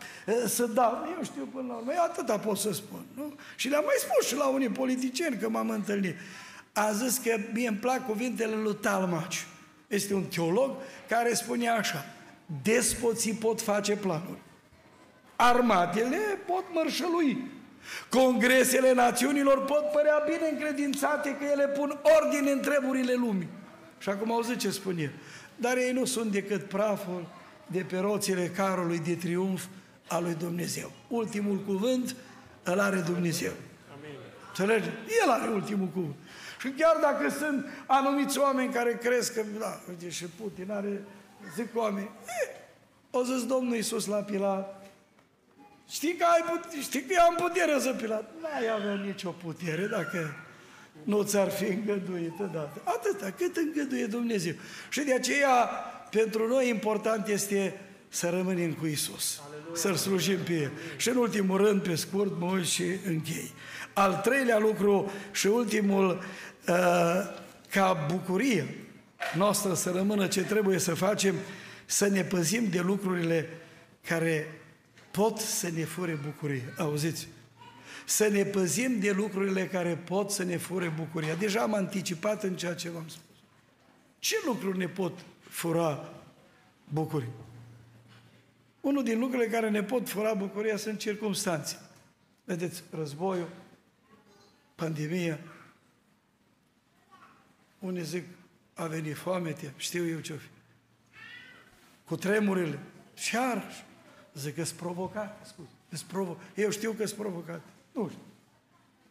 să 0.48 0.66
dau, 0.66 1.16
eu 1.18 1.24
știu 1.24 1.50
până 1.54 1.66
la 1.68 1.74
urmă, 1.74 1.92
atâta 1.98 2.38
pot 2.38 2.58
să 2.58 2.74
spun. 2.74 3.06
Nu? 3.16 3.34
Și 3.56 3.70
le-am 3.70 3.84
mai 3.86 3.96
spus 4.00 4.28
și 4.28 4.36
la 4.36 4.46
unii 4.48 4.70
politicieni 4.70 5.38
că 5.38 5.50
m-am 5.50 5.70
întâlnit. 5.70 6.16
A 6.74 6.92
zis 6.92 7.18
că 7.18 7.38
mie 7.54 7.68
îmi 7.68 7.78
plac 7.78 8.06
cuvintele 8.06 8.56
lui 8.56 8.76
Talmaci. 8.76 9.46
Este 9.92 10.14
un 10.14 10.24
teolog 10.24 10.72
care 11.08 11.34
spunea 11.34 11.76
așa, 11.76 12.06
despoții 12.62 13.34
pot 13.34 13.62
face 13.62 13.96
planuri, 13.96 14.40
armatele 15.36 16.18
pot 16.48 16.64
mărșălui, 16.74 17.52
congresele 18.10 18.94
națiunilor 18.94 19.66
pot 19.66 19.92
părea 19.92 20.24
bine 20.26 20.50
încredințate 20.52 21.36
că 21.40 21.44
ele 21.52 21.68
pun 21.68 22.00
ordine 22.20 22.52
în 22.52 22.60
treburile 22.60 23.14
lumii. 23.14 23.48
Și 24.00 24.10
acum 24.10 24.32
auzi 24.32 24.56
ce 24.56 24.70
spune 24.70 25.14
dar 25.62 25.78
ei 25.78 25.92
nu 25.92 26.06
sunt 26.06 26.32
decât 26.32 26.64
praful 26.64 27.28
de 27.68 27.80
pe 27.80 27.98
roțile 27.98 28.48
carului 28.48 29.00
de 29.00 29.16
triumf 29.16 29.66
al 30.08 30.24
lui 30.24 30.36
Dumnezeu. 30.36 30.92
Ultimul 31.08 31.58
cuvânt 31.58 32.16
îl 32.64 32.80
are 32.80 33.00
Dumnezeu. 33.00 33.52
Înțelege? 34.48 34.90
El 35.24 35.30
are 35.30 35.50
ultimul 35.50 35.88
cuvânt. 35.88 36.16
Și 36.62 36.70
chiar 36.70 36.98
dacă 37.02 37.30
sunt 37.30 37.66
anumiți 37.86 38.40
oameni 38.40 38.74
care 38.74 38.98
cresc 39.04 39.34
că, 39.34 39.42
da, 39.60 39.80
uite, 39.90 40.10
și 40.10 40.26
Putin 40.26 40.72
are, 40.72 41.02
zic 41.56 41.68
oameni, 41.76 42.10
e, 42.44 42.50
o 43.12 43.24
zis 43.24 43.46
Domnul 43.46 43.76
Iisus 43.76 44.06
la 44.06 44.16
Pilat, 44.18 44.92
știi 45.90 46.16
că, 46.16 46.26
ai 46.26 46.44
put- 46.52 46.82
știi 46.82 47.02
că 47.02 47.14
eu 47.18 47.24
am 47.26 47.36
putere 47.36 47.80
să 47.80 47.94
Pilat. 47.94 48.32
N-ai 48.42 48.70
avea 48.80 48.94
nicio 48.96 49.30
putere 49.30 49.86
dacă 49.86 50.36
nu 51.04 51.22
ți-ar 51.24 51.50
fi 51.50 51.64
îngăduit 51.66 52.38
dată. 52.38 52.82
Atâta, 52.84 53.32
cât 53.38 53.56
îngăduie 53.58 54.06
Dumnezeu. 54.06 54.54
Și 54.90 55.02
de 55.02 55.14
aceea, 55.14 55.54
pentru 56.12 56.48
noi 56.48 56.70
important 56.70 57.28
este 57.28 57.80
să 58.10 58.30
rămânem 58.30 58.74
cu 58.74 58.86
Isus, 58.86 59.42
să-L 59.74 59.96
slujim 59.96 60.38
pe 60.46 60.54
El. 60.54 60.72
Și 60.98 61.10
în 61.10 61.16
ultimul 61.16 61.58
rând, 61.58 61.82
pe 61.82 61.96
scurt, 61.96 62.40
mă 62.40 62.52
uit 62.52 62.66
și 62.66 62.84
închei. 63.08 63.52
Al 63.94 64.20
treilea 64.24 64.58
lucru 64.58 65.12
și 65.32 65.48
ultimul 65.48 66.24
Uh, 66.68 66.76
ca 67.70 68.06
bucurie 68.08 68.76
noastră 69.36 69.74
să 69.74 69.92
rămână 69.92 70.28
ce 70.28 70.44
trebuie 70.44 70.78
să 70.78 70.94
facem, 70.94 71.36
să 71.86 72.08
ne 72.08 72.24
păzim 72.24 72.70
de 72.70 72.80
lucrurile 72.80 73.50
care 74.08 74.62
pot 75.12 75.38
să 75.38 75.70
ne 75.70 75.84
fure 75.84 76.20
bucurie. 76.24 76.74
Auziți? 76.78 77.28
Să 78.06 78.28
ne 78.28 78.44
păzim 78.44 79.00
de 79.00 79.12
lucrurile 79.12 79.68
care 79.68 79.96
pot 79.96 80.32
să 80.32 80.44
ne 80.44 80.58
fure 80.58 80.94
bucuria. 80.98 81.36
Deja 81.36 81.62
am 81.62 81.74
anticipat 81.74 82.44
în 82.44 82.56
ceea 82.56 82.76
ce 82.76 82.90
v-am 82.90 83.08
spus. 83.08 83.36
Ce 84.20 84.36
lucruri 84.46 84.78
ne 84.78 84.88
pot 84.88 85.20
fura 85.40 86.14
bucurie? 86.90 87.32
Unul 88.82 89.04
din 89.04 89.20
lucrurile 89.20 89.50
care 89.50 89.70
ne 89.70 89.84
pot 89.84 90.10
fura 90.10 90.34
bucuria 90.34 90.78
sunt 90.78 91.00
circumstanțe. 91.00 91.80
Vedeți, 92.44 92.84
războiul, 92.90 93.48
pandemia, 94.82 95.40
unii 97.80 98.04
zic, 98.04 98.24
a 98.74 98.86
venit 98.86 99.16
foamete, 99.16 99.74
știu 99.78 100.08
eu 100.08 100.20
ce-o 100.20 100.36
fi. 100.36 100.48
Cu 102.06 102.16
tremurile. 102.16 102.80
Și 103.14 103.36
iarăși, 103.36 103.84
zic 104.34 104.56
că 104.56 104.64
sunt 104.64 104.80
provocat, 104.80 105.48
scuze, 105.48 106.06
provo- 106.08 106.38
eu 106.56 106.70
știu 106.70 106.92
că 106.92 107.06
sunt 107.06 107.20
provocat. 107.20 107.62
Nu 107.92 108.08
știu. 108.08 108.22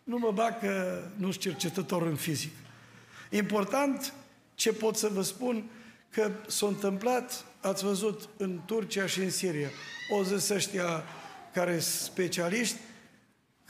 Nu 0.05 0.19
mă 0.19 0.33
bag 0.33 0.59
că 0.59 1.03
nu 1.17 1.31
sunt 1.31 1.43
cercetător 1.43 2.03
în 2.03 2.17
fizic. 2.17 2.53
Important 3.31 4.13
ce 4.55 4.73
pot 4.73 4.97
să 4.97 5.09
vă 5.09 5.23
spun, 5.23 5.71
că 6.11 6.31
s-a 6.47 6.67
întâmplat, 6.67 7.45
ați 7.61 7.85
văzut, 7.85 8.29
în 8.37 8.61
Turcia 8.65 9.07
și 9.07 9.21
în 9.21 9.31
Siria. 9.31 9.69
O 10.11 10.23
zis 10.23 10.49
ăștia 10.49 11.05
care 11.53 11.79
sunt 11.79 12.13
specialiști, 12.13 12.77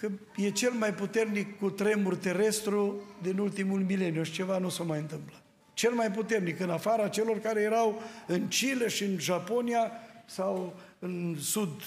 că 0.00 0.08
e 0.36 0.50
cel 0.50 0.72
mai 0.72 0.94
puternic 0.94 1.58
cu 1.58 1.70
tremur 1.70 2.16
terestru 2.16 3.00
din 3.22 3.38
ultimul 3.38 3.80
mileniu 3.80 4.22
și 4.22 4.32
ceva 4.32 4.58
nu 4.58 4.68
s-a 4.68 4.82
mai 4.82 4.98
întâmplat. 4.98 5.42
Cel 5.74 5.92
mai 5.92 6.10
puternic, 6.10 6.60
în 6.60 6.70
afara 6.70 7.08
celor 7.08 7.38
care 7.38 7.60
erau 7.60 8.02
în 8.26 8.48
Chile 8.48 8.88
și 8.88 9.04
în 9.04 9.18
Japonia 9.18 9.90
sau 10.26 10.76
în 10.98 11.36
sudul 11.40 11.84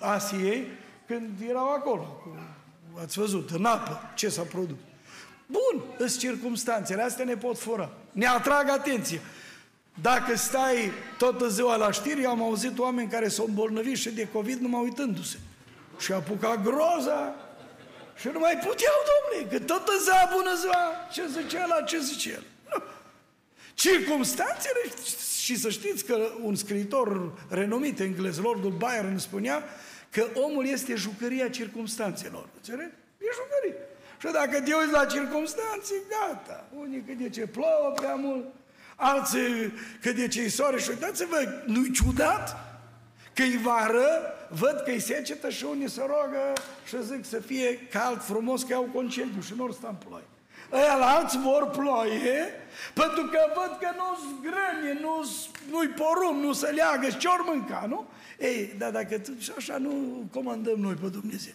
Asiei, 0.00 0.66
când 1.06 1.30
erau 1.48 1.68
acolo. 1.68 2.22
Ați 3.02 3.18
văzut, 3.18 3.50
în 3.50 3.64
apă, 3.64 4.00
ce 4.14 4.28
s-a 4.28 4.42
produs. 4.42 4.76
Bun, 5.46 5.82
sunt 5.98 6.18
circumstanțele, 6.18 7.02
astea 7.02 7.24
ne 7.24 7.36
pot 7.36 7.58
fura. 7.58 7.90
Ne 8.12 8.26
atrag 8.26 8.68
atenție. 8.68 9.20
Dacă 10.02 10.36
stai 10.36 10.90
toată 11.18 11.48
ziua 11.48 11.76
la 11.76 11.90
știri, 11.90 12.24
am 12.24 12.42
auzit 12.42 12.78
oameni 12.78 13.08
care 13.08 13.28
s-au 13.28 13.46
îmbolnăvit 13.46 13.96
și 13.96 14.10
de 14.10 14.28
COVID 14.32 14.58
numai 14.58 14.82
uitându-se. 14.82 15.38
Și 15.98 16.12
apuca 16.12 16.56
groza 16.56 17.34
și 18.16 18.28
nu 18.32 18.38
mai 18.38 18.58
puteau, 18.66 18.94
domnule, 19.10 19.56
că 19.56 19.64
tot 19.64 19.88
ziua, 20.02 20.30
bună 20.36 20.54
ziua, 20.60 21.08
ce 21.12 21.26
zice 21.26 21.66
la 21.68 21.82
ce 21.82 21.98
zice 21.98 22.30
el. 22.30 22.44
Nu. 22.70 22.82
Circumstanțele, 23.74 24.80
și 25.40 25.56
să 25.56 25.70
știți 25.70 26.04
că 26.04 26.30
un 26.40 26.54
scriitor 26.54 27.32
renumit 27.48 28.00
englez, 28.00 28.38
Lordul 28.38 28.70
Byron, 28.70 29.18
spunea 29.18 29.62
că 30.10 30.26
omul 30.34 30.66
este 30.66 30.94
jucăria 30.94 31.48
circumstanțelor. 31.48 32.48
Înțelegi? 32.56 32.92
E 33.18 33.26
jucărie. 33.34 33.80
Și 34.18 34.28
dacă 34.32 34.60
te 34.60 34.74
uiți 34.74 34.92
la 34.92 35.04
circumstanțe, 35.04 35.94
gata. 36.08 36.64
Unii 36.76 37.04
că 37.06 37.12
de 37.12 37.28
ce 37.28 37.46
plouă 37.46 37.92
prea 37.94 38.14
mult, 38.14 38.44
alții 38.96 39.72
că 40.02 40.12
de 40.12 40.28
ce-i 40.28 40.48
soare 40.48 40.78
și 40.78 40.90
uitați-vă, 40.90 41.62
nu-i 41.66 41.90
ciudat? 41.90 42.71
Că 43.34 43.42
i 43.42 43.58
vară, 43.62 44.34
văd 44.48 44.82
că-i 44.84 45.00
secetă 45.00 45.50
și 45.50 45.64
unii 45.64 45.88
se 45.88 46.00
rogă 46.00 46.52
și 46.86 46.96
zic 47.02 47.24
să 47.24 47.38
fie 47.38 47.78
cald 47.78 48.22
frumos 48.22 48.62
că 48.62 48.74
au 48.74 48.88
concediu 48.94 49.40
și 49.40 49.52
nu 49.56 49.72
sta 49.72 49.88
în 49.88 49.94
ploaie. 50.06 50.24
Aia 50.70 50.96
la 50.96 51.06
alți 51.06 51.38
vor 51.38 51.70
ploaie, 51.70 52.46
pentru 52.94 53.22
că 53.22 53.38
văd 53.54 53.78
că 53.80 53.88
nu-s 53.96 54.40
grănie, 54.40 55.00
nu-s, 55.00 55.48
nu-i 55.70 55.88
porum, 55.88 56.38
nu 56.40 56.52
se 56.52 56.66
leagă, 56.66 57.08
și 57.08 57.16
ce-or 57.16 57.44
mânca, 57.46 57.84
nu? 57.88 58.06
Ei, 58.38 58.74
dar 58.78 58.90
dacă 58.90 59.22
și 59.38 59.52
așa 59.56 59.78
nu 59.78 60.24
comandăm 60.32 60.78
noi 60.78 60.94
pe 60.94 61.06
Dumnezeu. 61.06 61.52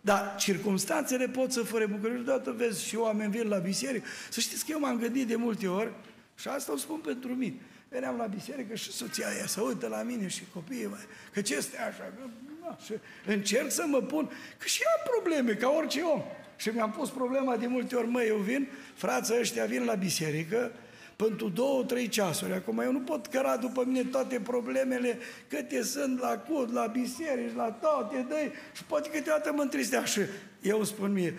Dar 0.00 0.34
circumstanțele 0.38 1.28
pot 1.28 1.52
să 1.52 1.62
fără 1.62 1.86
bucurie. 1.86 2.16
Și 2.16 2.22
deodată 2.22 2.54
vezi 2.56 2.84
și 2.86 2.96
oameni 2.96 3.30
vin 3.30 3.48
la 3.48 3.56
biserică. 3.56 4.06
Să 4.30 4.40
știți 4.40 4.64
că 4.64 4.70
eu 4.70 4.80
m-am 4.80 4.98
gândit 4.98 5.26
de 5.26 5.36
multe 5.36 5.68
ori, 5.68 5.92
și 6.34 6.48
asta 6.48 6.72
o 6.72 6.76
spun 6.76 6.98
pentru 6.98 7.34
mine, 7.34 7.54
Veneam 7.92 8.16
la 8.16 8.26
biserică 8.26 8.74
și 8.74 8.92
soția 8.92 9.28
aia 9.28 9.46
să 9.46 9.60
uită 9.60 9.86
la 9.86 10.02
mine 10.02 10.28
și 10.28 10.42
copiii 10.54 10.86
mai, 10.86 10.98
că 11.32 11.40
ce 11.40 11.54
este 11.54 11.78
așa? 11.78 12.12
Că, 12.16 12.28
na, 12.60 12.78
și 12.84 12.92
încerc 13.26 13.70
să 13.70 13.84
mă 13.86 14.00
pun, 14.00 14.30
că 14.58 14.66
și 14.66 14.82
am 14.96 15.10
probleme, 15.12 15.52
ca 15.54 15.68
orice 15.68 16.00
om. 16.00 16.22
Și 16.56 16.68
mi-am 16.68 16.90
pus 16.90 17.10
problema 17.10 17.56
de 17.56 17.66
multe 17.66 17.94
ori, 17.94 18.06
măi, 18.06 18.26
eu 18.26 18.36
vin, 18.36 18.68
frații 18.94 19.38
ăștia 19.40 19.64
vin 19.64 19.84
la 19.84 19.94
biserică, 19.94 20.72
pentru 21.16 21.48
două, 21.48 21.84
trei 21.84 22.08
ceasuri. 22.08 22.52
Acum 22.52 22.78
eu 22.78 22.92
nu 22.92 23.00
pot 23.00 23.26
căra 23.26 23.56
după 23.56 23.84
mine 23.86 24.02
toate 24.02 24.40
problemele, 24.40 25.18
câte 25.48 25.82
sunt 25.82 26.20
la 26.20 26.38
cud, 26.38 26.72
la 26.72 26.86
biserici, 26.86 27.54
la 27.56 27.70
toate, 27.70 28.26
dă 28.28 28.36
și 28.72 28.84
poate 28.84 29.08
câteodată 29.08 29.52
mă 29.52 29.62
întristea 29.62 30.04
și 30.04 30.20
eu 30.60 30.84
spun 30.84 31.12
mie, 31.12 31.38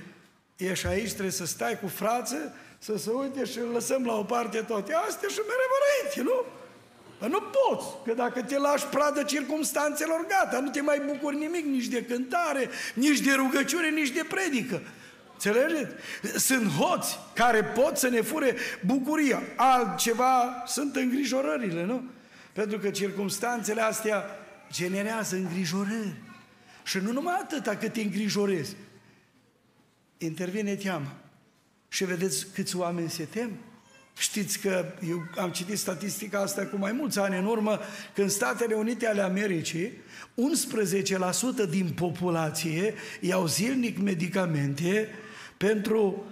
ești 0.57 0.87
aici, 0.87 1.11
trebuie 1.11 1.31
să 1.31 1.45
stai 1.45 1.79
cu 1.79 1.87
frață, 1.87 2.53
să 2.83 2.97
se 2.97 3.09
uite 3.11 3.45
și 3.45 3.59
lăsăm 3.73 4.05
la 4.05 4.13
o 4.13 4.23
parte 4.23 4.57
toate 4.57 4.93
astea 4.93 5.29
și 5.29 5.39
mereu 5.39 5.71
înainte, 5.79 6.21
nu? 6.21 6.45
Păi 7.17 7.29
nu 7.29 7.39
poți, 7.41 7.85
că 8.05 8.13
dacă 8.13 8.41
te 8.41 8.57
lași 8.57 8.85
pradă 8.85 9.23
circumstanțelor, 9.23 10.25
gata, 10.27 10.59
nu 10.59 10.69
te 10.69 10.81
mai 10.81 11.01
bucuri 11.05 11.37
nimic, 11.37 11.65
nici 11.65 11.85
de 11.85 12.05
cântare, 12.05 12.69
nici 12.93 13.19
de 13.19 13.33
rugăciune, 13.33 13.89
nici 13.89 14.09
de 14.09 14.25
predică. 14.29 14.81
Înțelegeți? 15.33 15.91
Sunt 16.35 16.71
hoți 16.71 17.19
care 17.33 17.63
pot 17.63 17.97
să 17.97 18.09
ne 18.09 18.21
fure 18.21 18.55
bucuria. 18.85 19.41
Altceva 19.55 20.63
sunt 20.65 20.95
îngrijorările, 20.95 21.83
nu? 21.85 22.03
Pentru 22.53 22.77
că 22.77 22.89
circumstanțele 22.89 23.81
astea 23.81 24.25
generează 24.71 25.35
îngrijorări. 25.35 26.15
Și 26.83 26.97
nu 26.97 27.11
numai 27.11 27.37
atâta 27.41 27.75
cât 27.75 27.93
te 27.93 28.01
îngrijorezi. 28.01 28.75
Intervine 30.17 30.75
teama. 30.75 31.22
Și 31.93 32.05
vedeți 32.05 32.45
câți 32.53 32.75
oameni 32.75 33.09
se 33.09 33.23
tem? 33.23 33.51
Știți 34.17 34.59
că 34.59 34.85
eu 35.09 35.23
am 35.37 35.49
citit 35.49 35.77
statistica 35.77 36.39
asta 36.39 36.65
cu 36.65 36.75
mai 36.75 36.91
mulți 36.91 37.19
ani 37.19 37.37
în 37.37 37.45
urmă, 37.45 37.79
că 38.13 38.21
în 38.21 38.29
Statele 38.29 38.73
Unite 38.73 39.07
ale 39.07 39.21
Americii, 39.21 39.91
11% 41.65 41.69
din 41.69 41.89
populație 41.95 42.93
iau 43.19 43.47
zilnic 43.47 43.97
medicamente 43.97 45.09
pentru 45.57 46.25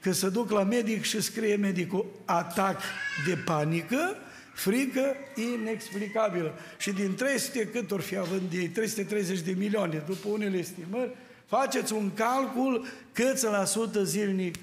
că 0.00 0.12
se 0.12 0.28
duc 0.28 0.50
la 0.50 0.62
medic 0.62 1.02
și 1.02 1.20
scrie 1.20 1.56
medicul 1.56 2.06
atac 2.24 2.80
de 3.26 3.36
panică, 3.44 4.16
frică 4.54 5.14
inexplicabilă. 5.54 6.54
Și 6.78 6.92
din 6.92 7.14
300, 7.14 7.66
cât 7.66 7.90
or 7.90 8.00
fi 8.00 8.16
având 8.16 8.52
ei, 8.52 8.68
330 8.68 9.40
de 9.40 9.54
milioane, 9.58 10.02
după 10.06 10.28
unele 10.28 10.56
estimări, 10.56 11.10
faceți 11.46 11.92
un 11.92 12.10
calcul 12.14 12.86
câți 13.12 13.44
la 13.44 13.64
sută 13.64 14.04
zilnic 14.04 14.54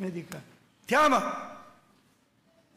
medicat. 0.00 0.42
Teama! 0.84 1.22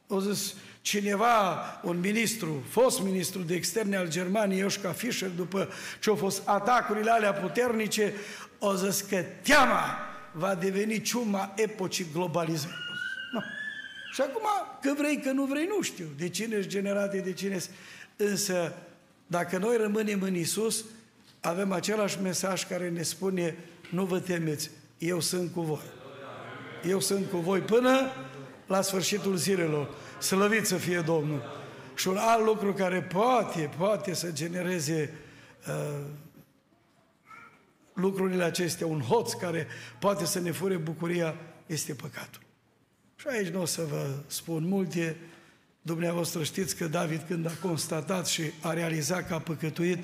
O 0.07 0.19
zis 0.19 0.53
cineva, 0.82 1.57
un 1.84 1.99
ministru, 1.99 2.63
fost 2.69 3.01
ministru 3.01 3.41
de 3.41 3.55
externe 3.55 3.95
al 3.95 4.09
Germaniei, 4.09 4.59
Ioșca 4.59 4.91
Fischer, 4.91 5.30
după 5.30 5.69
ce 5.99 6.09
au 6.09 6.15
fost 6.15 6.41
atacurile 6.47 7.11
alea 7.11 7.34
puternice, 7.34 8.13
o 8.59 8.76
zis 8.76 9.01
că 9.01 9.24
teama 9.41 9.97
va 10.32 10.55
deveni 10.55 11.01
ciuma 11.01 11.53
epocii 11.55 12.07
globalizării. 12.13 12.76
No. 13.34 13.39
Și 14.13 14.21
acum, 14.21 14.47
că 14.82 14.93
vrei, 14.97 15.21
că 15.21 15.32
nu 15.32 15.45
vrei, 15.45 15.65
nu 15.65 15.82
știu 15.82 16.07
de 16.17 16.30
cine 16.30 16.55
ești 16.55 16.69
generate, 16.69 17.17
de 17.17 17.34
cine 17.34 17.59
Însă, 18.15 18.74
dacă 19.28 19.57
noi 19.57 19.78
rămânem 19.78 20.21
în 20.21 20.36
Isus, 20.36 20.86
avem 21.39 21.71
același 21.71 22.21
mesaj 22.21 22.67
care 22.67 22.89
ne 22.89 23.01
spune, 23.01 23.57
nu 23.89 24.05
vă 24.05 24.19
temeți, 24.19 24.69
eu 24.97 25.19
sunt 25.19 25.51
cu 25.53 25.61
voi. 25.61 26.03
Eu 26.88 27.00
sunt 27.00 27.30
cu 27.30 27.38
voi 27.38 27.60
până 27.60 28.12
la 28.68 28.82
sfârșitul 28.82 29.36
zilelor. 29.36 29.90
Slăvit 30.20 30.66
să 30.66 30.76
fie 30.76 31.00
Domnul. 31.00 31.42
Și 31.96 32.08
un 32.08 32.18
alt 32.18 32.46
lucru 32.46 32.74
care 32.74 33.02
poate, 33.02 33.70
poate 33.78 34.14
să 34.14 34.32
genereze 34.32 35.14
uh, 35.68 36.00
lucrurile 37.94 38.44
acestea, 38.44 38.88
un 38.88 39.02
hoț 39.02 39.34
care 39.34 39.68
poate 40.00 40.26
să 40.26 40.40
ne 40.40 40.52
fure 40.52 40.76
bucuria, 40.76 41.36
este 41.66 41.94
păcatul. 41.94 42.42
Și 43.16 43.28
aici 43.28 43.48
nu 43.48 43.62
o 43.62 43.66
să 43.66 43.82
vă 43.90 44.10
spun 44.28 44.68
multe, 44.68 45.18
dumneavoastră 45.82 46.44
știți 46.44 46.76
că 46.76 46.88
David 46.88 47.22
când 47.28 47.46
a 47.46 47.52
constatat 47.62 48.28
și 48.28 48.42
a 48.62 48.74
realizat 48.74 49.28
că 49.28 49.34
a 49.34 49.40
păcătuit 49.40 50.00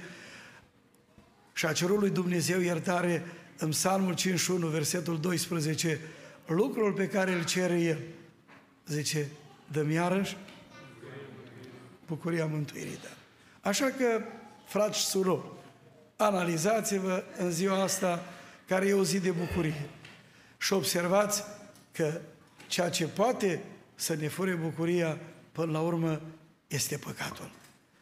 și 1.54 1.66
a 1.66 1.72
cerut 1.72 2.00
lui 2.00 2.10
Dumnezeu 2.10 2.60
iertare 2.60 3.26
în 3.58 3.70
Psalmul 3.70 4.14
51, 4.14 4.68
versetul 4.68 5.20
12, 5.20 6.00
lucrul 6.50 6.94
pe 6.94 7.08
care 7.08 7.32
îl 7.32 7.46
cere 7.46 7.80
el, 7.80 8.00
zice, 8.86 9.28
dăm 9.72 9.92
iarăși 9.92 10.38
bucuria 12.08 12.46
mântuirii 12.46 13.00
da. 13.04 13.10
Așa 13.70 13.86
că, 13.86 14.22
frați 14.66 15.00
și 15.00 15.06
surori, 15.06 15.46
analizați-vă 16.16 17.24
în 17.38 17.52
ziua 17.52 17.82
asta 17.82 18.24
care 18.68 18.88
e 18.88 18.94
o 18.94 19.04
zi 19.04 19.20
de 19.20 19.32
bucurie 19.32 19.90
și 20.58 20.74
observați 20.74 21.44
că 21.92 22.22
ceea 22.68 22.90
ce 22.90 23.08
poate 23.08 23.64
să 23.96 24.16
ne 24.16 24.28
fure 24.28 24.54
bucuria 24.54 25.18
până 25.52 25.72
la 25.72 25.80
urmă 25.80 26.22
este 26.68 26.98
păcatul. 26.98 27.52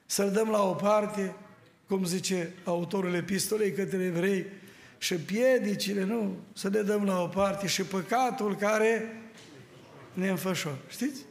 Să-l 0.06 0.32
dăm 0.32 0.50
la 0.50 0.64
o 0.64 0.74
parte, 0.74 1.36
cum 1.88 2.06
zice 2.06 2.54
autorul 2.64 3.14
epistolei 3.14 3.72
către 3.72 4.04
evrei, 4.04 4.45
și 4.98 5.16
piedicile, 5.16 6.04
nu, 6.04 6.36
să 6.54 6.68
le 6.68 6.82
dăm 6.82 7.04
la 7.04 7.22
o 7.22 7.28
parte 7.28 7.68
și 7.68 7.82
păcatul 7.82 8.56
care 8.56 9.22
ne 10.14 10.30
înfășor. 10.30 10.78
Știți? 10.89 11.22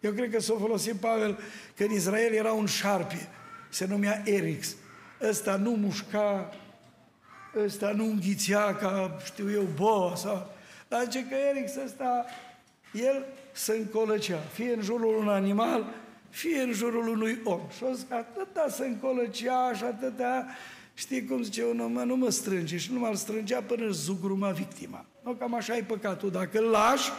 Eu 0.00 0.12
cred 0.12 0.30
că 0.30 0.40
s-a 0.40 0.54
folosit 0.58 0.94
Pavel 0.94 1.38
că 1.76 1.84
în 1.84 1.90
Israel 1.90 2.32
era 2.32 2.52
un 2.52 2.66
șarpe, 2.66 3.28
se 3.68 3.86
numea 3.86 4.22
Erix. 4.24 4.74
Ăsta 5.20 5.56
nu 5.56 5.70
mușca, 5.70 6.54
ăsta 7.64 7.92
nu 7.92 8.04
înghițea 8.04 8.76
ca, 8.76 9.18
știu 9.24 9.50
eu, 9.50 9.66
boa 9.74 10.16
sau... 10.16 10.56
Dar 10.88 11.08
ce 11.08 11.24
că 11.24 11.34
Erix 11.34 11.76
ăsta, 11.84 12.24
el 12.92 13.24
se 13.52 13.72
încolăcea, 13.72 14.38
fie 14.38 14.72
în 14.72 14.82
jurul 14.82 15.16
unui 15.16 15.34
animal, 15.34 15.94
fie 16.30 16.60
în 16.60 16.72
jurul 16.72 17.08
unui 17.08 17.40
om. 17.44 17.60
Și 17.76 17.82
o 17.82 17.92
zic, 17.92 18.12
atâta 18.12 18.66
se 18.68 18.86
încolăcea 18.86 19.72
și 19.74 19.84
atâta, 19.84 20.46
știi 20.98 21.24
cum 21.24 21.42
zice 21.42 21.64
un 21.64 21.80
om, 21.80 21.92
nu 21.92 22.16
mă 22.16 22.30
strânge 22.30 22.76
și 22.76 22.92
nu 22.92 22.98
mă 22.98 23.14
strângea 23.14 23.60
până 23.62 23.90
zugruma 23.90 24.50
victima. 24.50 25.06
Nu, 25.24 25.32
cam 25.32 25.54
așa 25.54 25.76
e 25.76 25.82
păcatul. 25.82 26.30
Dacă 26.30 26.58
îl 26.58 26.64
lași, 26.64 27.10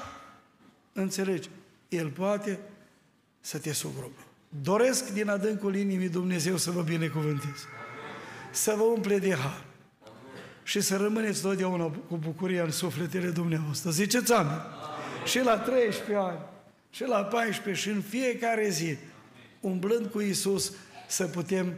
înțelegi, 0.93 1.49
el 1.89 2.09
poate 2.09 2.59
să 3.39 3.57
te 3.57 3.73
sugrupe. 3.73 4.21
Doresc 4.63 5.13
din 5.13 5.29
adâncul 5.29 5.75
inimii 5.75 6.09
Dumnezeu 6.09 6.57
să 6.57 6.71
vă 6.71 6.81
binecuvântez. 6.81 7.67
Să 8.51 8.73
vă 8.77 8.83
umple 8.83 9.19
de 9.19 9.35
har. 9.35 9.65
Și 10.63 10.81
să 10.81 10.97
rămâneți 10.97 11.41
totdeauna 11.41 11.85
cu 12.07 12.17
bucuria 12.17 12.63
în 12.63 12.71
sufletele 12.71 13.29
dumneavoastră. 13.29 13.89
Ziceți 13.89 14.33
amin. 14.33 14.61
Și 15.25 15.39
la 15.39 15.57
13 15.57 16.15
ani, 16.15 16.39
și 16.89 17.03
la 17.03 17.23
14, 17.23 17.89
și 17.89 17.95
în 17.95 18.01
fiecare 18.01 18.69
zi, 18.69 18.97
umblând 19.59 20.05
cu 20.05 20.19
Isus, 20.19 20.73
să 21.07 21.27
putem 21.27 21.73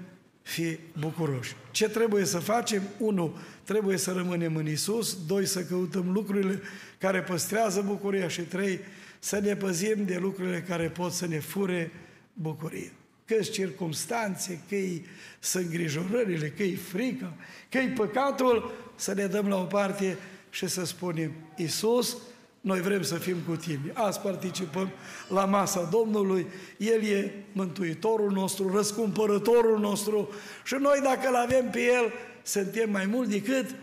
fi 0.51 0.77
bucuroși. 0.99 1.55
Ce 1.71 1.89
trebuie 1.89 2.25
să 2.25 2.39
facem? 2.39 2.81
Unu, 2.97 3.37
trebuie 3.63 3.97
să 3.97 4.11
rămânem 4.11 4.55
în 4.55 4.67
Isus, 4.67 5.25
doi, 5.25 5.45
să 5.45 5.63
căutăm 5.63 6.11
lucrurile 6.11 6.61
care 6.97 7.21
păstrează 7.21 7.81
bucuria 7.81 8.27
și 8.27 8.41
trei, 8.41 8.79
să 9.19 9.39
ne 9.39 9.55
păzim 9.55 10.05
de 10.05 10.17
lucrurile 10.21 10.61
care 10.67 10.89
pot 10.89 11.11
să 11.11 11.27
ne 11.27 11.39
fure 11.39 11.91
bucurie. 12.33 12.91
că 13.25 13.35
circumstanțe, 13.41 14.59
că-i 14.69 15.05
sunt 15.39 15.65
îngrijorările, 15.65 16.49
că-i 16.49 16.75
frica, 16.75 17.33
că-i 17.69 17.87
păcatul, 17.87 18.71
să 18.95 19.13
ne 19.13 19.25
dăm 19.25 19.47
la 19.47 19.55
o 19.55 19.63
parte 19.63 20.17
și 20.49 20.67
să 20.67 20.85
spunem, 20.85 21.31
Iisus, 21.55 22.17
noi 22.61 22.81
vrem 22.81 23.01
să 23.01 23.15
fim 23.15 23.37
cu 23.47 23.55
tine. 23.55 23.91
Azi 23.93 24.19
participăm 24.19 24.89
la 25.27 25.45
masa 25.45 25.89
Domnului, 25.91 26.47
El 26.77 27.03
e 27.03 27.33
Mântuitorul 27.51 28.31
nostru, 28.31 28.75
răscumpărătorul 28.75 29.79
nostru 29.79 30.29
și 30.65 30.75
noi 30.79 30.99
dacă 31.03 31.27
îl 31.27 31.35
avem 31.35 31.69
pe 31.69 31.79
El, 31.79 32.11
suntem 32.43 32.89
mai 32.89 33.05
mult 33.05 33.29
decât 33.29 33.75